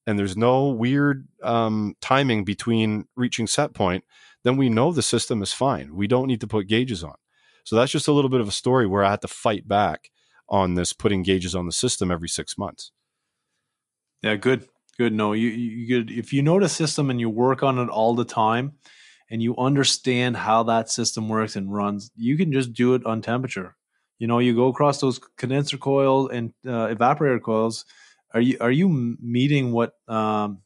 and 0.06 0.18
there's 0.18 0.38
no 0.38 0.68
weird 0.68 1.28
um, 1.42 1.96
timing 2.02 2.44
between 2.44 3.08
reaching 3.16 3.48
set 3.48 3.74
point, 3.74 4.04
then 4.44 4.58
we 4.58 4.70
know 4.70 4.92
the 4.92 5.02
system 5.02 5.42
is 5.42 5.54
fine. 5.54 5.96
We 5.96 6.08
don't 6.08 6.28
need 6.28 6.42
to 6.42 6.48
put 6.48 6.68
gauges 6.68 7.04
on. 7.04 7.16
So 7.64 7.76
that's 7.76 7.92
just 7.92 8.08
a 8.08 8.12
little 8.12 8.30
bit 8.30 8.42
of 8.42 8.48
a 8.48 8.52
story 8.52 8.86
where 8.86 9.04
I 9.04 9.12
had 9.12 9.22
to 9.22 9.28
fight 9.28 9.68
back 9.68 10.12
on 10.50 10.74
this 10.74 10.92
putting 10.92 11.24
gauges 11.24 11.56
on 11.56 11.66
the 11.66 11.72
system 11.72 12.12
every 12.12 12.28
six 12.28 12.58
months. 12.58 12.92
Yeah, 14.22 14.36
good, 14.36 14.68
good. 14.98 15.14
No, 15.14 15.34
you, 15.34 15.48
you 15.48 15.88
good. 15.88 16.12
If 16.12 16.34
you 16.34 16.42
know 16.42 16.60
the 16.60 16.70
system 16.70 17.10
and 17.10 17.20
you 17.20 17.30
work 17.30 17.64
on 17.64 17.80
it 17.80 17.90
all 17.90 18.16
the 18.16 18.26
time, 18.26 18.74
and 19.30 19.42
you 19.42 19.58
understand 19.58 20.38
how 20.38 20.62
that 20.62 20.90
system 20.90 21.28
works 21.28 21.56
and 21.56 21.74
runs, 21.74 22.12
you 22.16 22.38
can 22.38 22.52
just 22.52 22.72
do 22.72 22.94
it 22.94 23.04
on 23.06 23.20
temperature. 23.22 23.76
You 24.20 24.28
know, 24.28 24.38
you 24.40 24.56
go 24.56 24.68
across 24.68 25.02
those 25.02 25.20
condenser 25.38 25.78
coils 25.78 26.30
and 26.32 26.54
uh, 26.68 26.88
evaporator 26.88 27.42
coils. 27.42 27.84
Are 28.34 28.42
you 28.42 28.58
are 28.60 28.72
you 28.72 28.90
meeting 29.22 29.72
what 29.72 29.94
um, 30.08 30.60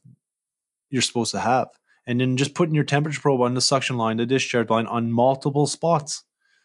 you're 0.90 1.02
supposed 1.02 1.32
to 1.32 1.40
have? 1.40 1.68
and 2.08 2.22
then 2.22 2.38
just 2.38 2.54
putting 2.54 2.74
your 2.74 2.84
temperature 2.84 3.20
probe 3.20 3.42
on 3.42 3.52
the 3.52 3.60
suction 3.60 3.98
line, 3.98 4.16
the 4.16 4.24
discharge 4.24 4.70
line 4.70 4.86
on 4.86 5.12
multiple 5.12 5.66
spots. 5.66 6.24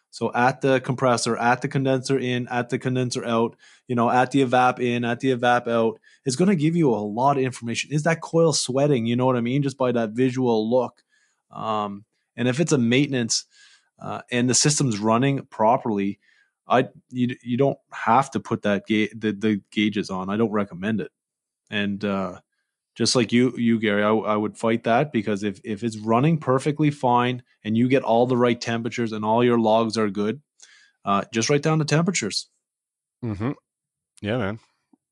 So 0.10 0.32
at 0.34 0.62
the 0.62 0.80
compressor, 0.80 1.36
at 1.36 1.62
the 1.62 1.68
condenser 1.68 2.18
in, 2.18 2.48
at 2.48 2.70
the 2.70 2.80
condenser 2.80 3.26
out, 3.26 3.58
you 3.88 3.96
know, 3.96 4.10
at 4.10 4.32
the 4.32 4.46
evap 4.46 4.80
in, 4.80 5.04
at 5.04 5.20
the 5.20 5.36
evap 5.36 5.68
out, 5.68 6.00
it's 6.24 6.38
going 6.38 6.50
to 6.50 6.56
give 6.56 6.78
you 6.78 6.92
a 6.92 6.96
lot 6.96 7.38
of 7.38 7.44
information. 7.44 7.92
Is 7.92 8.04
that 8.04 8.22
coil 8.22 8.54
sweating? 8.54 9.06
You 9.06 9.18
know 9.18 9.26
what 9.26 9.36
I 9.36 9.42
mean? 9.42 9.64
Just 9.64 9.78
by 9.78 9.92
that 9.92 10.12
visual 10.12 10.70
look. 10.70 11.04
Um, 11.52 12.06
and 12.38 12.48
if 12.48 12.62
it's 12.62 12.72
a 12.72 12.78
maintenance 12.78 13.44
uh, 14.02 14.22
and 14.32 14.50
the 14.50 14.54
system's 14.54 14.98
running 14.98 15.46
properly, 15.48 16.20
I 16.68 16.88
you 17.10 17.36
you 17.42 17.58
don't 17.58 17.78
have 17.92 18.32
to 18.32 18.40
put 18.40 18.64
that 18.64 18.88
ga- 18.88 19.12
the 19.16 19.32
the 19.34 19.62
gauges 19.72 20.10
on. 20.10 20.30
I 20.30 20.38
don't 20.38 20.52
recommend 20.52 21.02
it. 21.02 21.12
And 21.70 22.04
uh, 22.04 22.40
just 22.96 23.16
like 23.16 23.32
you 23.32 23.54
you 23.58 23.80
gary 23.80 24.04
I, 24.04 24.12
I, 24.12 24.36
would 24.36 24.58
fight 24.58 24.84
that 24.84 25.12
because 25.12 25.44
if 25.44 25.60
if 25.64 25.84
it's 25.84 25.98
running 25.98 26.38
perfectly 26.38 26.92
fine 26.92 27.44
and 27.64 27.76
you 27.76 27.88
get 27.88 28.04
all 28.04 28.28
the 28.28 28.38
right 28.38 28.60
temperatures 28.60 29.12
and 29.12 29.26
all 29.26 29.44
your 29.44 29.60
logs 29.60 29.98
are 29.98 30.10
good 30.10 30.42
uh, 31.06 31.24
just 31.34 31.50
write 31.50 31.64
down 31.64 31.80
the 31.80 31.86
temperatures 31.86 32.50
mm-hmm. 33.24 33.52
yeah 34.22 34.38
man 34.38 34.60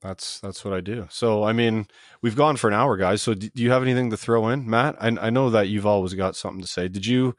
That's 0.01 0.39
that's 0.39 0.65
what 0.65 0.73
I 0.73 0.81
do. 0.81 1.07
So 1.11 1.43
I 1.43 1.53
mean, 1.53 1.87
we've 2.21 2.35
gone 2.35 2.57
for 2.57 2.67
an 2.67 2.73
hour, 2.73 2.97
guys. 2.97 3.21
So 3.21 3.35
do, 3.35 3.49
do 3.49 3.61
you 3.61 3.71
have 3.71 3.83
anything 3.83 4.09
to 4.09 4.17
throw 4.17 4.49
in, 4.49 4.67
Matt? 4.67 4.95
I, 4.99 5.09
I 5.27 5.29
know 5.29 5.51
that 5.51 5.67
you've 5.69 5.85
always 5.85 6.15
got 6.15 6.35
something 6.35 6.61
to 6.61 6.67
say. 6.67 6.87
Did 6.87 7.05
you 7.05 7.35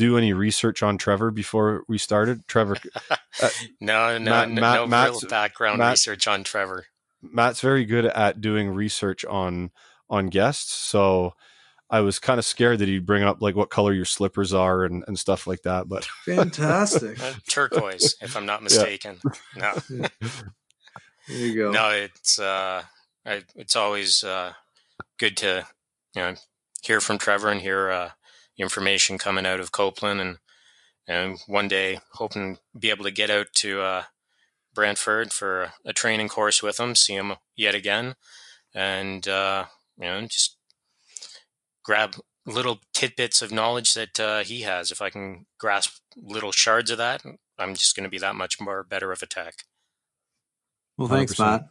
do 0.00 0.16
any 0.16 0.32
research 0.32 0.82
on 0.82 0.96
Trevor 0.96 1.30
before 1.30 1.84
we 1.86 1.98
started? 1.98 2.48
Trevor? 2.48 2.76
Uh, 3.40 3.48
no, 3.80 4.18
no, 4.18 4.30
Matt, 4.30 4.50
no, 4.50 4.60
Matt, 4.60 4.74
no 4.74 4.86
Matt's, 4.88 5.22
real 5.22 5.30
background 5.30 5.78
Matt, 5.78 5.92
research 5.92 6.26
on 6.26 6.42
Trevor. 6.42 6.84
Matt's 7.22 7.60
very 7.60 7.84
good 7.84 8.04
at 8.04 8.40
doing 8.40 8.68
research 8.68 9.24
on 9.24 9.70
on 10.10 10.26
guests, 10.26 10.72
so 10.72 11.34
I 11.88 12.00
was 12.00 12.18
kind 12.18 12.38
of 12.38 12.44
scared 12.44 12.80
that 12.80 12.88
he'd 12.88 13.06
bring 13.06 13.22
up 13.22 13.40
like 13.40 13.54
what 13.54 13.70
color 13.70 13.92
your 13.92 14.04
slippers 14.04 14.52
are 14.52 14.84
and, 14.84 15.04
and 15.06 15.16
stuff 15.16 15.46
like 15.46 15.62
that. 15.62 15.88
But 15.88 16.04
fantastic, 16.24 17.22
uh, 17.22 17.34
turquoise, 17.48 18.16
if 18.20 18.36
I'm 18.36 18.46
not 18.46 18.64
mistaken. 18.64 19.20
Yeah. 19.56 19.78
No, 19.88 20.06
there 21.28 21.36
you 21.38 21.54
go. 21.54 21.70
No, 21.70 21.90
it's 21.90 22.38
uh, 22.40 22.82
I, 23.24 23.44
it's 23.54 23.76
always 23.76 24.24
uh, 24.24 24.52
good 25.18 25.36
to 25.38 25.66
you 26.16 26.22
know 26.22 26.34
hear 26.82 27.00
from 27.00 27.16
Trevor 27.16 27.48
and 27.48 27.60
hear 27.60 27.90
uh, 27.90 28.10
information 28.60 29.18
coming 29.18 29.46
out 29.46 29.60
of 29.60 29.72
Copeland, 29.72 30.20
and 30.20 30.38
and 31.06 31.38
one 31.46 31.68
day 31.68 32.00
hoping 32.14 32.56
to 32.56 32.60
be 32.78 32.90
able 32.90 33.04
to 33.04 33.10
get 33.10 33.30
out 33.30 33.48
to 33.54 33.80
uh, 33.80 34.02
Brantford 34.74 35.32
for 35.32 35.72
a 35.84 35.92
training 35.92 36.28
course 36.28 36.62
with 36.62 36.78
him, 36.78 36.94
see 36.94 37.14
him 37.14 37.34
yet 37.56 37.74
again, 37.74 38.14
and 38.74 39.26
uh, 39.26 39.64
you 39.98 40.04
know 40.04 40.20
just 40.22 40.56
grab 41.82 42.16
little 42.46 42.80
tidbits 42.94 43.42
of 43.42 43.52
knowledge 43.52 43.94
that 43.94 44.18
uh, 44.20 44.40
he 44.40 44.62
has. 44.62 44.90
If 44.90 45.02
I 45.02 45.10
can 45.10 45.46
grasp 45.58 46.00
little 46.16 46.52
shards 46.52 46.90
of 46.90 46.98
that, 46.98 47.22
I'm 47.58 47.74
just 47.74 47.94
going 47.96 48.04
to 48.04 48.10
be 48.10 48.18
that 48.18 48.34
much 48.34 48.60
more 48.60 48.82
better 48.82 49.12
of 49.12 49.22
a 49.22 49.26
tech. 49.26 49.54
Well, 50.96 51.08
thanks, 51.08 51.34
100%. 51.34 51.38
Matt. 51.38 51.68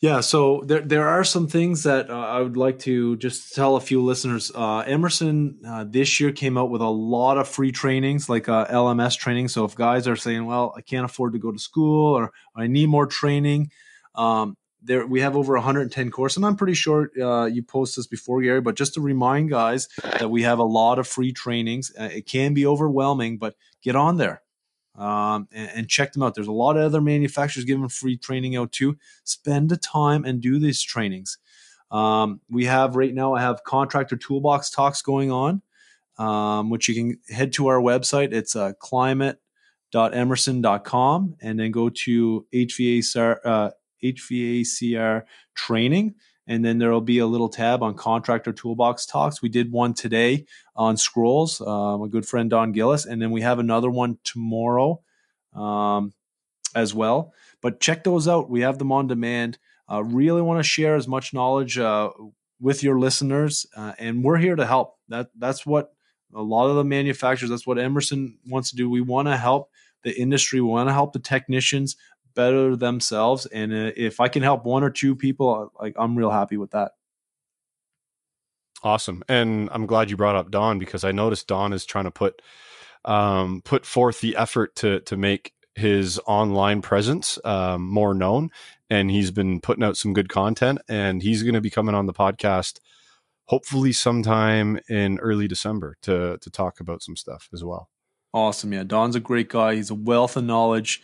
Yeah, 0.00 0.20
so 0.20 0.62
there 0.64 0.80
there 0.80 1.06
are 1.08 1.24
some 1.24 1.46
things 1.46 1.82
that 1.82 2.08
uh, 2.08 2.14
I 2.14 2.40
would 2.40 2.56
like 2.56 2.78
to 2.80 3.16
just 3.18 3.54
tell 3.54 3.76
a 3.76 3.80
few 3.80 4.02
listeners. 4.02 4.50
Uh, 4.54 4.78
Emerson 4.78 5.60
uh, 5.66 5.84
this 5.86 6.18
year 6.18 6.32
came 6.32 6.56
out 6.56 6.70
with 6.70 6.80
a 6.80 6.88
lot 6.88 7.36
of 7.36 7.46
free 7.46 7.70
trainings, 7.70 8.26
like 8.26 8.48
uh, 8.48 8.66
LMS 8.68 9.18
training. 9.18 9.48
So 9.48 9.66
if 9.66 9.74
guys 9.74 10.08
are 10.08 10.16
saying, 10.16 10.46
"Well, 10.46 10.72
I 10.74 10.80
can't 10.80 11.04
afford 11.04 11.34
to 11.34 11.38
go 11.38 11.52
to 11.52 11.58
school," 11.58 12.14
or 12.16 12.32
"I 12.56 12.66
need 12.66 12.86
more 12.88 13.04
training," 13.06 13.70
um, 14.14 14.56
there 14.82 15.06
we 15.06 15.20
have 15.20 15.36
over 15.36 15.52
110 15.52 16.10
courses, 16.10 16.38
and 16.38 16.46
I'm 16.46 16.56
pretty 16.56 16.74
sure 16.74 17.10
uh, 17.20 17.44
you 17.44 17.62
post 17.62 17.96
this 17.96 18.06
before, 18.06 18.40
Gary. 18.40 18.62
But 18.62 18.76
just 18.76 18.94
to 18.94 19.02
remind 19.02 19.50
guys 19.50 19.86
that 20.18 20.30
we 20.30 20.44
have 20.44 20.58
a 20.58 20.64
lot 20.64 20.98
of 20.98 21.06
free 21.08 21.32
trainings. 21.32 21.92
Uh, 22.00 22.04
it 22.04 22.24
can 22.24 22.54
be 22.54 22.64
overwhelming, 22.66 23.36
but 23.36 23.54
get 23.82 23.96
on 23.96 24.16
there 24.16 24.40
um, 25.00 25.48
and, 25.50 25.70
and, 25.74 25.88
check 25.88 26.12
them 26.12 26.22
out. 26.22 26.34
There's 26.34 26.46
a 26.46 26.52
lot 26.52 26.76
of 26.76 26.82
other 26.82 27.00
manufacturers 27.00 27.64
giving 27.64 27.88
free 27.88 28.18
training 28.18 28.56
out 28.56 28.70
too. 28.70 28.98
Spend 29.24 29.70
the 29.70 29.78
time 29.78 30.26
and 30.26 30.42
do 30.42 30.58
these 30.58 30.82
trainings. 30.82 31.38
Um, 31.90 32.42
we 32.50 32.66
have 32.66 32.96
right 32.96 33.14
now. 33.14 33.32
I 33.34 33.40
have 33.40 33.64
contractor 33.64 34.16
toolbox 34.16 34.68
talks 34.70 35.00
going 35.00 35.32
on, 35.32 35.62
um, 36.18 36.68
which 36.68 36.86
you 36.86 36.94
can 36.94 37.18
head 37.34 37.54
to 37.54 37.68
our 37.68 37.80
website. 37.80 38.34
It's 38.34 38.54
uh, 38.54 38.74
climate.emerson.com 38.78 41.36
and 41.40 41.58
then 41.58 41.70
go 41.70 41.88
to 41.88 42.46
HVACR, 42.52 43.38
uh, 43.42 43.70
HVACR 44.04 45.22
training 45.54 46.14
and 46.50 46.64
then 46.64 46.78
there 46.78 46.90
will 46.90 47.00
be 47.00 47.20
a 47.20 47.26
little 47.28 47.48
tab 47.48 47.80
on 47.80 47.94
contractor 47.94 48.52
toolbox 48.52 49.06
talks. 49.06 49.40
We 49.40 49.48
did 49.48 49.70
one 49.70 49.94
today 49.94 50.46
on 50.74 50.96
scrolls, 50.96 51.60
uh, 51.60 51.96
my 51.96 52.08
good 52.08 52.26
friend 52.26 52.50
Don 52.50 52.72
Gillis, 52.72 53.06
and 53.06 53.22
then 53.22 53.30
we 53.30 53.40
have 53.42 53.60
another 53.60 53.88
one 53.88 54.18
tomorrow 54.24 55.00
um, 55.54 56.12
as 56.74 56.92
well. 56.92 57.32
But 57.62 57.78
check 57.78 58.02
those 58.02 58.26
out. 58.26 58.50
We 58.50 58.62
have 58.62 58.78
them 58.78 58.90
on 58.90 59.06
demand. 59.06 59.58
Uh, 59.88 60.02
really 60.02 60.42
want 60.42 60.58
to 60.58 60.64
share 60.64 60.96
as 60.96 61.06
much 61.06 61.32
knowledge 61.32 61.78
uh, 61.78 62.10
with 62.60 62.82
your 62.82 62.98
listeners, 62.98 63.64
uh, 63.76 63.92
and 64.00 64.24
we're 64.24 64.38
here 64.38 64.56
to 64.56 64.66
help. 64.66 64.96
That 65.08 65.30
that's 65.38 65.64
what 65.64 65.92
a 66.34 66.42
lot 66.42 66.68
of 66.68 66.74
the 66.74 66.84
manufacturers. 66.84 67.50
That's 67.50 67.66
what 67.66 67.78
Emerson 67.78 68.38
wants 68.44 68.70
to 68.70 68.76
do. 68.76 68.90
We 68.90 69.02
want 69.02 69.28
to 69.28 69.36
help 69.36 69.70
the 70.02 70.18
industry. 70.20 70.60
We 70.60 70.68
want 70.68 70.88
to 70.88 70.94
help 70.94 71.12
the 71.12 71.20
technicians 71.20 71.94
better 72.34 72.76
themselves. 72.76 73.46
And 73.46 73.72
uh, 73.72 73.92
if 73.96 74.20
I 74.20 74.28
can 74.28 74.42
help 74.42 74.64
one 74.64 74.82
or 74.82 74.90
two 74.90 75.16
people, 75.16 75.72
like 75.80 75.94
I'm 75.98 76.16
real 76.16 76.30
happy 76.30 76.56
with 76.56 76.72
that. 76.72 76.92
Awesome, 78.82 79.22
and 79.28 79.68
I'm 79.72 79.84
glad 79.84 80.08
you 80.08 80.16
brought 80.16 80.36
up 80.36 80.50
Don 80.50 80.78
because 80.78 81.04
I 81.04 81.12
noticed 81.12 81.46
Don 81.46 81.74
is 81.74 81.84
trying 81.84 82.04
to 82.04 82.10
put 82.10 82.40
um, 83.04 83.60
put 83.62 83.84
forth 83.84 84.20
the 84.20 84.36
effort 84.36 84.74
to 84.76 85.00
to 85.00 85.16
make 85.18 85.52
his 85.74 86.18
online 86.26 86.80
presence 86.80 87.38
um, 87.44 87.82
more 87.82 88.14
known, 88.14 88.50
and 88.88 89.10
he's 89.10 89.30
been 89.30 89.60
putting 89.60 89.84
out 89.84 89.98
some 89.98 90.14
good 90.14 90.30
content. 90.30 90.78
And 90.88 91.22
he's 91.22 91.42
going 91.42 91.54
to 91.54 91.60
be 91.60 91.68
coming 91.68 91.94
on 91.94 92.06
the 92.06 92.14
podcast, 92.14 92.80
hopefully 93.44 93.92
sometime 93.92 94.80
in 94.88 95.18
early 95.18 95.46
December 95.46 95.96
to 96.02 96.38
to 96.40 96.50
talk 96.50 96.80
about 96.80 97.02
some 97.02 97.16
stuff 97.16 97.50
as 97.52 97.62
well. 97.62 97.90
Awesome, 98.32 98.72
yeah. 98.72 98.84
Don's 98.84 99.16
a 99.16 99.20
great 99.20 99.50
guy. 99.50 99.74
He's 99.74 99.90
a 99.90 99.94
wealth 99.94 100.38
of 100.38 100.44
knowledge. 100.44 101.02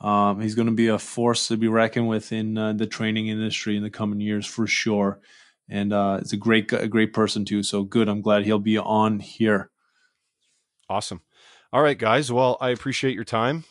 Um, 0.00 0.40
he's 0.40 0.54
going 0.54 0.68
to 0.68 0.74
be 0.74 0.88
a 0.88 0.98
force 0.98 1.48
to 1.48 1.56
be 1.56 1.68
reckoned 1.68 2.08
with 2.08 2.32
in 2.32 2.56
uh, 2.56 2.72
the 2.72 2.86
training 2.86 3.28
industry 3.28 3.76
in 3.76 3.82
the 3.82 3.90
coming 3.90 4.20
years 4.20 4.46
for 4.46 4.66
sure. 4.66 5.20
And 5.68 5.92
uh, 5.92 6.18
it's 6.20 6.32
a 6.32 6.36
great, 6.36 6.72
a 6.72 6.88
great 6.88 7.12
person 7.12 7.44
too. 7.44 7.62
So 7.62 7.82
good. 7.82 8.08
I'm 8.08 8.22
glad 8.22 8.44
he'll 8.44 8.58
be 8.58 8.78
on 8.78 9.18
here. 9.18 9.70
Awesome. 10.88 11.20
All 11.72 11.82
right, 11.82 11.98
guys. 11.98 12.32
Well, 12.32 12.56
I 12.60 12.70
appreciate 12.70 13.14
your 13.14 13.24
time. 13.24 13.64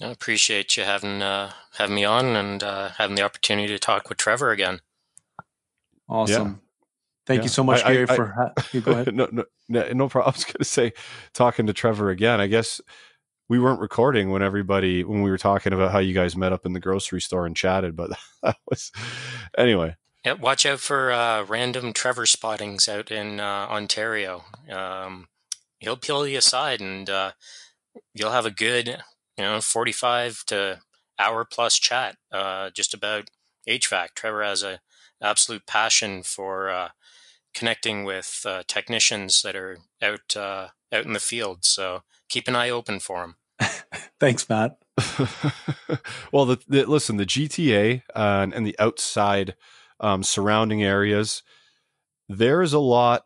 I 0.00 0.06
appreciate 0.06 0.76
you 0.76 0.84
having 0.84 1.22
uh, 1.22 1.52
having 1.76 1.94
me 1.94 2.04
on 2.04 2.24
and 2.34 2.62
uh, 2.62 2.88
having 2.90 3.14
the 3.14 3.22
opportunity 3.22 3.68
to 3.68 3.78
talk 3.78 4.08
with 4.08 4.18
Trevor 4.18 4.50
again. 4.50 4.80
Awesome. 6.08 6.48
Yeah. 6.48 6.54
Thank 7.26 7.38
yeah. 7.38 7.42
you 7.44 7.48
so 7.48 7.62
much, 7.62 7.84
I, 7.84 7.92
Gary. 7.92 8.06
I, 8.08 8.16
for 8.16 8.26
ha- 8.26 8.64
you 8.72 8.80
go 8.80 8.92
ahead. 8.92 9.14
no, 9.14 9.28
no, 9.30 9.44
no 9.68 10.08
problem. 10.08 10.32
I 10.32 10.36
was 10.36 10.44
going 10.44 10.56
to 10.58 10.64
say, 10.64 10.92
talking 11.34 11.66
to 11.66 11.72
Trevor 11.72 12.10
again. 12.10 12.40
I 12.40 12.48
guess 12.48 12.80
we 13.48 13.58
weren't 13.58 13.80
recording 13.80 14.30
when 14.30 14.42
everybody 14.42 15.04
when 15.04 15.22
we 15.22 15.30
were 15.30 15.38
talking 15.38 15.72
about 15.72 15.92
how 15.92 15.98
you 15.98 16.14
guys 16.14 16.36
met 16.36 16.52
up 16.52 16.64
in 16.64 16.72
the 16.72 16.80
grocery 16.80 17.20
store 17.20 17.46
and 17.46 17.56
chatted, 17.56 17.96
but 17.96 18.10
that 18.42 18.56
was 18.68 18.90
anyway. 19.56 19.96
Yeah, 20.24 20.34
watch 20.34 20.64
out 20.64 20.78
for 20.78 21.10
uh, 21.10 21.44
random 21.44 21.92
Trevor 21.92 22.26
spottings 22.26 22.88
out 22.88 23.10
in 23.10 23.40
uh, 23.40 23.66
Ontario. 23.68 24.44
Um, 24.70 25.26
he'll 25.80 25.96
peel 25.96 26.26
you 26.26 26.38
aside, 26.38 26.80
and 26.80 27.10
uh, 27.10 27.32
you'll 28.14 28.30
have 28.30 28.46
a 28.46 28.50
good, 28.52 29.02
you 29.36 29.44
know, 29.44 29.60
forty-five 29.60 30.44
to 30.46 30.80
hour 31.18 31.44
plus 31.44 31.78
chat 31.78 32.16
uh, 32.30 32.70
just 32.70 32.94
about 32.94 33.30
HVAC. 33.68 34.08
Trevor 34.14 34.44
has 34.44 34.62
a 34.62 34.80
absolute 35.20 35.66
passion 35.66 36.22
for 36.22 36.70
uh, 36.70 36.88
connecting 37.54 38.04
with 38.04 38.42
uh, 38.46 38.62
technicians 38.66 39.42
that 39.42 39.56
are 39.56 39.78
out 40.00 40.36
out 40.36 41.04
in 41.04 41.14
the 41.14 41.20
field. 41.20 41.64
So 41.64 42.02
keep 42.32 42.48
an 42.48 42.56
eye 42.56 42.70
open 42.70 42.98
for 42.98 43.20
them. 43.20 43.36
Thanks, 44.18 44.48
Matt. 44.48 44.78
well, 46.32 46.46
the, 46.46 46.58
the, 46.66 46.86
listen, 46.86 47.18
the 47.18 47.26
GTA 47.26 48.02
uh, 48.14 48.46
and 48.52 48.66
the 48.66 48.76
outside 48.78 49.54
um, 50.00 50.22
surrounding 50.22 50.82
areas, 50.82 51.42
there 52.28 52.62
is 52.62 52.72
a 52.72 52.78
lot 52.78 53.24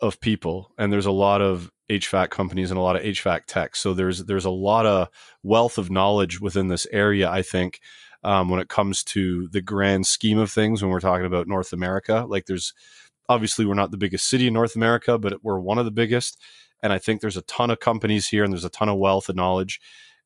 of 0.00 0.20
people, 0.20 0.72
and 0.76 0.92
there's 0.92 1.06
a 1.06 1.10
lot 1.10 1.40
of 1.40 1.70
HVAC 1.90 2.28
companies 2.28 2.70
and 2.70 2.78
a 2.78 2.82
lot 2.82 2.96
of 2.96 3.02
HVAC 3.02 3.46
tech. 3.46 3.74
So 3.74 3.94
there's 3.94 4.26
there's 4.26 4.44
a 4.44 4.50
lot 4.50 4.84
of 4.84 5.08
wealth 5.42 5.78
of 5.78 5.90
knowledge 5.90 6.40
within 6.40 6.68
this 6.68 6.86
area. 6.92 7.30
I 7.30 7.42
think 7.42 7.80
um, 8.22 8.50
when 8.50 8.60
it 8.60 8.68
comes 8.68 9.02
to 9.04 9.48
the 9.48 9.62
grand 9.62 10.06
scheme 10.06 10.38
of 10.38 10.52
things, 10.52 10.82
when 10.82 10.90
we're 10.90 11.00
talking 11.00 11.26
about 11.26 11.48
North 11.48 11.72
America, 11.72 12.26
like 12.28 12.46
there's 12.46 12.74
obviously 13.28 13.64
we're 13.64 13.74
not 13.74 13.90
the 13.90 13.96
biggest 13.96 14.28
city 14.28 14.46
in 14.46 14.52
North 14.52 14.76
America, 14.76 15.18
but 15.18 15.42
we're 15.42 15.58
one 15.58 15.78
of 15.78 15.86
the 15.86 15.90
biggest 15.90 16.38
and 16.82 16.92
I 16.92 16.98
think 16.98 17.20
there's 17.20 17.36
a 17.36 17.42
ton 17.42 17.70
of 17.70 17.80
companies 17.80 18.28
here 18.28 18.44
and 18.44 18.52
there's 18.52 18.64
a 18.64 18.70
ton 18.70 18.88
of 18.88 18.98
wealth 18.98 19.28
and 19.28 19.36
knowledge. 19.36 19.80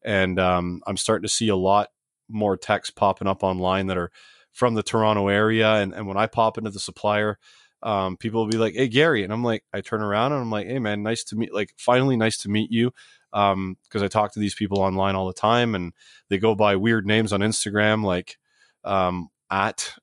And 0.04 0.38
um, 0.38 0.82
I'm 0.86 0.96
starting 0.96 1.22
to 1.26 1.32
see 1.32 1.48
a 1.48 1.56
lot 1.56 1.88
more 2.28 2.56
techs 2.56 2.90
popping 2.90 3.28
up 3.28 3.42
online 3.42 3.86
that 3.86 3.98
are 3.98 4.10
from 4.52 4.74
the 4.74 4.82
Toronto 4.82 5.28
area. 5.28 5.74
And, 5.74 5.94
and 5.94 6.06
when 6.06 6.16
I 6.16 6.26
pop 6.26 6.58
into 6.58 6.70
the 6.70 6.80
supplier, 6.80 7.38
um, 7.82 8.16
people 8.16 8.42
will 8.42 8.50
be 8.50 8.58
like, 8.58 8.74
Hey, 8.74 8.88
Gary. 8.88 9.24
And 9.24 9.32
I'm 9.32 9.42
like, 9.42 9.64
I 9.72 9.80
turn 9.80 10.02
around 10.02 10.32
and 10.32 10.40
I'm 10.40 10.50
like, 10.50 10.66
Hey, 10.66 10.78
man, 10.78 11.02
nice 11.02 11.24
to 11.24 11.36
meet, 11.36 11.54
like, 11.54 11.72
finally 11.76 12.16
nice 12.16 12.38
to 12.38 12.48
meet 12.48 12.70
you. 12.70 12.92
Um, 13.32 13.76
cause 13.90 14.02
I 14.02 14.08
talk 14.08 14.32
to 14.34 14.40
these 14.40 14.54
people 14.54 14.80
online 14.80 15.14
all 15.14 15.26
the 15.26 15.32
time 15.32 15.74
and 15.74 15.94
they 16.28 16.36
go 16.38 16.54
by 16.54 16.76
weird 16.76 17.06
names 17.06 17.32
on 17.32 17.40
Instagram, 17.40 18.04
like, 18.04 18.36
um, 18.84 19.30
at 19.50 19.94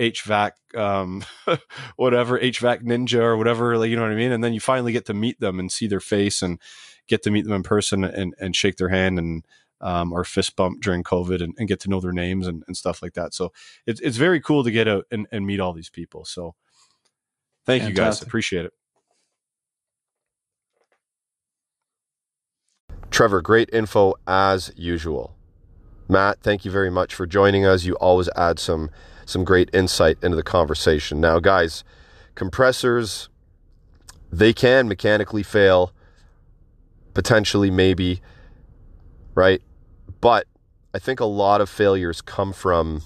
HVAC, 0.00 0.52
um, 0.76 1.24
whatever 1.96 2.38
HVAC 2.38 2.82
ninja 2.82 3.20
or 3.20 3.36
whatever, 3.36 3.76
like, 3.78 3.90
you 3.90 3.96
know 3.96 4.02
what 4.02 4.12
I 4.12 4.16
mean? 4.16 4.32
And 4.32 4.42
then 4.42 4.54
you 4.54 4.60
finally 4.60 4.92
get 4.92 5.06
to 5.06 5.14
meet 5.14 5.40
them 5.40 5.58
and 5.58 5.70
see 5.70 5.86
their 5.86 6.00
face 6.00 6.42
and 6.42 6.58
get 7.06 7.22
to 7.24 7.30
meet 7.30 7.44
them 7.44 7.54
in 7.54 7.62
person 7.62 8.04
and, 8.04 8.34
and 8.38 8.54
shake 8.54 8.76
their 8.76 8.90
hand 8.90 9.18
and, 9.18 9.44
um, 9.80 10.12
or 10.12 10.24
fist 10.24 10.56
bump 10.56 10.82
during 10.82 11.02
COVID 11.02 11.42
and, 11.42 11.54
and 11.58 11.68
get 11.68 11.80
to 11.80 11.90
know 11.90 12.00
their 12.00 12.12
names 12.12 12.46
and, 12.46 12.64
and, 12.66 12.76
stuff 12.76 13.00
like 13.00 13.14
that. 13.14 13.32
So 13.32 13.52
it's, 13.86 14.00
it's 14.00 14.16
very 14.16 14.40
cool 14.40 14.64
to 14.64 14.70
get 14.70 14.88
out 14.88 15.06
and, 15.10 15.26
and 15.30 15.46
meet 15.46 15.60
all 15.60 15.72
these 15.72 15.90
people. 15.90 16.24
So 16.24 16.54
thank 17.64 17.82
Fantastic. 17.82 17.96
you 17.96 18.04
guys. 18.04 18.22
Appreciate 18.22 18.64
it. 18.66 18.72
Trevor, 23.10 23.40
great 23.40 23.70
info 23.72 24.14
as 24.26 24.72
usual. 24.76 25.34
Matt, 26.08 26.40
thank 26.40 26.64
you 26.64 26.70
very 26.70 26.90
much 26.90 27.14
for 27.14 27.26
joining 27.26 27.66
us. 27.66 27.84
You 27.84 27.94
always 27.94 28.28
add 28.36 28.58
some 28.58 28.90
some 29.28 29.44
great 29.44 29.70
insight 29.72 30.18
into 30.22 30.36
the 30.36 30.42
conversation. 30.42 31.20
Now, 31.20 31.38
guys, 31.38 31.84
compressors 32.34 33.28
they 34.30 34.52
can 34.52 34.88
mechanically 34.88 35.42
fail, 35.42 35.92
potentially 37.14 37.70
maybe, 37.70 38.20
right? 39.34 39.62
But 40.20 40.46
I 40.94 40.98
think 40.98 41.20
a 41.20 41.24
lot 41.24 41.60
of 41.60 41.68
failures 41.68 42.20
come 42.20 42.52
from 42.52 43.02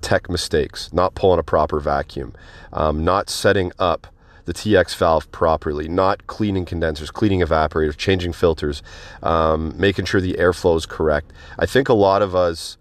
tech 0.00 0.28
mistakes, 0.28 0.92
not 0.92 1.14
pulling 1.14 1.38
a 1.38 1.42
proper 1.42 1.80
vacuum, 1.80 2.34
um, 2.72 3.04
not 3.04 3.30
setting 3.30 3.72
up 3.78 4.08
the 4.44 4.52
TX 4.52 4.94
valve 4.96 5.30
properly, 5.30 5.88
not 5.88 6.26
cleaning 6.26 6.66
condensers, 6.66 7.10
cleaning 7.10 7.40
evaporators, 7.40 7.96
changing 7.96 8.32
filters, 8.32 8.82
um, 9.22 9.72
making 9.78 10.04
sure 10.04 10.20
the 10.20 10.34
airflow 10.34 10.76
is 10.76 10.84
correct. 10.84 11.32
I 11.58 11.64
think 11.64 11.88
a 11.88 11.94
lot 11.94 12.20
of 12.20 12.34
us 12.34 12.76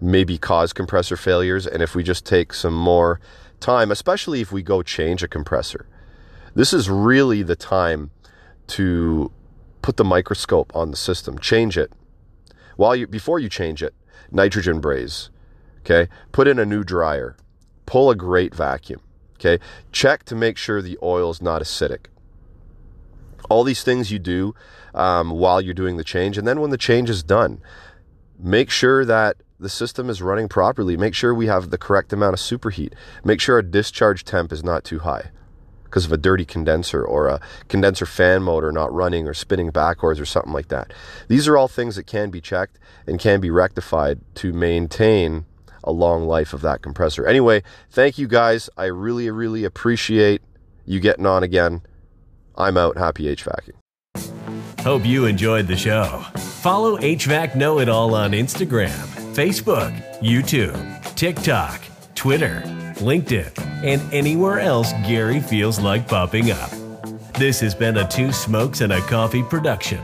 maybe 0.00 0.38
cause 0.38 0.72
compressor 0.72 1.16
failures, 1.16 1.66
and 1.66 1.82
if 1.82 1.94
we 1.94 2.02
just 2.02 2.24
take 2.24 2.52
some 2.52 2.74
more 2.74 3.20
time, 3.60 3.90
especially 3.90 4.40
if 4.40 4.52
we 4.52 4.62
go 4.62 4.82
change 4.82 5.22
a 5.22 5.28
compressor, 5.28 5.86
this 6.54 6.72
is 6.72 6.88
really 6.88 7.42
the 7.42 7.56
time 7.56 8.10
to 8.68 9.32
put 9.82 9.96
the 9.96 10.04
microscope 10.04 10.74
on 10.74 10.90
the 10.90 10.96
system, 10.96 11.38
change 11.38 11.76
it. 11.76 11.92
While 12.76 12.94
you 12.94 13.06
before 13.06 13.38
you 13.38 13.48
change 13.48 13.82
it, 13.82 13.94
nitrogen 14.30 14.80
braze. 14.80 15.30
Okay? 15.80 16.10
Put 16.32 16.48
in 16.48 16.58
a 16.58 16.66
new 16.66 16.84
dryer. 16.84 17.36
Pull 17.86 18.10
a 18.10 18.14
great 18.14 18.54
vacuum. 18.54 19.00
Okay? 19.36 19.62
Check 19.92 20.24
to 20.24 20.34
make 20.34 20.56
sure 20.56 20.82
the 20.82 20.98
oil 21.02 21.30
is 21.30 21.40
not 21.40 21.62
acidic. 21.62 22.06
All 23.48 23.64
these 23.64 23.82
things 23.82 24.12
you 24.12 24.18
do 24.18 24.54
um, 24.94 25.30
while 25.30 25.60
you're 25.60 25.74
doing 25.74 25.96
the 25.96 26.04
change, 26.04 26.36
and 26.36 26.46
then 26.46 26.60
when 26.60 26.70
the 26.70 26.76
change 26.76 27.08
is 27.08 27.22
done, 27.22 27.62
make 28.38 28.68
sure 28.68 29.04
that 29.04 29.36
the 29.60 29.68
system 29.68 30.08
is 30.08 30.22
running 30.22 30.48
properly. 30.48 30.96
Make 30.96 31.14
sure 31.14 31.34
we 31.34 31.46
have 31.46 31.70
the 31.70 31.78
correct 31.78 32.12
amount 32.12 32.34
of 32.34 32.40
superheat. 32.40 32.92
Make 33.24 33.40
sure 33.40 33.56
our 33.56 33.62
discharge 33.62 34.24
temp 34.24 34.52
is 34.52 34.62
not 34.62 34.84
too 34.84 35.00
high 35.00 35.30
because 35.84 36.04
of 36.04 36.12
a 36.12 36.18
dirty 36.18 36.44
condenser 36.44 37.02
or 37.02 37.28
a 37.28 37.40
condenser 37.68 38.06
fan 38.06 38.42
motor 38.42 38.70
not 38.70 38.92
running 38.92 39.26
or 39.26 39.34
spinning 39.34 39.70
backwards 39.70 40.20
or 40.20 40.26
something 40.26 40.52
like 40.52 40.68
that. 40.68 40.92
These 41.28 41.48
are 41.48 41.56
all 41.56 41.68
things 41.68 41.96
that 41.96 42.06
can 42.06 42.30
be 42.30 42.40
checked 42.40 42.78
and 43.06 43.18
can 43.18 43.40
be 43.40 43.50
rectified 43.50 44.20
to 44.36 44.52
maintain 44.52 45.46
a 45.82 45.92
long 45.92 46.24
life 46.24 46.52
of 46.52 46.60
that 46.60 46.82
compressor. 46.82 47.26
Anyway, 47.26 47.62
thank 47.90 48.18
you 48.18 48.28
guys. 48.28 48.68
I 48.76 48.84
really, 48.84 49.30
really 49.30 49.64
appreciate 49.64 50.42
you 50.84 51.00
getting 51.00 51.26
on 51.26 51.42
again. 51.42 51.82
I'm 52.56 52.76
out. 52.76 52.98
Happy 52.98 53.24
HVACing. 53.34 53.74
Hope 54.80 55.04
you 55.04 55.26
enjoyed 55.26 55.66
the 55.66 55.76
show. 55.76 56.24
Follow 56.36 56.98
HVAC 56.98 57.54
Know 57.54 57.78
It 57.78 57.88
All 57.88 58.14
on 58.14 58.32
Instagram, 58.32 59.17
Facebook, 59.38 59.92
YouTube, 60.20 61.14
TikTok, 61.14 61.80
Twitter, 62.16 62.60
LinkedIn, 62.96 63.56
and 63.84 64.02
anywhere 64.12 64.58
else 64.58 64.90
Gary 65.06 65.38
feels 65.38 65.78
like 65.78 66.08
popping 66.08 66.50
up. 66.50 66.70
This 67.34 67.60
has 67.60 67.72
been 67.72 67.98
a 67.98 68.08
Two 68.08 68.32
Smokes 68.32 68.80
and 68.80 68.92
a 68.92 69.00
Coffee 69.02 69.44
production. 69.44 70.00